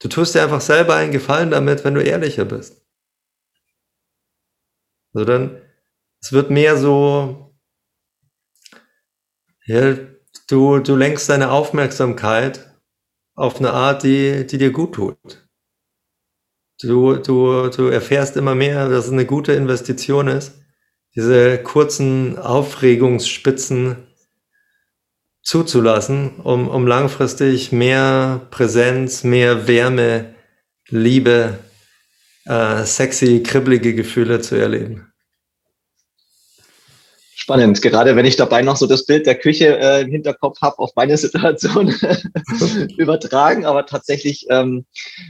du 0.03 0.09
tust 0.09 0.35
dir 0.35 0.43
einfach 0.43 0.61
selber 0.61 0.95
einen 0.95 1.13
Gefallen 1.13 1.49
damit, 1.49 1.83
wenn 1.85 1.95
du 1.95 2.03
ehrlicher 2.03 2.43
bist. 2.45 2.85
Also 5.13 5.25
dann, 5.25 5.61
es 6.21 6.33
wird 6.33 6.49
mehr 6.49 6.77
so, 6.77 7.55
ja, 9.65 9.95
du, 10.47 10.79
du 10.79 10.95
lenkst 10.95 11.29
deine 11.29 11.51
Aufmerksamkeit 11.51 12.77
auf 13.35 13.57
eine 13.57 13.71
Art, 13.71 14.03
die, 14.03 14.45
die 14.45 14.57
dir 14.57 14.71
gut 14.71 14.95
tut. 14.95 15.47
Du, 16.81 17.15
du, 17.15 17.69
du 17.69 17.87
erfährst 17.87 18.35
immer 18.35 18.55
mehr, 18.55 18.89
dass 18.89 19.05
es 19.05 19.11
eine 19.11 19.25
gute 19.25 19.53
Investition 19.53 20.27
ist, 20.27 20.59
diese 21.15 21.63
kurzen 21.63 22.37
Aufregungsspitzen 22.37 24.07
zuzulassen, 25.43 26.39
um, 26.43 26.67
um 26.69 26.87
langfristig 26.87 27.71
mehr 27.71 28.41
Präsenz, 28.49 29.23
mehr 29.23 29.67
Wärme, 29.67 30.33
Liebe, 30.89 31.59
äh, 32.45 32.83
sexy, 32.83 33.43
kribbelige 33.43 33.93
Gefühle 33.93 34.41
zu 34.41 34.55
erleben. 34.55 35.13
Spannend, 37.35 37.81
gerade 37.81 38.15
wenn 38.15 38.25
ich 38.25 38.37
dabei 38.37 38.61
noch 38.61 38.77
so 38.77 38.87
das 38.87 39.05
Bild 39.05 39.25
der 39.25 39.35
Küche 39.35 39.77
äh, 39.77 40.01
im 40.03 40.11
Hinterkopf 40.11 40.61
habe, 40.61 40.79
auf 40.79 40.91
meine 40.95 41.17
Situation 41.25 41.89
übertragen. 42.97 43.65
Aber 43.65 43.85
tatsächlich, 43.85 44.45
ähm, 44.49 44.85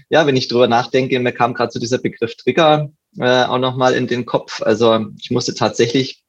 ja, 0.10 0.28
wenn 0.28 0.36
ich 0.36 0.48
drüber 0.48 0.68
nachdenke, 0.68 1.20
mir 1.20 1.32
kam 1.32 1.56
gerade 1.56 1.72
so 1.72 1.80
dieser 1.80 1.98
Begriff 1.98 2.36
Trigger 2.36 2.92
äh, 3.18 3.46
auch 3.46 3.58
nochmal 3.58 3.96
in 3.96 4.06
den 4.06 4.28
Kopf. 4.28 4.62
Also 4.62 5.08
ich 5.20 5.32
musste 5.32 5.56
tatsächlich 5.56 6.23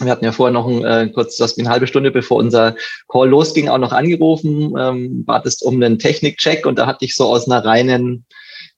wir 0.00 0.10
hatten 0.10 0.24
ja 0.24 0.32
vorher 0.32 0.52
noch 0.52 0.66
ein, 0.66 0.84
äh, 0.84 1.10
kurz, 1.12 1.36
das 1.36 1.58
eine 1.58 1.68
halbe 1.68 1.86
Stunde 1.86 2.10
bevor 2.10 2.38
unser 2.38 2.76
Call 3.08 3.28
losging, 3.28 3.68
auch 3.68 3.78
noch 3.78 3.92
angerufen, 3.92 4.74
ähm, 4.78 5.24
wartest 5.26 5.62
um 5.62 5.74
einen 5.74 5.98
Technikcheck 5.98 6.66
und 6.66 6.78
da 6.78 6.86
hatte 6.86 7.04
ich 7.04 7.14
so 7.14 7.26
aus 7.26 7.48
einer 7.48 7.64
reinen 7.64 8.24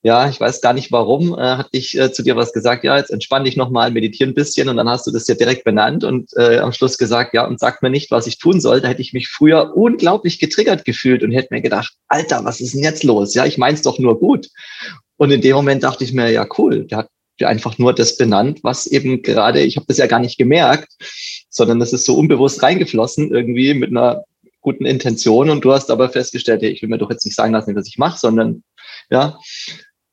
ja, 0.05 0.29
ich 0.29 0.39
weiß 0.39 0.61
gar 0.61 0.75
nicht 0.75 0.93
warum, 0.93 1.33
äh, 1.33 1.57
hatte 1.57 1.71
ich 1.73 1.99
äh, 1.99 2.13
zu 2.13 2.23
dir 2.23 2.37
was 2.37 2.53
gesagt, 2.53 2.85
ja, 2.85 2.99
jetzt 2.99 3.11
entspann 3.11 3.45
dich 3.45 3.57
nochmal, 3.57 3.91
meditiere 3.91 4.29
ein 4.29 4.35
bisschen 4.35 4.69
und 4.69 4.77
dann 4.77 4.89
hast 4.89 5.07
du 5.07 5.11
das 5.11 5.27
ja 5.27 5.35
direkt 5.35 5.65
benannt 5.65 6.05
und 6.05 6.31
äh, 6.37 6.59
am 6.59 6.75
Schluss 6.75 6.99
gesagt, 6.99 7.33
ja, 7.33 7.47
und 7.47 7.59
sag 7.59 7.83
mir 7.83 7.89
nicht, 7.89 8.11
was 8.11 8.27
ich 8.27 8.39
tun 8.39 8.61
soll. 8.61 8.83
Da 8.83 8.89
hätte 8.89 9.01
ich 9.01 9.15
mich 9.15 9.29
früher 9.29 9.75
unglaublich 9.75 10.39
getriggert 10.39 10.85
gefühlt 10.85 11.23
und 11.23 11.33
hätte 11.33 11.55
mir 11.55 11.63
gedacht, 11.63 11.95
Alter, 12.09 12.45
was 12.45 12.61
ist 12.61 12.75
denn 12.75 12.83
jetzt 12.83 13.03
los? 13.03 13.35
Ja, 13.35 13.47
ich 13.47 13.57
mein's 13.57 13.81
doch 13.81 13.99
nur 13.99 14.21
gut. 14.21 14.49
Und 15.17 15.31
in 15.31 15.41
dem 15.41 15.57
Moment 15.57 15.83
dachte 15.83 16.05
ich 16.05 16.13
mir, 16.13 16.31
ja, 16.31 16.47
cool, 16.59 16.85
der 16.85 16.99
hat 16.99 17.09
einfach 17.43 17.79
nur 17.79 17.93
das 17.93 18.17
benannt, 18.17 18.61
was 18.63 18.87
eben 18.87 19.23
gerade, 19.23 19.61
ich 19.61 19.77
habe 19.77 19.87
das 19.87 19.99
ja 19.99 20.07
gar 20.07 20.21
nicht 20.21 20.39
gemerkt, 20.39 20.93
sondern 21.51 21.81
das 21.81 21.93
ist 21.93 22.05
so 22.05 22.17
unbewusst 22.17 22.63
reingeflossen 22.63 23.33
irgendwie 23.33 23.75
mit 23.75 23.91
einer 23.91 24.25
guten 24.61 24.87
Intention 24.87 25.51
und 25.51 25.65
du 25.65 25.73
hast 25.73 25.91
aber 25.91 26.09
festgestellt, 26.09 26.63
ich 26.63 26.83
will 26.83 26.89
mir 26.89 26.99
doch 26.99 27.11
jetzt 27.11 27.25
nicht 27.25 27.35
sagen 27.35 27.53
lassen, 27.53 27.77
was 27.77 27.89
ich 27.89 27.99
mache, 27.99 28.19
sondern 28.19 28.63
ja, 29.11 29.39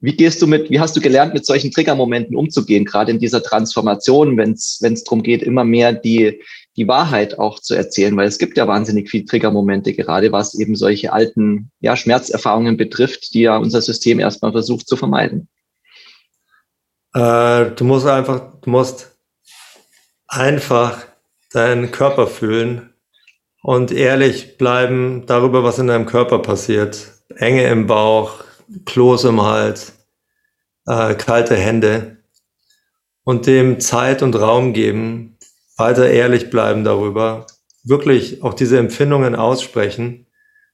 wie 0.01 0.13
gehst 0.13 0.41
du 0.41 0.47
mit, 0.47 0.69
wie 0.71 0.79
hast 0.79 0.95
du 0.95 1.01
gelernt, 1.01 1.33
mit 1.33 1.45
solchen 1.45 1.71
Triggermomenten 1.71 2.35
umzugehen, 2.35 2.85
gerade 2.85 3.11
in 3.11 3.19
dieser 3.19 3.43
Transformation, 3.43 4.35
wenn 4.35 4.53
es 4.53 4.79
darum 5.05 5.21
geht, 5.21 5.43
immer 5.43 5.63
mehr 5.63 5.93
die, 5.93 6.41
die 6.75 6.87
Wahrheit 6.87 7.37
auch 7.37 7.59
zu 7.59 7.75
erzählen, 7.75 8.17
weil 8.17 8.27
es 8.27 8.39
gibt 8.39 8.57
ja 8.57 8.67
wahnsinnig 8.67 9.09
viele 9.09 9.25
Triggermomente, 9.25 9.93
gerade 9.93 10.31
was 10.31 10.57
eben 10.59 10.75
solche 10.75 11.13
alten 11.13 11.69
ja, 11.81 11.95
Schmerzerfahrungen 11.95 12.77
betrifft, 12.77 13.33
die 13.35 13.41
ja 13.41 13.57
unser 13.57 13.81
System 13.81 14.19
erstmal 14.19 14.51
versucht 14.51 14.87
zu 14.87 14.97
vermeiden. 14.97 15.47
Äh, 17.13 17.71
du 17.71 17.83
musst 17.83 18.07
einfach, 18.07 18.59
du 18.61 18.69
musst 18.69 19.17
einfach 20.27 21.05
deinen 21.51 21.91
Körper 21.91 22.27
fühlen 22.27 22.93
und 23.61 23.91
ehrlich 23.91 24.57
bleiben 24.57 25.25
darüber, 25.25 25.63
was 25.63 25.79
in 25.79 25.87
deinem 25.87 26.05
Körper 26.05 26.39
passiert. 26.39 27.11
Enge 27.35 27.67
im 27.67 27.87
Bauch, 27.87 28.43
Kloß 28.85 29.25
im 29.25 29.41
Hals, 29.41 29.93
äh, 30.87 31.15
kalte 31.15 31.55
Hände 31.55 32.17
und 33.23 33.47
dem 33.47 33.79
Zeit 33.79 34.21
und 34.23 34.35
Raum 34.35 34.73
geben, 34.73 35.37
weiter 35.77 36.09
ehrlich 36.09 36.49
bleiben 36.49 36.83
darüber, 36.83 37.45
wirklich 37.83 38.43
auch 38.43 38.53
diese 38.53 38.79
Empfindungen 38.79 39.35
aussprechen 39.35 40.27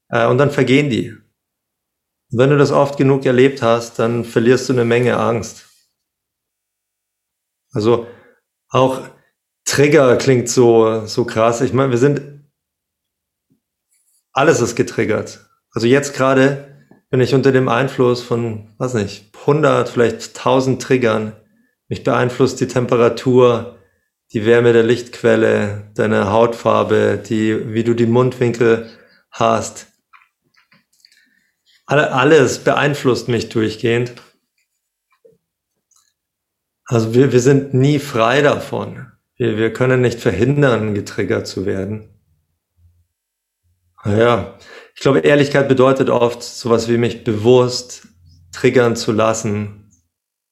äh, 0.10 0.28
und 0.28 0.38
dann 0.38 0.52
vergehen 0.52 0.90
die. 0.90 1.16
wenn 2.32 2.50
du 2.50 2.58
das 2.58 2.72
oft 2.72 2.98
genug 2.98 3.26
erlebt 3.26 3.62
hast, 3.62 4.00
dann 4.00 4.26
verlierst 4.26 4.70
du 4.70 4.74
eine 4.74 4.86
Menge 4.86 5.18
Angst. 5.18 5.67
Also 7.78 8.08
auch 8.70 9.02
Trigger 9.66 10.16
klingt 10.18 10.50
so, 10.50 11.06
so 11.06 11.26
krass. 11.26 11.62
Ich 11.62 11.74
meine, 11.74 11.92
wir 11.92 12.00
sind, 12.00 12.44
alles 14.34 14.62
ist 14.62 14.76
getriggert. 14.76 15.48
Also 15.72 15.86
jetzt 15.86 16.16
gerade 16.16 16.68
wenn 17.10 17.22
ich 17.22 17.34
unter 17.34 17.52
dem 17.52 17.70
Einfluss 17.70 18.22
von, 18.22 18.74
weiß 18.78 18.96
nicht, 18.96 19.32
100, 19.40 19.90
vielleicht 19.90 20.38
1000 20.38 20.82
Triggern, 20.82 21.34
mich 21.88 22.04
beeinflusst 22.04 22.60
die 22.60 22.68
Temperatur, 22.68 23.78
die 24.34 24.46
Wärme 24.46 24.74
der 24.74 24.84
Lichtquelle, 24.84 25.92
deine 25.96 26.32
Hautfarbe, 26.32 27.22
die, 27.24 27.74
wie 27.74 27.86
du 27.86 27.94
die 27.94 28.08
Mundwinkel 28.08 28.90
hast. 29.32 29.88
alles 31.86 32.60
beeinflusst 32.60 33.30
mich 33.30 33.48
durchgehend. 33.48 34.14
Also 36.88 37.14
wir, 37.14 37.34
wir 37.34 37.42
sind 37.42 37.74
nie 37.74 38.00
frei 38.00 38.42
davon. 38.42 39.12
Wir, 39.36 39.58
wir 39.58 39.74
können 39.74 40.02
nicht 40.02 40.20
verhindern, 40.20 40.96
getriggert 40.96 41.46
zu 41.46 41.66
werden. 41.66 42.10
Ja, 44.06 44.58
ich 44.96 45.02
glaube, 45.02 45.20
Ehrlichkeit 45.20 45.68
bedeutet 45.68 46.10
oft 46.10 46.42
sowas 46.42 46.88
wie 46.88 46.98
mich 46.98 47.24
bewusst 47.24 48.08
triggern 48.54 48.96
zu 48.96 49.12
lassen. 49.12 49.92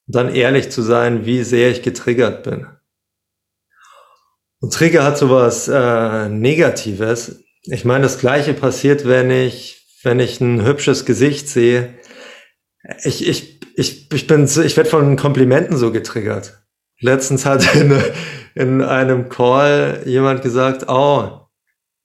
Dann 0.07 0.33
ehrlich 0.33 0.69
zu 0.69 0.81
sein, 0.81 1.25
wie 1.25 1.43
sehr 1.43 1.71
ich 1.71 1.81
getriggert 1.81 2.43
bin. 2.43 2.67
Und 4.59 4.73
Trigger 4.73 5.03
hat 5.03 5.17
sowas 5.17 5.67
äh, 5.67 6.29
Negatives. 6.29 7.43
Ich 7.63 7.85
meine, 7.85 8.03
das 8.03 8.19
Gleiche 8.19 8.53
passiert, 8.53 9.07
wenn 9.07 9.31
ich, 9.31 9.87
wenn 10.03 10.19
ich 10.19 10.41
ein 10.41 10.65
hübsches 10.65 11.05
Gesicht 11.05 11.47
sehe. 11.47 11.93
Ich, 13.03 13.27
ich, 13.27 13.59
ich, 13.75 14.11
ich 14.11 14.27
bin, 14.27 14.45
ich 14.45 14.77
werde 14.77 14.89
von 14.89 15.15
Komplimenten 15.15 15.77
so 15.77 15.91
getriggert. 15.91 16.61
Letztens 16.99 17.45
hat 17.45 17.75
in, 17.75 17.93
in 18.55 18.81
einem 18.81 19.29
Call 19.29 20.03
jemand 20.05 20.41
gesagt, 20.41 20.87
oh, 20.87 21.47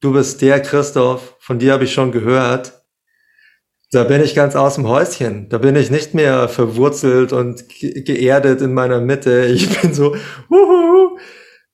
du 0.00 0.12
bist 0.12 0.42
der 0.42 0.60
Christoph, 0.60 1.36
von 1.40 1.58
dir 1.58 1.72
habe 1.72 1.84
ich 1.84 1.92
schon 1.92 2.12
gehört. 2.12 2.80
Da 3.92 4.04
bin 4.04 4.22
ich 4.22 4.36
ganz 4.36 4.54
aus 4.54 4.76
dem 4.76 4.86
Häuschen. 4.86 5.48
Da 5.48 5.58
bin 5.58 5.74
ich 5.74 5.90
nicht 5.90 6.14
mehr 6.14 6.48
verwurzelt 6.48 7.32
und 7.32 7.68
geerdet 7.68 8.60
in 8.60 8.72
meiner 8.72 9.00
Mitte. 9.00 9.46
Ich 9.46 9.80
bin 9.80 9.92
so, 9.92 10.14
uhuhu, 10.48 11.18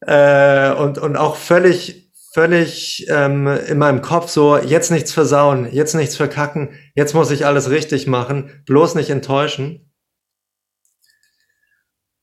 äh, 0.00 0.72
und, 0.72 0.98
und 0.98 1.16
auch 1.16 1.36
völlig, 1.36 2.05
völlig 2.36 3.06
ähm, 3.08 3.46
in 3.46 3.78
meinem 3.78 4.02
Kopf 4.02 4.28
so, 4.28 4.58
jetzt 4.58 4.90
nichts 4.90 5.10
versauen, 5.10 5.72
jetzt 5.72 5.94
nichts 5.94 6.16
verkacken, 6.16 6.68
jetzt 6.94 7.14
muss 7.14 7.30
ich 7.30 7.46
alles 7.46 7.70
richtig 7.70 8.06
machen, 8.06 8.62
bloß 8.66 8.94
nicht 8.94 9.08
enttäuschen. 9.08 9.90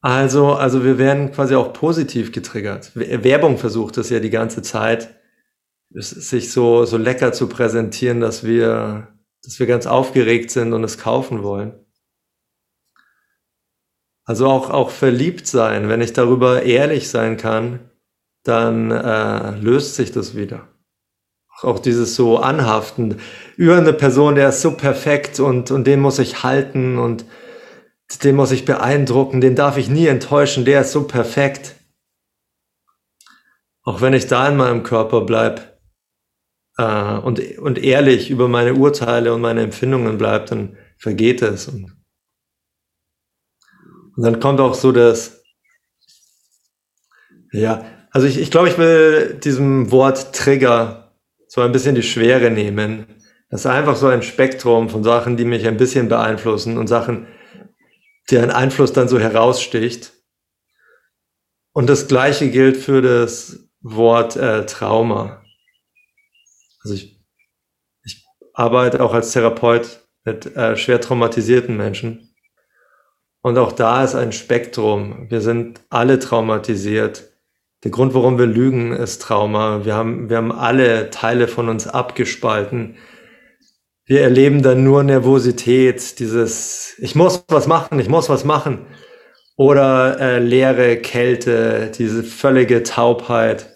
Also, 0.02 0.54
also 0.54 0.84
wir 0.84 1.00
werden 1.00 1.32
quasi 1.32 1.56
auch 1.56 1.74
positiv 1.74 2.32
getriggert. 2.32 2.92
Werbung 2.94 3.58
versucht 3.58 3.98
es 3.98 4.12
ja 4.12 4.20
die 4.20 4.30
ganze 4.30 4.62
Zeit 4.62 5.20
sich 5.90 6.52
so, 6.52 6.86
so 6.86 6.98
lecker 6.98 7.34
zu 7.34 7.50
präsentieren, 7.50 8.20
dass 8.20 8.44
wir, 8.44 9.08
dass 9.42 9.60
wir 9.60 9.66
ganz 9.66 9.88
aufgeregt 9.88 10.52
sind 10.52 10.74
und 10.74 10.84
es 10.84 11.00
kaufen 11.00 11.42
wollen. 11.42 11.74
Also 14.26 14.46
auch, 14.46 14.70
auch 14.70 14.92
verliebt 14.92 15.48
sein, 15.48 15.90
wenn 15.90 16.02
ich 16.02 16.14
darüber 16.14 16.62
ehrlich 16.62 17.10
sein 17.10 17.36
kann, 17.36 17.90
dann 18.44 18.92
äh, 18.92 19.52
löst 19.58 19.96
sich 19.96 20.12
das 20.12 20.36
wieder. 20.36 20.68
Auch 21.62 21.80
dieses 21.80 22.16
so 22.16 22.40
Anhaften 22.40 23.20
über 23.56 23.78
eine 23.78 23.94
Person, 23.94 24.36
der 24.36 24.50
ist 24.50 24.62
so 24.62 24.76
perfekt 24.76 25.40
und, 25.40 25.72
und 25.72 25.86
den 25.86 26.00
muss 26.02 26.20
ich 26.20 26.44
halten 26.44 26.98
und 26.98 27.26
den 28.24 28.36
muss 28.36 28.52
ich 28.52 28.66
beeindrucken, 28.66 29.40
den 29.40 29.56
darf 29.56 29.78
ich 29.78 29.90
nie 29.90 30.08
enttäuschen, 30.08 30.66
der 30.66 30.82
ist 30.82 30.92
so 30.92 31.08
perfekt. 31.08 31.76
Auch 33.84 34.02
wenn 34.02 34.14
ich 34.14 34.28
da 34.28 34.48
in 34.50 34.58
meinem 34.58 34.84
Körper 34.84 35.22
bleibe, 35.22 35.74
äh, 36.78 37.18
und, 37.18 37.58
und 37.60 37.78
ehrlich 37.78 38.30
über 38.30 38.48
meine 38.48 38.74
Urteile 38.74 39.34
und 39.34 39.42
meine 39.42 39.62
Empfindungen 39.62 40.18
bleibt, 40.18 40.52
dann 40.52 40.78
vergeht 40.98 41.42
es. 41.42 41.68
Und, 41.68 41.96
und 44.16 44.24
dann 44.24 44.40
kommt 44.40 44.60
auch 44.60 44.74
so 44.74 44.92
das, 44.92 45.44
ja, 47.52 47.86
also 48.14 48.28
ich, 48.28 48.40
ich 48.40 48.52
glaube, 48.52 48.70
ich 48.70 48.78
will 48.78 49.40
diesem 49.44 49.90
Wort 49.92 50.36
Trigger 50.36 51.12
so 51.48 51.62
ein 51.62 51.72
bisschen 51.72 51.96
die 51.96 52.04
Schwere 52.04 52.52
nehmen. 52.52 53.08
Das 53.50 53.62
ist 53.62 53.66
einfach 53.66 53.96
so 53.96 54.08
ein 54.08 54.22
Spektrum 54.22 54.90
von 54.90 55.04
Sachen, 55.04 55.36
die 55.36 55.46
mich 55.46 55.68
ein 55.68 55.78
bisschen 55.78 56.10
beeinflussen 56.10 56.78
und 56.78 56.88
Sachen, 56.88 57.28
deren 58.30 58.52
Einfluss 58.52 58.94
dann 58.94 59.08
so 59.08 59.20
heraussticht. 59.20 60.14
Und 61.74 61.90
das 61.90 62.08
Gleiche 62.08 62.52
gilt 62.52 62.78
für 62.78 63.02
das 63.02 63.68
Wort 63.82 64.36
äh, 64.36 64.66
Trauma. 64.68 65.44
Also 66.84 66.96
ich, 66.96 67.20
ich 68.04 68.26
arbeite 68.54 69.04
auch 69.04 69.14
als 69.14 69.32
Therapeut 69.32 70.02
mit 70.24 70.56
äh, 70.56 70.78
schwer 70.78 71.02
traumatisierten 71.02 71.76
Menschen. 71.76 72.36
Und 73.42 73.58
auch 73.58 73.72
da 73.72 74.04
ist 74.04 74.14
ein 74.14 74.32
Spektrum. 74.32 75.32
Wir 75.32 75.42
sind 75.42 75.82
alle 75.90 76.20
traumatisiert. 76.20 77.33
Der 77.84 77.92
Grund, 77.92 78.14
warum 78.14 78.38
wir 78.38 78.46
lügen, 78.46 78.92
ist 78.94 79.22
Trauma. 79.22 79.86
Wir 79.86 79.94
haben, 79.96 80.30
wir 80.30 80.38
haben 80.38 80.52
alle 80.52 81.10
Teile 81.10 81.48
von 81.48 81.70
uns 81.70 81.88
abgespalten. 81.88 82.96
Wir 84.06 84.22
erleben 84.22 84.62
dann 84.62 84.84
nur 84.84 85.04
Nervosität, 85.04 86.20
dieses, 86.20 86.96
ich 87.00 87.16
muss 87.16 87.44
was 87.48 87.68
machen, 87.68 88.00
ich 88.00 88.10
muss 88.10 88.30
was 88.30 88.46
machen. 88.46 88.86
Oder 89.56 90.20
äh, 90.20 90.40
leere 90.40 90.98
Kälte, 90.98 91.92
diese 91.98 92.24
völlige 92.24 92.84
Taubheit. 92.84 93.74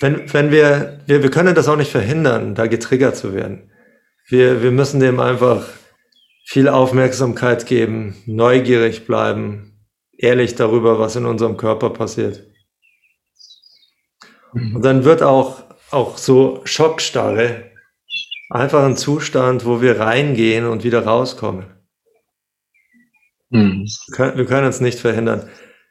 wenn, 0.00 0.32
wenn 0.32 0.50
wir, 0.50 1.00
wir, 1.06 1.22
wir 1.22 1.30
können 1.30 1.54
das 1.54 1.68
auch 1.68 1.76
nicht 1.76 1.90
verhindern, 1.92 2.54
da 2.54 2.66
getriggert 2.66 3.16
zu 3.16 3.34
werden. 3.34 3.70
Wir, 4.26 4.62
wir 4.62 4.70
müssen 4.70 5.00
dem 5.00 5.20
einfach 5.20 5.66
viel 6.50 6.68
Aufmerksamkeit 6.68 7.64
geben, 7.66 8.16
neugierig 8.26 9.06
bleiben, 9.06 9.86
ehrlich 10.18 10.56
darüber, 10.56 10.98
was 10.98 11.14
in 11.14 11.24
unserem 11.24 11.56
Körper 11.56 11.90
passiert. 11.90 12.44
Mhm. 14.52 14.74
Und 14.74 14.84
dann 14.84 15.04
wird 15.04 15.22
auch, 15.22 15.62
auch 15.92 16.18
so 16.18 16.60
Schockstarre 16.64 17.70
einfach 18.50 18.82
ein 18.82 18.96
Zustand, 18.96 19.64
wo 19.64 19.80
wir 19.80 20.00
reingehen 20.00 20.66
und 20.66 20.82
wieder 20.82 21.04
rauskommen. 21.04 21.66
Mhm. 23.50 23.86
Wir, 24.08 24.16
können, 24.16 24.36
wir 24.36 24.46
können 24.46 24.66
es 24.66 24.80
nicht 24.80 24.98
verhindern. 24.98 25.48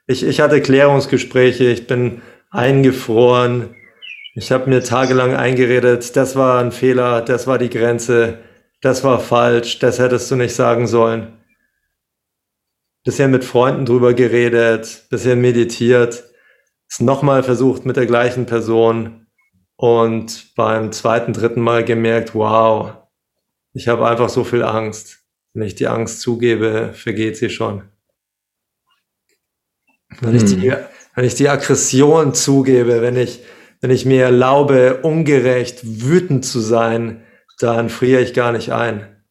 Ich, 0.08 0.24
ich 0.24 0.42
hatte 0.42 0.62
Klärungsgespräche, 0.62 1.68
ich 1.68 1.88
bin 1.88 2.22
eingefroren, 2.52 3.76
Ich 4.34 4.52
habe 4.52 4.70
mir 4.70 4.84
tagelang 4.84 5.38
eingeredet, 5.38 6.18
das 6.18 6.36
war 6.36 6.60
ein 6.60 6.74
Fehler, 6.74 7.22
das 7.22 7.48
war 7.48 7.58
die 7.58 7.70
Grenze, 7.70 8.40
das 8.82 9.04
war 9.04 9.20
falsch, 9.20 9.80
das 9.80 10.00
hättest 10.00 10.30
du 10.32 10.36
nicht 10.36 10.56
sagen 10.56 10.88
sollen. 10.88 11.38
Bisher 13.04 13.28
mit 13.28 13.44
Freunden 13.44 13.86
drüber 13.86 14.14
geredet, 14.14 15.06
bisher 15.10 15.36
meditiert, 15.36 16.24
es 16.90 17.00
nochmal 17.00 17.44
versucht 17.44 17.86
mit 17.86 17.98
der 17.98 18.06
gleichen 18.06 18.46
Person 18.46 19.28
und 19.76 20.56
beim 20.56 20.92
zweiten, 20.92 21.34
dritten 21.34 21.62
Mal 21.62 21.86
gemerkt, 21.86 22.36
wow, 22.36 22.94
ich 23.74 23.88
habe 23.88 24.08
einfach 24.08 24.30
so 24.30 24.44
viel 24.44 24.64
Angst. 24.64 25.20
Wenn 25.54 25.64
ich 25.64 25.76
die 25.76 25.88
Angst 25.88 26.22
zugebe, 26.22 26.92
vergeht 26.94 27.38
sie 27.38 27.50
schon. 27.50 27.84
Wenn, 30.20 30.32
hm. 30.32 30.36
ich, 30.36 30.46
die, 30.46 30.74
wenn 31.16 31.26
ich 31.26 31.36
die 31.36 31.50
Aggression 31.50 32.34
zugebe, 32.34 33.02
wenn 33.02 33.16
ich, 33.16 33.44
wenn 33.82 33.92
ich 33.92 34.06
mir 34.06 34.24
erlaube, 34.24 35.00
ungerecht, 35.02 35.80
wütend 35.84 36.46
zu 36.46 36.60
sein, 36.60 37.24
dann 37.60 37.90
friere 37.90 38.22
ich 38.22 38.34
gar 38.34 38.52
nicht 38.52 38.72
ein. 38.72 39.24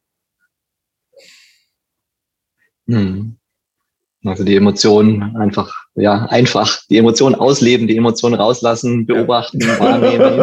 Hm. 2.87 3.37
Also 4.24 4.45
die 4.45 4.57
Emotionen 4.57 5.37
einfach, 5.37 5.72
ja, 5.95 6.26
einfach 6.26 6.81
die 6.91 6.99
Emotionen 6.99 7.37
ausleben, 7.37 7.87
die 7.87 7.97
Emotionen 7.97 8.35
rauslassen, 8.35 9.07
beobachten, 9.07 9.61
ja. 9.61 9.79
wahrnehmen. 9.81 10.41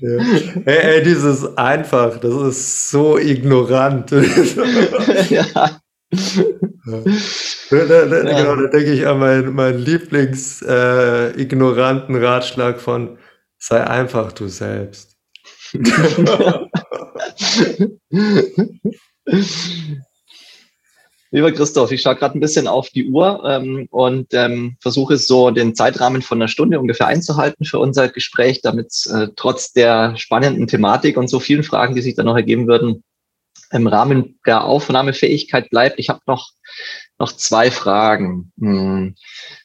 ja. 0.00 0.18
Ey, 0.66 0.96
ey, 0.96 1.02
dieses 1.02 1.56
einfach, 1.56 2.18
das 2.18 2.34
ist 2.34 2.90
so 2.90 3.18
ignorant. 3.18 4.10
ja. 5.30 5.80
Da, 6.12 6.18
da, 7.70 8.04
da, 8.04 8.22
ja. 8.22 8.42
Genau, 8.42 8.56
da 8.56 8.66
denke 8.68 8.92
ich 8.92 9.06
an 9.06 9.18
meinen, 9.18 9.54
meinen 9.54 9.78
Lieblings-ignoranten 9.78 12.14
äh, 12.14 12.24
Ratschlag 12.24 12.78
von 12.80 13.16
sei 13.58 13.82
einfach 13.82 14.32
du 14.32 14.48
selbst. 14.48 15.11
Lieber 21.34 21.52
Christoph, 21.52 21.92
ich 21.92 22.02
schaue 22.02 22.16
gerade 22.16 22.36
ein 22.36 22.40
bisschen 22.40 22.68
auf 22.68 22.90
die 22.90 23.08
Uhr 23.08 23.42
ähm, 23.46 23.88
und 23.90 24.34
ähm, 24.34 24.76
versuche 24.80 25.16
so 25.16 25.50
den 25.50 25.74
Zeitrahmen 25.74 26.20
von 26.20 26.36
einer 26.38 26.48
Stunde 26.48 26.78
ungefähr 26.78 27.06
einzuhalten 27.06 27.64
für 27.64 27.78
unser 27.78 28.10
Gespräch, 28.10 28.60
damit 28.60 28.88
es 28.88 29.06
äh, 29.06 29.28
trotz 29.34 29.72
der 29.72 30.14
spannenden 30.18 30.66
Thematik 30.66 31.16
und 31.16 31.28
so 31.28 31.40
vielen 31.40 31.62
Fragen, 31.62 31.94
die 31.94 32.02
sich 32.02 32.16
dann 32.16 32.26
noch 32.26 32.36
ergeben 32.36 32.66
würden, 32.66 33.02
im 33.70 33.86
Rahmen 33.86 34.38
der 34.46 34.64
Aufnahmefähigkeit 34.64 35.70
bleibt. 35.70 35.98
Ich 35.98 36.10
habe 36.10 36.20
noch, 36.26 36.50
noch 37.18 37.32
zwei 37.32 37.70
Fragen 37.70 38.52
hm, 38.60 39.14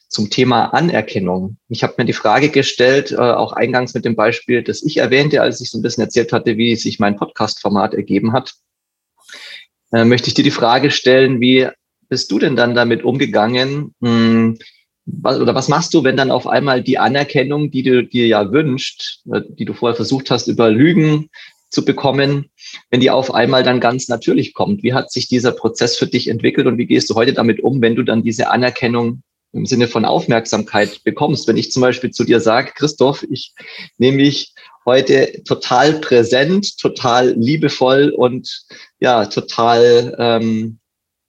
zum 0.08 0.30
Thema 0.30 0.66
Anerkennung. 0.74 1.58
Ich 1.68 1.82
habe 1.82 1.94
mir 1.98 2.04
die 2.04 2.12
Frage 2.12 2.48
gestellt, 2.48 3.12
äh, 3.12 3.16
auch 3.16 3.52
eingangs 3.52 3.94
mit 3.94 4.04
dem 4.04 4.16
Beispiel, 4.16 4.62
das 4.62 4.82
ich 4.82 4.96
erwähnte, 4.96 5.42
als 5.42 5.60
ich 5.60 5.70
so 5.70 5.78
ein 5.78 5.82
bisschen 5.82 6.04
erzählt 6.04 6.32
hatte, 6.32 6.56
wie 6.56 6.76
sich 6.76 6.98
mein 6.98 7.16
Podcast-Format 7.16 7.94
ergeben 7.94 8.32
hat 8.32 8.54
äh, 9.92 10.04
möchte 10.04 10.28
ich 10.28 10.34
dir 10.34 10.44
die 10.44 10.50
Frage 10.50 10.90
stellen, 10.90 11.40
wie 11.40 11.68
bist 12.08 12.30
du 12.30 12.38
denn 12.38 12.56
dann 12.56 12.74
damit 12.74 13.04
umgegangen? 13.04 13.94
Hm, 14.02 14.58
was, 15.06 15.40
oder 15.40 15.54
was 15.54 15.68
machst 15.68 15.94
du, 15.94 16.04
wenn 16.04 16.16
dann 16.16 16.30
auf 16.30 16.46
einmal 16.46 16.82
die 16.82 16.98
Anerkennung, 16.98 17.70
die 17.70 17.82
du 17.82 18.04
dir 18.04 18.26
ja 18.26 18.52
wünscht, 18.52 19.20
äh, 19.32 19.40
die 19.48 19.64
du 19.64 19.72
vorher 19.72 19.96
versucht 19.96 20.30
hast, 20.30 20.48
über 20.48 20.70
Lügen 20.70 21.30
zu 21.70 21.84
bekommen, 21.84 22.50
wenn 22.90 23.00
die 23.00 23.10
auf 23.10 23.34
einmal 23.34 23.62
dann 23.62 23.80
ganz 23.80 24.08
natürlich 24.08 24.54
kommt? 24.54 24.82
Wie 24.82 24.94
hat 24.94 25.10
sich 25.10 25.28
dieser 25.28 25.52
Prozess 25.52 25.96
für 25.96 26.06
dich 26.06 26.28
entwickelt 26.28 26.66
und 26.66 26.78
wie 26.78 26.86
gehst 26.86 27.10
du 27.10 27.14
heute 27.14 27.34
damit 27.34 27.60
um, 27.60 27.80
wenn 27.82 27.94
du 27.94 28.02
dann 28.02 28.22
diese 28.22 28.50
Anerkennung 28.50 29.22
im 29.52 29.66
Sinne 29.66 29.88
von 29.88 30.04
Aufmerksamkeit 30.04 31.02
bekommst? 31.04 31.48
Wenn 31.48 31.56
ich 31.56 31.72
zum 31.72 31.82
Beispiel 31.82 32.10
zu 32.10 32.24
dir 32.24 32.40
sage, 32.40 32.72
Christoph, 32.74 33.24
ich 33.30 33.54
nehme 33.98 34.18
mich 34.18 34.54
heute 34.84 35.42
total 35.44 36.00
präsent, 36.00 36.78
total 36.78 37.32
liebevoll 37.32 38.10
und 38.10 38.64
ja, 39.00 39.26
total 39.26 40.16
ähm, 40.18 40.78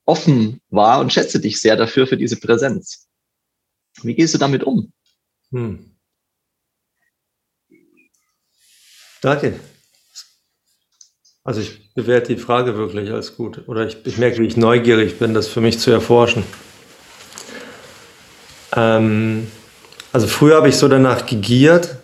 offen 0.04 0.60
war 0.70 1.00
und 1.00 1.12
schätze 1.12 1.40
dich 1.40 1.60
sehr 1.60 1.76
dafür, 1.76 2.06
für 2.06 2.16
diese 2.16 2.36
Präsenz. 2.36 3.06
Wie 4.02 4.14
gehst 4.14 4.34
du 4.34 4.38
damit 4.38 4.64
um? 4.64 4.92
Hm. 5.50 5.90
Danke. 9.20 9.60
Also 11.44 11.60
ich 11.60 11.92
bewerte 11.94 12.34
die 12.34 12.40
Frage 12.40 12.76
wirklich 12.76 13.10
als 13.10 13.36
gut. 13.36 13.66
Oder 13.66 13.86
ich, 13.86 13.98
ich 14.04 14.18
merke, 14.18 14.38
wie 14.38 14.46
ich 14.46 14.56
neugierig 14.56 15.18
bin, 15.18 15.34
das 15.34 15.48
für 15.48 15.60
mich 15.60 15.78
zu 15.78 15.90
erforschen. 15.90 16.44
Ähm, 18.74 19.50
also 20.12 20.26
früher 20.26 20.56
habe 20.56 20.68
ich 20.68 20.76
so 20.76 20.88
danach 20.88 21.26
gegiert, 21.26 21.96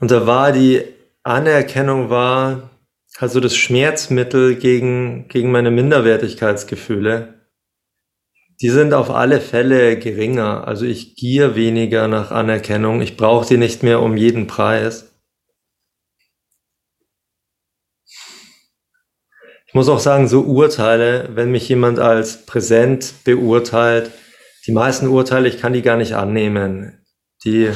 und 0.00 0.10
da 0.10 0.26
war 0.26 0.52
die 0.52 0.84
Anerkennung 1.22 2.08
war 2.10 2.70
also 3.18 3.40
das 3.40 3.56
Schmerzmittel 3.56 4.54
gegen, 4.56 5.26
gegen 5.28 5.50
meine 5.50 5.72
Minderwertigkeitsgefühle. 5.72 7.34
Die 8.60 8.70
sind 8.70 8.94
auf 8.94 9.10
alle 9.10 9.40
Fälle 9.40 9.98
geringer. 9.98 10.66
Also 10.68 10.84
ich 10.84 11.16
gier 11.16 11.56
weniger 11.56 12.06
nach 12.06 12.30
Anerkennung. 12.30 13.02
Ich 13.02 13.16
brauche 13.16 13.46
die 13.46 13.56
nicht 13.56 13.82
mehr 13.82 14.00
um 14.00 14.16
jeden 14.16 14.46
Preis. 14.46 15.12
Ich 19.66 19.74
muss 19.74 19.88
auch 19.88 20.00
sagen, 20.00 20.28
so 20.28 20.42
Urteile, 20.42 21.28
wenn 21.34 21.50
mich 21.50 21.68
jemand 21.68 21.98
als 21.98 22.46
präsent 22.46 23.14
beurteilt, 23.24 24.10
die 24.68 24.72
meisten 24.72 25.08
Urteile, 25.08 25.48
ich 25.48 25.58
kann 25.58 25.72
die 25.72 25.80
gar 25.80 25.96
nicht 25.96 26.12
annehmen. 26.12 27.02
Die, 27.42 27.72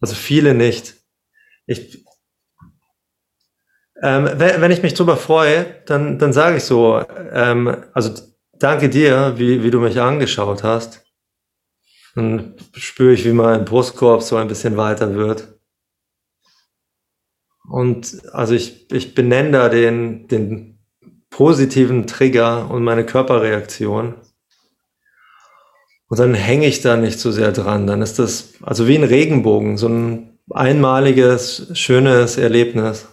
also 0.00 0.16
viele 0.16 0.52
nicht. 0.52 0.96
Ich, 1.66 2.04
ähm, 4.02 4.28
wenn, 4.34 4.60
wenn 4.60 4.72
ich 4.72 4.82
mich 4.82 4.94
drüber 4.94 5.16
freue, 5.16 5.80
dann, 5.86 6.18
dann 6.18 6.32
sage 6.32 6.56
ich 6.56 6.64
so, 6.64 7.04
ähm, 7.30 7.84
also 7.92 8.12
danke 8.54 8.90
dir, 8.90 9.34
wie, 9.36 9.62
wie 9.62 9.70
du 9.70 9.78
mich 9.78 10.00
angeschaut 10.00 10.64
hast. 10.64 11.06
Dann 12.16 12.56
spüre 12.72 13.12
ich, 13.12 13.24
wie 13.24 13.32
mein 13.32 13.64
Brustkorb 13.64 14.22
so 14.22 14.34
ein 14.34 14.48
bisschen 14.48 14.76
weiter 14.76 15.14
wird. 15.14 15.56
Und 17.70 18.22
also 18.32 18.54
ich, 18.54 18.90
ich 18.90 19.14
benenne 19.14 19.52
da 19.52 19.68
den, 19.68 20.26
den 20.26 20.73
positiven 21.34 22.06
Trigger 22.06 22.70
und 22.70 22.84
meine 22.84 23.04
Körperreaktion. 23.04 24.14
Und 26.06 26.18
dann 26.20 26.32
hänge 26.32 26.68
ich 26.68 26.80
da 26.80 26.96
nicht 26.96 27.18
so 27.18 27.32
sehr 27.32 27.50
dran. 27.50 27.88
Dann 27.88 28.02
ist 28.02 28.20
das 28.20 28.52
also 28.62 28.86
wie 28.86 28.96
ein 28.96 29.02
Regenbogen, 29.02 29.76
so 29.76 29.88
ein 29.88 30.38
einmaliges, 30.50 31.72
schönes 31.76 32.38
Erlebnis. 32.38 33.08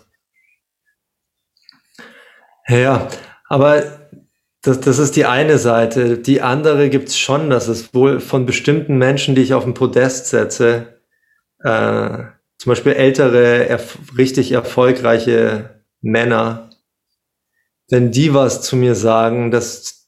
Ja, 2.68 3.08
aber 3.50 3.84
das, 4.62 4.82
das 4.82 5.00
ist 5.00 5.16
die 5.16 5.26
eine 5.26 5.58
Seite. 5.58 6.20
Die 6.20 6.44
andere 6.44 6.92
gibt 6.92 7.10
es 7.10 7.18
schon, 7.18 7.50
dass 7.50 7.68
es 7.68 7.92
wohl 7.92 8.20
von 8.20 8.46
bestimmten 8.46 9.00
Menschen, 9.00 9.34
die 9.34 9.42
ich 9.42 9.56
auf 9.56 9.64
den 9.64 9.74
Podest 9.74 10.28
setze, 10.28 11.00
äh, 11.64 12.20
zum 12.60 12.70
Beispiel 12.70 12.94
ältere, 12.94 13.68
erf 13.68 13.98
richtig 14.16 14.52
erfolgreiche 14.52 15.82
Männer, 16.02 16.71
wenn 17.92 18.12
die 18.12 18.34
was 18.34 18.62
zu 18.62 18.76
mir 18.76 18.96
sagen, 18.96 19.52
das, 19.52 20.02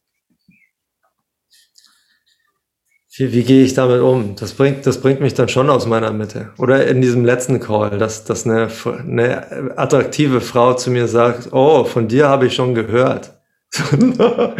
Wie, 3.15 3.31
wie 3.31 3.43
gehe 3.43 3.63
ich 3.63 3.75
damit 3.75 4.01
um? 4.01 4.35
Das 4.35 4.53
bringt, 4.53 4.87
das 4.87 4.99
bringt 4.99 5.21
mich 5.21 5.35
dann 5.35 5.47
schon 5.47 5.69
aus 5.69 5.85
meiner 5.85 6.11
Mitte. 6.11 6.51
Oder 6.57 6.87
in 6.87 6.99
diesem 6.99 7.23
letzten 7.23 7.59
Call, 7.59 7.99
dass, 7.99 8.23
dass 8.23 8.47
eine, 8.47 8.69
eine 8.85 9.77
attraktive 9.77 10.41
Frau 10.41 10.73
zu 10.73 10.89
mir 10.89 11.07
sagt, 11.07 11.53
oh, 11.53 11.83
von 11.83 12.07
dir 12.07 12.27
habe 12.27 12.47
ich 12.47 12.55
schon 12.55 12.73
gehört. 12.73 13.39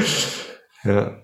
ja. 0.84 1.18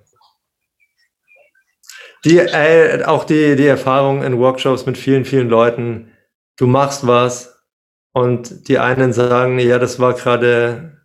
Die, 2.26 2.40
äh, 2.40 3.04
auch 3.04 3.26
die, 3.26 3.56
die 3.56 3.68
Erfahrung 3.68 4.24
in 4.24 4.40
Workshops 4.40 4.88
mit 4.88 4.98
vielen, 4.98 5.24
vielen 5.24 5.50
Leuten, 5.50 6.12
du 6.58 6.66
machst 6.66 7.06
was 7.06 7.64
und 8.12 8.68
die 8.68 8.80
einen 8.80 9.14
sagen, 9.14 9.60
ja, 9.60 9.78
das 9.78 10.00
war 10.00 10.16
gerade 10.16 10.99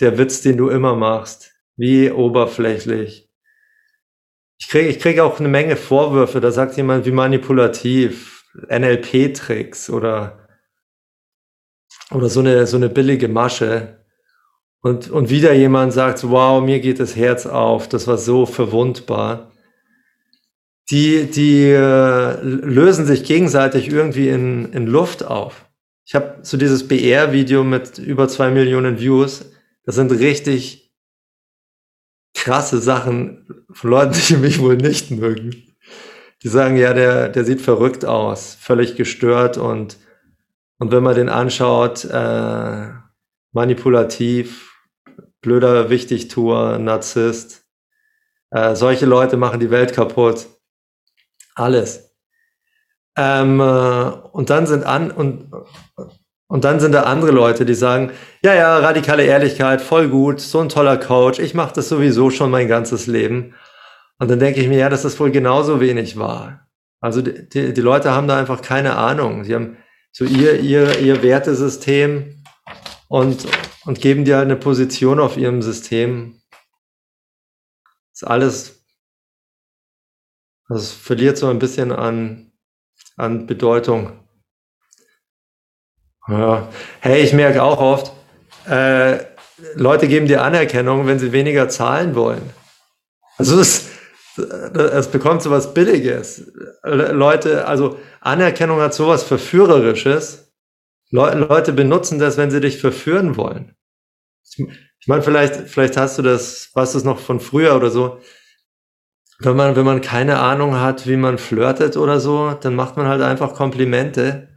der 0.00 0.18
Witz, 0.18 0.42
den 0.42 0.56
du 0.56 0.68
immer 0.68 0.96
machst. 0.96 1.54
Wie 1.76 2.10
oberflächlich 2.10 3.30
ich 4.60 4.68
kriege 4.68 4.88
ich 4.88 5.00
krieg 5.00 5.18
auch 5.18 5.40
eine 5.40 5.48
Menge 5.48 5.76
Vorwürfe. 5.76 6.40
Da 6.40 6.52
sagt 6.52 6.76
jemand, 6.76 7.06
wie 7.06 7.12
manipulativ, 7.12 8.44
NLP-Tricks 8.68 9.90
oder, 9.90 10.46
oder 12.10 12.28
so 12.28 12.40
eine, 12.40 12.66
so 12.66 12.76
eine 12.76 12.90
billige 12.90 13.28
Masche. 13.28 14.04
Und, 14.82 15.10
und 15.10 15.30
wieder 15.30 15.52
jemand 15.52 15.92
sagt, 15.92 16.28
wow, 16.28 16.62
mir 16.62 16.80
geht 16.80 17.00
das 17.00 17.16
Herz 17.16 17.46
auf, 17.46 17.88
das 17.88 18.06
war 18.06 18.16
so 18.16 18.46
verwundbar. 18.46 19.50
Die, 20.90 21.26
die 21.26 21.68
äh, 21.68 22.40
lösen 22.42 23.06
sich 23.06 23.24
gegenseitig 23.24 23.88
irgendwie 23.88 24.28
in, 24.28 24.72
in 24.72 24.86
Luft 24.86 25.24
auf. 25.24 25.66
Ich 26.04 26.14
habe 26.14 26.38
so 26.42 26.56
dieses 26.56 26.88
BR-Video 26.88 27.62
mit 27.62 27.98
über 27.98 28.26
zwei 28.28 28.50
Millionen 28.50 28.98
Views. 28.98 29.52
Das 29.90 29.96
sind 29.96 30.12
richtig 30.12 30.94
krasse 32.32 32.78
Sachen 32.78 33.64
von 33.72 33.90
Leuten, 33.90 34.14
die 34.28 34.36
mich 34.36 34.60
wohl 34.60 34.76
nicht 34.76 35.10
mögen. 35.10 35.74
die 36.44 36.48
sagen, 36.48 36.76
ja, 36.76 36.94
der, 36.94 37.28
der 37.28 37.44
sieht 37.44 37.60
verrückt 37.60 38.04
aus, 38.04 38.54
völlig 38.54 38.94
gestört 38.94 39.58
und, 39.58 39.96
und 40.78 40.92
wenn 40.92 41.02
man 41.02 41.16
den 41.16 41.28
anschaut, 41.28 42.04
äh, 42.04 42.88
manipulativ, 43.50 44.76
blöder 45.40 45.90
Wichtigtuer, 45.90 46.78
Narzisst. 46.78 47.64
Äh, 48.52 48.76
solche 48.76 49.06
Leute 49.06 49.36
machen 49.36 49.58
die 49.58 49.72
Welt 49.72 49.92
kaputt. 49.92 50.46
Alles. 51.56 52.14
Ähm, 53.16 53.58
äh, 53.58 53.64
und 53.64 54.50
dann 54.50 54.68
sind 54.68 54.84
an 54.84 55.10
und 55.10 55.50
und 56.50 56.64
dann 56.64 56.80
sind 56.80 56.90
da 56.90 57.04
andere 57.04 57.30
Leute, 57.30 57.64
die 57.64 57.76
sagen, 57.76 58.10
ja, 58.42 58.52
ja, 58.52 58.78
radikale 58.78 59.22
Ehrlichkeit, 59.22 59.80
voll 59.80 60.08
gut, 60.08 60.40
so 60.40 60.58
ein 60.58 60.68
toller 60.68 60.96
Coach, 60.96 61.38
ich 61.38 61.54
mache 61.54 61.74
das 61.74 61.88
sowieso 61.88 62.30
schon 62.30 62.50
mein 62.50 62.66
ganzes 62.66 63.06
Leben. 63.06 63.54
Und 64.18 64.28
dann 64.28 64.40
denke 64.40 64.60
ich 64.60 64.66
mir, 64.66 64.78
ja, 64.78 64.88
das 64.88 65.04
ist 65.04 65.20
wohl 65.20 65.30
genauso 65.30 65.80
wenig 65.80 66.18
wahr. 66.18 66.66
Also 67.00 67.22
die, 67.22 67.48
die, 67.48 67.72
die 67.72 67.80
Leute 67.80 68.10
haben 68.10 68.26
da 68.26 68.36
einfach 68.36 68.62
keine 68.62 68.96
Ahnung. 68.96 69.44
Sie 69.44 69.54
haben 69.54 69.76
so 70.10 70.24
ihr, 70.24 70.58
ihr, 70.58 70.98
ihr 70.98 71.22
Wertesystem 71.22 72.42
und, 73.06 73.46
und 73.84 74.00
geben 74.00 74.24
dir 74.24 74.40
eine 74.40 74.56
Position 74.56 75.20
auf 75.20 75.36
ihrem 75.36 75.62
System. 75.62 76.42
Das 78.10 78.22
ist 78.22 78.24
alles, 78.24 78.84
das 80.68 80.90
verliert 80.90 81.38
so 81.38 81.46
ein 81.46 81.60
bisschen 81.60 81.92
an, 81.92 82.50
an 83.16 83.46
Bedeutung. 83.46 84.20
Hey, 86.26 87.22
ich 87.22 87.32
merke 87.32 87.62
auch 87.62 87.80
oft, 87.80 88.12
äh, 88.68 89.18
Leute 89.74 90.08
geben 90.08 90.26
dir 90.26 90.42
Anerkennung, 90.42 91.06
wenn 91.06 91.18
sie 91.18 91.32
weniger 91.32 91.68
zahlen 91.68 92.14
wollen. 92.14 92.50
Also 93.36 93.58
es, 93.58 93.88
es 94.36 95.08
bekommt 95.08 95.42
so 95.42 95.50
was 95.50 95.74
Billiges. 95.74 96.52
Leute, 96.82 97.66
also 97.66 97.98
Anerkennung 98.20 98.80
hat 98.80 98.94
sowas 98.94 99.22
Verführerisches. 99.22 100.52
Le 101.10 101.34
Leute 101.34 101.72
benutzen 101.72 102.18
das, 102.18 102.36
wenn 102.36 102.50
sie 102.50 102.60
dich 102.60 102.78
verführen 102.78 103.36
wollen. 103.36 103.74
Ich 104.44 105.06
meine, 105.08 105.22
vielleicht, 105.22 105.68
vielleicht 105.68 105.96
hast 105.96 106.18
du 106.18 106.22
das, 106.22 106.70
weißt 106.74 106.94
du 106.94 106.98
es 106.98 107.04
noch 107.04 107.18
von 107.18 107.40
früher 107.40 107.74
oder 107.74 107.90
so. 107.90 108.20
Wenn 109.38 109.56
man, 109.56 109.74
wenn 109.74 109.86
man 109.86 110.02
keine 110.02 110.38
Ahnung 110.38 110.78
hat, 110.78 111.06
wie 111.06 111.16
man 111.16 111.38
flirtet 111.38 111.96
oder 111.96 112.20
so, 112.20 112.52
dann 112.60 112.74
macht 112.74 112.96
man 112.98 113.08
halt 113.08 113.22
einfach 113.22 113.54
Komplimente 113.54 114.49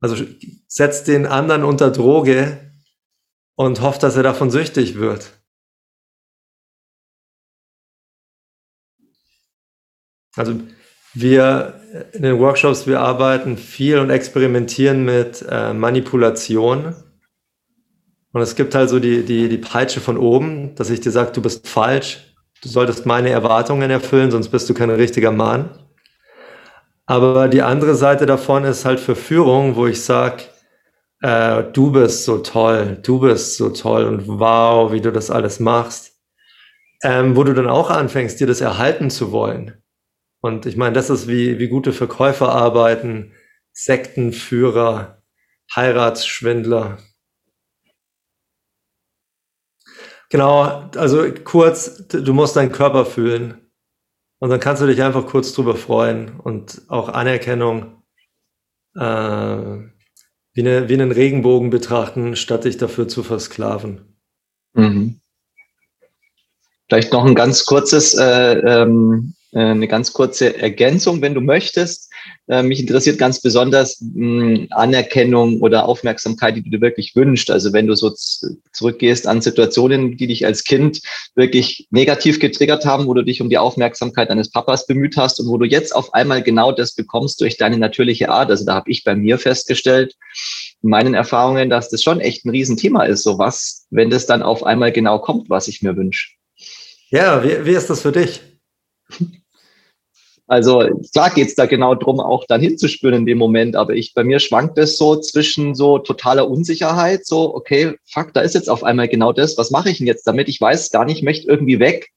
also 0.00 0.24
setzt 0.68 1.08
den 1.08 1.26
anderen 1.26 1.64
unter 1.64 1.90
Droge 1.90 2.70
und 3.56 3.80
hofft, 3.80 4.02
dass 4.02 4.16
er 4.16 4.22
davon 4.22 4.50
süchtig 4.50 4.96
wird. 4.96 5.32
Also 10.36 10.60
wir 11.14 11.80
in 12.12 12.22
den 12.22 12.38
Workshops, 12.38 12.86
wir 12.86 13.00
arbeiten 13.00 13.56
viel 13.56 13.98
und 13.98 14.10
experimentieren 14.10 15.04
mit 15.04 15.44
äh, 15.48 15.72
Manipulation. 15.72 16.94
Und 18.32 18.42
es 18.42 18.54
gibt 18.54 18.74
halt 18.74 18.90
so 18.90 19.00
die, 19.00 19.24
die, 19.24 19.48
die 19.48 19.58
Peitsche 19.58 20.00
von 20.00 20.18
oben, 20.18 20.74
dass 20.74 20.90
ich 20.90 21.00
dir 21.00 21.10
sage, 21.10 21.32
du 21.32 21.40
bist 21.40 21.66
falsch, 21.66 22.34
du 22.62 22.68
solltest 22.68 23.06
meine 23.06 23.30
Erwartungen 23.30 23.90
erfüllen, 23.90 24.30
sonst 24.30 24.50
bist 24.50 24.68
du 24.68 24.74
kein 24.74 24.90
richtiger 24.90 25.32
Mann. 25.32 25.85
Aber 27.06 27.48
die 27.48 27.62
andere 27.62 27.94
Seite 27.94 28.26
davon 28.26 28.64
ist 28.64 28.84
halt 28.84 28.98
Verführung, 29.00 29.76
wo 29.76 29.86
ich 29.86 30.02
sage, 30.04 30.44
äh, 31.22 31.62
du 31.72 31.92
bist 31.92 32.24
so 32.24 32.38
toll, 32.38 32.98
du 33.02 33.20
bist 33.20 33.56
so 33.56 33.70
toll 33.70 34.04
und 34.04 34.26
wow, 34.28 34.92
wie 34.92 35.00
du 35.00 35.12
das 35.12 35.30
alles 35.30 35.60
machst. 35.60 36.14
Ähm, 37.02 37.36
wo 37.36 37.44
du 37.44 37.54
dann 37.54 37.68
auch 37.68 37.90
anfängst, 37.90 38.40
dir 38.40 38.46
das 38.46 38.60
erhalten 38.62 39.10
zu 39.10 39.30
wollen. 39.32 39.82
Und 40.40 40.66
ich 40.66 40.76
meine, 40.76 40.94
das 40.94 41.10
ist 41.10 41.28
wie, 41.28 41.58
wie 41.58 41.68
gute 41.68 41.92
Verkäufer 41.92 42.50
arbeiten, 42.50 43.34
Sektenführer, 43.72 45.22
Heiratsschwindler. 45.74 46.98
Genau, 50.30 50.90
also 50.96 51.32
kurz, 51.44 52.06
du 52.08 52.32
musst 52.34 52.56
deinen 52.56 52.72
Körper 52.72 53.06
fühlen. 53.06 53.65
Und 54.38 54.50
dann 54.50 54.60
kannst 54.60 54.82
du 54.82 54.86
dich 54.86 55.02
einfach 55.02 55.26
kurz 55.26 55.52
drüber 55.52 55.76
freuen 55.76 56.38
und 56.40 56.82
auch 56.88 57.08
Anerkennung 57.08 58.02
äh, 58.94 59.00
wie, 59.00 60.60
eine, 60.60 60.88
wie 60.88 60.94
einen 60.94 61.12
Regenbogen 61.12 61.70
betrachten, 61.70 62.36
statt 62.36 62.64
dich 62.64 62.76
dafür 62.76 63.08
zu 63.08 63.22
versklaven. 63.22 64.16
Mhm. 64.74 65.20
Vielleicht 66.88 67.12
noch 67.12 67.24
ein 67.24 67.34
ganz 67.34 67.64
kurzes 67.64 68.14
äh, 68.14 68.58
ähm, 68.58 69.34
äh, 69.34 69.35
eine 69.60 69.88
ganz 69.88 70.12
kurze 70.12 70.58
Ergänzung, 70.58 71.22
wenn 71.22 71.34
du 71.34 71.40
möchtest. 71.40 72.10
Äh, 72.48 72.62
mich 72.62 72.80
interessiert 72.80 73.18
ganz 73.18 73.40
besonders 73.40 74.02
Anerkennung 74.70 75.60
oder 75.60 75.86
Aufmerksamkeit, 75.86 76.56
die 76.56 76.62
du 76.62 76.70
dir 76.70 76.80
wirklich 76.80 77.16
wünschst. 77.16 77.50
Also 77.50 77.72
wenn 77.72 77.86
du 77.86 77.94
so 77.94 78.12
zurückgehst 78.72 79.26
an 79.26 79.40
Situationen, 79.40 80.16
die 80.16 80.26
dich 80.26 80.44
als 80.46 80.64
Kind 80.64 81.00
wirklich 81.34 81.86
negativ 81.90 82.38
getriggert 82.38 82.84
haben, 82.84 83.06
wo 83.06 83.14
du 83.14 83.22
dich 83.22 83.40
um 83.40 83.48
die 83.48 83.58
Aufmerksamkeit 83.58 84.30
deines 84.30 84.50
Papas 84.50 84.86
bemüht 84.86 85.16
hast 85.16 85.40
und 85.40 85.48
wo 85.48 85.58
du 85.58 85.64
jetzt 85.64 85.94
auf 85.94 86.12
einmal 86.14 86.42
genau 86.42 86.72
das 86.72 86.94
bekommst 86.94 87.40
durch 87.40 87.56
deine 87.56 87.78
natürliche 87.78 88.28
Art. 88.28 88.50
Also 88.50 88.64
da 88.64 88.74
habe 88.74 88.90
ich 88.90 89.04
bei 89.04 89.14
mir 89.14 89.38
festgestellt, 89.38 90.14
in 90.82 90.90
meinen 90.90 91.14
Erfahrungen, 91.14 91.70
dass 91.70 91.88
das 91.88 92.02
schon 92.02 92.20
echt 92.20 92.44
ein 92.44 92.50
Riesenthema 92.50 93.04
ist. 93.04 93.22
So 93.22 93.38
was, 93.38 93.86
wenn 93.90 94.10
das 94.10 94.26
dann 94.26 94.42
auf 94.42 94.64
einmal 94.64 94.92
genau 94.92 95.18
kommt, 95.18 95.48
was 95.50 95.68
ich 95.68 95.82
mir 95.82 95.96
wünsche. 95.96 96.30
Ja, 97.10 97.42
wie, 97.42 97.64
wie 97.64 97.74
ist 97.74 97.88
das 97.88 98.02
für 98.02 98.12
dich? 98.12 98.40
Also 100.48 100.88
klar 101.12 101.30
geht's 101.30 101.56
da 101.56 101.66
genau 101.66 101.96
drum, 101.96 102.20
auch 102.20 102.44
dann 102.46 102.60
hinzuspüren 102.60 103.16
in 103.16 103.26
dem 103.26 103.38
Moment. 103.38 103.74
Aber 103.74 103.94
ich, 103.94 104.14
bei 104.14 104.22
mir 104.22 104.38
schwankt 104.38 104.78
es 104.78 104.96
so 104.96 105.16
zwischen 105.16 105.74
so 105.74 105.98
totaler 105.98 106.48
Unsicherheit, 106.48 107.26
so, 107.26 107.54
okay, 107.54 107.96
fuck, 108.04 108.32
da 108.32 108.42
ist 108.42 108.54
jetzt 108.54 108.70
auf 108.70 108.84
einmal 108.84 109.08
genau 109.08 109.32
das, 109.32 109.58
was 109.58 109.70
mache 109.70 109.90
ich 109.90 109.98
denn 109.98 110.06
jetzt 110.06 110.26
damit? 110.26 110.48
Ich 110.48 110.60
weiß 110.60 110.90
gar 110.92 111.04
nicht, 111.04 111.24
möchte 111.24 111.48
irgendwie 111.48 111.80
weg, 111.80 112.10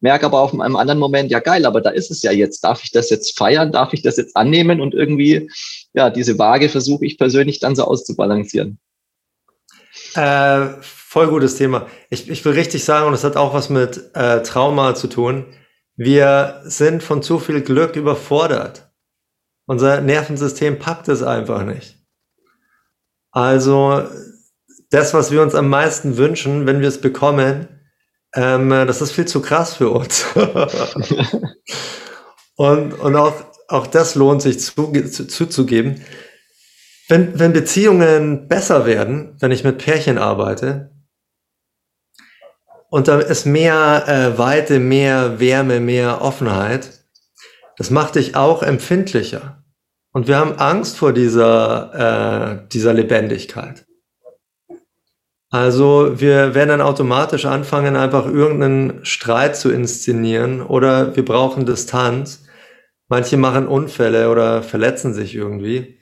merke 0.00 0.24
aber 0.24 0.40
auf 0.40 0.54
einem 0.54 0.76
anderen 0.76 0.98
Moment, 0.98 1.30
ja 1.30 1.40
geil, 1.40 1.66
aber 1.66 1.82
da 1.82 1.90
ist 1.90 2.10
es 2.10 2.22
ja 2.22 2.32
jetzt. 2.32 2.64
Darf 2.64 2.82
ich 2.82 2.90
das 2.90 3.10
jetzt 3.10 3.36
feiern? 3.36 3.70
Darf 3.70 3.92
ich 3.92 4.02
das 4.02 4.16
jetzt 4.16 4.34
annehmen? 4.34 4.80
Und 4.80 4.94
irgendwie, 4.94 5.50
ja, 5.92 6.08
diese 6.08 6.38
Waage 6.38 6.70
versuche 6.70 7.04
ich 7.04 7.18
persönlich 7.18 7.60
dann 7.60 7.76
so 7.76 7.84
auszubalancieren. 7.84 8.78
Äh, 10.14 10.68
voll 10.80 11.28
gutes 11.28 11.56
Thema. 11.56 11.86
Ich, 12.08 12.30
ich 12.30 12.44
will 12.46 12.54
richtig 12.54 12.82
sagen, 12.82 13.06
und 13.06 13.12
das 13.12 13.24
hat 13.24 13.36
auch 13.36 13.52
was 13.52 13.68
mit 13.68 14.10
äh, 14.14 14.42
Trauma 14.42 14.94
zu 14.94 15.08
tun 15.08 15.44
wir 15.96 16.62
sind 16.64 17.02
von 17.02 17.22
zu 17.22 17.38
viel 17.38 17.62
Glück 17.62 17.96
überfordert. 17.96 18.90
Unser 19.66 20.00
Nervensystem 20.00 20.78
packt 20.78 21.08
es 21.08 21.22
einfach 21.22 21.64
nicht. 21.64 21.98
Also 23.30 24.02
das, 24.90 25.14
was 25.14 25.30
wir 25.30 25.42
uns 25.42 25.54
am 25.54 25.68
meisten 25.68 26.16
wünschen, 26.16 26.66
wenn 26.66 26.80
wir 26.80 26.88
es 26.88 27.00
bekommen, 27.00 27.68
ähm, 28.34 28.70
das 28.70 29.00
ist 29.00 29.12
viel 29.12 29.26
zu 29.26 29.40
krass 29.40 29.74
für 29.74 29.90
uns. 29.90 30.26
und 32.56 32.92
und 32.94 33.16
auch, 33.16 33.34
auch 33.68 33.86
das 33.86 34.14
lohnt 34.14 34.42
sich 34.42 34.60
zu, 34.60 34.92
zu, 34.92 35.26
zuzugeben. 35.26 36.04
Wenn, 37.08 37.38
wenn 37.38 37.52
Beziehungen 37.52 38.48
besser 38.48 38.86
werden, 38.86 39.36
wenn 39.38 39.50
ich 39.50 39.64
mit 39.64 39.78
Pärchen 39.78 40.18
arbeite, 40.18 40.90
und 42.94 43.08
da 43.08 43.18
ist 43.18 43.44
mehr 43.44 44.04
äh, 44.06 44.38
Weite, 44.38 44.78
mehr 44.78 45.40
Wärme, 45.40 45.80
mehr 45.80 46.22
Offenheit. 46.22 47.04
Das 47.76 47.90
macht 47.90 48.14
dich 48.14 48.36
auch 48.36 48.62
empfindlicher. 48.62 49.64
Und 50.12 50.28
wir 50.28 50.38
haben 50.38 50.60
Angst 50.60 50.98
vor 50.98 51.12
dieser, 51.12 52.60
äh, 52.62 52.68
dieser 52.68 52.94
Lebendigkeit. 52.94 53.84
Also 55.50 56.20
wir 56.20 56.54
werden 56.54 56.68
dann 56.68 56.80
automatisch 56.80 57.46
anfangen, 57.46 57.96
einfach 57.96 58.26
irgendeinen 58.26 59.04
Streit 59.04 59.56
zu 59.56 59.72
inszenieren 59.72 60.62
oder 60.62 61.16
wir 61.16 61.24
brauchen 61.24 61.66
Distanz. 61.66 62.44
Manche 63.08 63.36
machen 63.36 63.66
Unfälle 63.66 64.30
oder 64.30 64.62
verletzen 64.62 65.14
sich 65.14 65.34
irgendwie. 65.34 65.98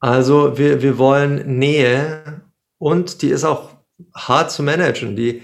Also 0.00 0.56
wir, 0.56 0.80
wir 0.80 0.96
wollen 0.96 1.58
Nähe 1.58 2.40
und 2.78 3.20
die 3.20 3.28
ist 3.28 3.44
auch 3.44 3.77
hart 4.14 4.50
zu 4.50 4.62
managen, 4.62 5.16
die 5.16 5.42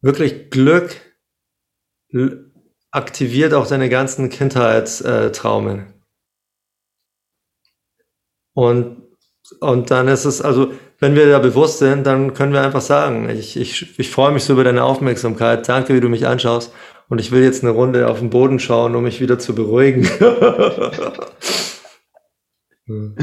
wirklich 0.00 0.50
Glück 0.50 0.96
aktiviert 2.90 3.52
auch 3.54 3.66
deine 3.66 3.88
ganzen 3.88 4.28
Kindheitstraumen. 4.30 5.92
Und, 8.54 9.02
und 9.60 9.90
dann 9.90 10.08
ist 10.08 10.24
es, 10.24 10.40
also, 10.40 10.72
wenn 10.98 11.14
wir 11.14 11.28
da 11.28 11.38
bewusst 11.38 11.78
sind, 11.78 12.06
dann 12.06 12.32
können 12.32 12.54
wir 12.54 12.62
einfach 12.62 12.80
sagen, 12.80 13.28
ich, 13.28 13.56
ich, 13.58 13.98
ich 13.98 14.10
freue 14.10 14.32
mich 14.32 14.44
so 14.44 14.54
über 14.54 14.64
deine 14.64 14.84
Aufmerksamkeit, 14.84 15.68
danke, 15.68 15.94
wie 15.94 16.00
du 16.00 16.08
mich 16.08 16.26
anschaust 16.26 16.72
und 17.08 17.20
ich 17.20 17.32
will 17.32 17.42
jetzt 17.42 17.62
eine 17.62 17.72
Runde 17.72 18.08
auf 18.08 18.20
den 18.20 18.30
Boden 18.30 18.58
schauen, 18.58 18.96
um 18.96 19.04
mich 19.04 19.20
wieder 19.20 19.38
zu 19.38 19.54
beruhigen. 19.54 20.08
hm. 22.86 23.16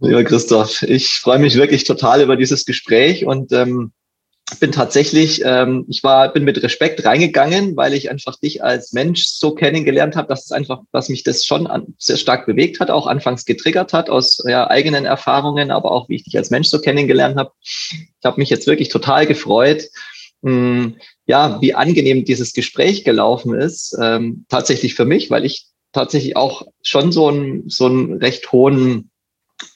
Lieber 0.00 0.24
Christoph, 0.24 0.82
ich 0.82 1.18
freue 1.18 1.38
mich 1.38 1.56
wirklich 1.56 1.84
total 1.84 2.22
über 2.22 2.36
dieses 2.36 2.64
Gespräch 2.64 3.26
und 3.26 3.52
ähm, 3.52 3.92
bin 4.58 4.72
tatsächlich, 4.72 5.42
ähm, 5.44 5.84
ich 5.88 6.02
war, 6.02 6.32
bin 6.32 6.44
mit 6.44 6.62
Respekt 6.62 7.04
reingegangen, 7.04 7.76
weil 7.76 7.92
ich 7.92 8.10
einfach 8.10 8.36
dich 8.36 8.64
als 8.64 8.94
Mensch 8.94 9.26
so 9.26 9.54
kennengelernt 9.54 10.16
habe, 10.16 10.28
dass 10.28 10.46
es 10.46 10.52
einfach, 10.52 10.80
was 10.90 11.10
mich 11.10 11.22
das 11.22 11.44
schon 11.44 11.66
an, 11.66 11.94
sehr 11.98 12.16
stark 12.16 12.46
bewegt 12.46 12.80
hat, 12.80 12.90
auch 12.90 13.06
anfangs 13.06 13.44
getriggert 13.44 13.92
hat 13.92 14.08
aus 14.08 14.42
ja, 14.46 14.68
eigenen 14.70 15.04
Erfahrungen, 15.04 15.70
aber 15.70 15.92
auch 15.92 16.08
wie 16.08 16.16
ich 16.16 16.24
dich 16.24 16.36
als 16.38 16.50
Mensch 16.50 16.68
so 16.68 16.80
kennengelernt 16.80 17.36
habe. 17.36 17.52
Ich 17.60 18.08
habe 18.24 18.40
mich 18.40 18.48
jetzt 18.48 18.66
wirklich 18.66 18.88
total 18.88 19.26
gefreut, 19.26 19.84
mh, 20.40 20.50
hm, 20.50 20.96
ja, 21.26 21.60
wie 21.60 21.74
angenehm 21.74 22.24
dieses 22.24 22.54
Gespräch 22.54 23.04
gelaufen 23.04 23.54
ist, 23.54 23.94
ähm, 24.00 24.46
tatsächlich 24.48 24.94
für 24.94 25.04
mich, 25.04 25.30
weil 25.30 25.44
ich 25.44 25.66
tatsächlich 25.92 26.36
auch 26.36 26.66
schon 26.82 27.12
so 27.12 27.28
einen, 27.28 27.68
so 27.68 27.84
einen 27.84 28.14
recht 28.14 28.50
hohen 28.50 29.10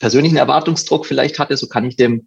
persönlichen 0.00 0.36
Erwartungsdruck 0.36 1.06
vielleicht 1.06 1.38
hatte, 1.38 1.56
so 1.56 1.68
kann 1.68 1.86
ich 1.86 1.96
dem, 1.96 2.26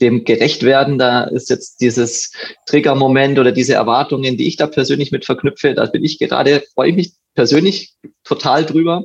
dem 0.00 0.24
gerecht 0.24 0.62
werden. 0.62 0.98
Da 0.98 1.24
ist 1.24 1.50
jetzt 1.50 1.80
dieses 1.80 2.32
Triggermoment 2.66 3.38
oder 3.38 3.52
diese 3.52 3.74
Erwartungen, 3.74 4.36
die 4.36 4.48
ich 4.48 4.56
da 4.56 4.66
persönlich 4.66 5.12
mit 5.12 5.24
verknüpfe, 5.24 5.74
da 5.74 5.86
bin 5.86 6.04
ich 6.04 6.18
gerade, 6.18 6.62
freue 6.74 6.90
ich 6.90 6.96
mich 6.96 7.12
persönlich 7.34 7.94
total 8.24 8.64
drüber. 8.64 9.04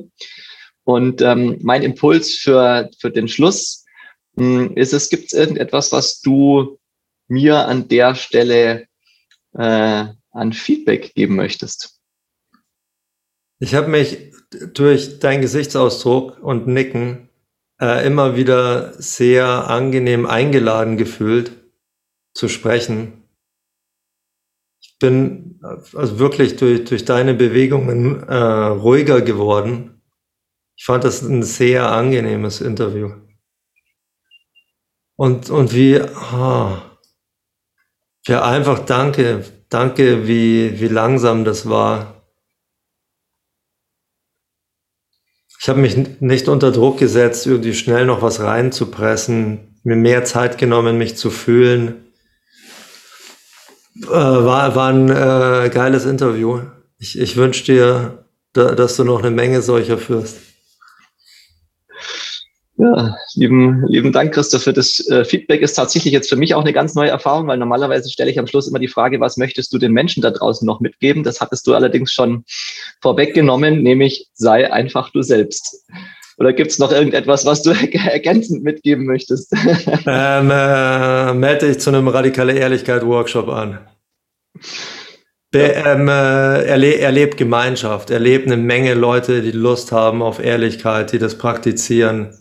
Und 0.84 1.22
ähm, 1.22 1.58
mein 1.62 1.82
Impuls 1.82 2.34
für, 2.34 2.90
für 2.98 3.10
den 3.10 3.28
Schluss 3.28 3.84
mh, 4.36 4.68
hm, 4.68 4.76
ist 4.76 4.92
es, 4.92 5.08
gibt 5.08 5.32
irgendetwas, 5.32 5.92
was 5.92 6.20
du 6.20 6.78
mir 7.28 7.66
an 7.66 7.88
der 7.88 8.14
Stelle 8.14 8.86
äh, 9.54 10.04
an 10.30 10.52
Feedback 10.52 11.14
geben 11.14 11.36
möchtest? 11.36 12.00
Ich 13.60 13.74
habe 13.74 13.88
mich 13.88 14.32
durch 14.74 15.20
deinen 15.20 15.40
Gesichtsausdruck 15.40 16.38
und 16.42 16.66
Nicken 16.66 17.30
äh, 17.80 18.06
immer 18.06 18.36
wieder 18.36 18.92
sehr 19.00 19.68
angenehm 19.68 20.26
eingeladen 20.26 20.96
gefühlt 20.96 21.52
zu 22.34 22.48
sprechen. 22.48 23.24
Ich 24.80 24.98
bin 24.98 25.60
also 25.62 26.18
wirklich 26.18 26.56
durch, 26.56 26.84
durch 26.84 27.04
deine 27.04 27.34
Bewegungen 27.34 28.22
äh, 28.28 28.34
ruhiger 28.34 29.20
geworden. 29.22 30.02
Ich 30.76 30.84
fand 30.84 31.04
das 31.04 31.22
ein 31.22 31.42
sehr 31.42 31.90
angenehmes 31.90 32.60
Interview. 32.60 33.12
Und, 35.16 35.50
und 35.50 35.72
wie, 35.72 36.00
oh, 36.00 36.76
ja, 38.26 38.42
einfach 38.42 38.80
danke, 38.80 39.44
danke, 39.68 40.26
wie, 40.26 40.80
wie 40.80 40.88
langsam 40.88 41.44
das 41.44 41.68
war 41.68 42.13
Ich 45.64 45.68
habe 45.70 45.80
mich 45.80 45.96
nicht 46.20 46.48
unter 46.50 46.72
Druck 46.72 46.98
gesetzt, 46.98 47.46
irgendwie 47.46 47.72
schnell 47.72 48.04
noch 48.04 48.20
was 48.20 48.40
reinzupressen, 48.40 49.78
mir 49.82 49.96
mehr 49.96 50.22
Zeit 50.26 50.58
genommen, 50.58 50.98
mich 50.98 51.16
zu 51.16 51.30
fühlen. 51.30 52.04
Äh, 54.02 54.10
war, 54.10 54.76
war 54.76 54.90
ein 54.90 55.08
äh, 55.08 55.70
geiles 55.70 56.04
Interview. 56.04 56.60
Ich, 56.98 57.18
ich 57.18 57.38
wünsche 57.38 57.64
dir, 57.64 58.26
da, 58.52 58.74
dass 58.74 58.96
du 58.96 59.04
noch 59.04 59.20
eine 59.20 59.30
Menge 59.30 59.62
solcher 59.62 59.96
führst. 59.96 60.36
Ja, 62.76 63.16
lieben, 63.34 63.84
lieben 63.86 64.10
Dank, 64.10 64.34
Christoph, 64.34 64.64
für 64.64 64.72
das 64.72 65.06
äh, 65.08 65.24
Feedback. 65.24 65.62
Ist 65.62 65.74
tatsächlich 65.74 66.12
jetzt 66.12 66.28
für 66.28 66.36
mich 66.36 66.54
auch 66.54 66.62
eine 66.62 66.72
ganz 66.72 66.96
neue 66.96 67.10
Erfahrung, 67.10 67.46
weil 67.46 67.56
normalerweise 67.56 68.10
stelle 68.10 68.32
ich 68.32 68.38
am 68.38 68.48
Schluss 68.48 68.66
immer 68.66 68.80
die 68.80 68.88
Frage, 68.88 69.20
was 69.20 69.36
möchtest 69.36 69.72
du 69.72 69.78
den 69.78 69.92
Menschen 69.92 70.22
da 70.22 70.32
draußen 70.32 70.66
noch 70.66 70.80
mitgeben? 70.80 71.22
Das 71.22 71.40
hattest 71.40 71.68
du 71.68 71.74
allerdings 71.74 72.12
schon 72.12 72.44
vorweggenommen, 73.00 73.82
nämlich 73.82 74.28
sei 74.34 74.72
einfach 74.72 75.10
du 75.10 75.22
selbst. 75.22 75.84
Oder 76.36 76.52
gibt 76.52 76.72
es 76.72 76.80
noch 76.80 76.90
irgendetwas, 76.90 77.46
was 77.46 77.62
du 77.62 77.70
ergänzend 77.92 78.64
mitgeben 78.64 79.06
möchtest? 79.06 79.52
Ähm, 80.06 80.50
äh, 80.50 81.32
melde 81.32 81.68
dich 81.68 81.78
zu 81.78 81.90
einem 81.90 82.08
radikale 82.08 82.52
Ehrlichkeit-Workshop 82.54 83.48
an. 83.48 83.78
Be 85.50 85.60
ähm, 85.60 86.08
äh, 86.08 86.64
erle 86.64 86.98
erlebt 86.98 87.36
Gemeinschaft, 87.36 88.10
erlebt 88.10 88.46
eine 88.46 88.56
Menge 88.56 88.94
Leute, 88.94 89.42
die 89.42 89.52
Lust 89.52 89.92
haben 89.92 90.22
auf 90.22 90.44
Ehrlichkeit, 90.44 91.12
die 91.12 91.18
das 91.18 91.38
praktizieren 91.38 92.36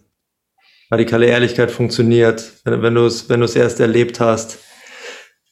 radikale 0.94 1.26
Ehrlichkeit 1.26 1.72
funktioniert, 1.72 2.54
wenn, 2.64 2.96
du 2.96 3.06
es 3.06 3.28
wenn 3.30 3.42
erst 3.42 3.80
erlebt 3.80 4.20
hast. 4.20 4.60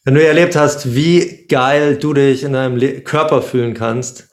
Wenn 0.04 0.14
du 0.14 0.24
erlebt 0.24 0.56
hast, 0.56 0.94
wie 0.94 1.46
geil 1.48 1.96
du 1.96 2.12
dich 2.12 2.42
in 2.42 2.52
deinem 2.52 2.76
Le 2.76 3.02
Körper 3.02 3.42
fühlen 3.42 3.74
kannst, 3.74 4.28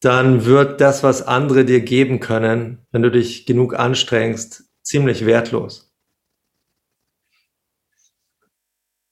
dann 0.00 0.44
wird 0.44 0.80
das, 0.80 1.02
was 1.02 1.22
andere 1.22 1.64
dir 1.64 1.80
geben 1.80 2.20
können, 2.20 2.86
wenn 2.92 3.02
du 3.02 3.10
dich 3.10 3.46
genug 3.46 3.78
anstrengst, 3.78 4.64
ziemlich 4.82 5.26
wertlos. 5.26 5.92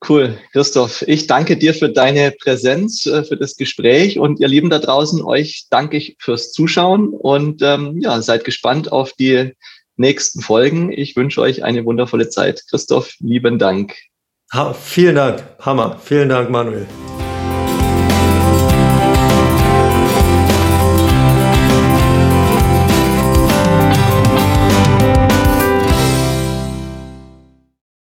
Cool, 0.07 0.39
Christoph. 0.53 1.03
Ich 1.07 1.27
danke 1.27 1.57
dir 1.57 1.73
für 1.73 1.89
deine 1.89 2.31
Präsenz, 2.31 3.07
äh, 3.07 3.25
für 3.25 3.39
das 3.39 3.57
Gespräch 3.57 4.19
und 4.19 4.39
ihr 4.39 4.49
Lieben 4.49 4.69
da 4.69 4.79
draußen, 4.79 5.23
euch 5.23 5.67
danke 5.71 5.97
ich 5.97 6.17
fürs 6.21 6.53
Zuschauen 6.53 7.09
und 7.09 7.63
ähm, 7.63 7.99
ja, 8.01 8.21
seid 8.21 8.45
gespannt 8.45 8.93
auf 8.93 9.15
die 9.15 9.55
nächsten 9.97 10.41
Folgen. 10.41 10.93
Ich 10.93 11.17
wünsche 11.17 11.41
euch 11.41 11.65
eine 11.65 11.85
wundervolle 11.85 12.29
Zeit. 12.29 12.63
Christoph, 12.69 13.15
lieben 13.21 13.59
Dank. 13.59 13.97
Ha, 14.53 14.73
vielen 14.75 15.17
Dank, 15.17 15.43
Hammer. 15.61 15.99
Vielen 15.99 16.29
Dank, 16.29 16.51
Manuel. 16.51 16.87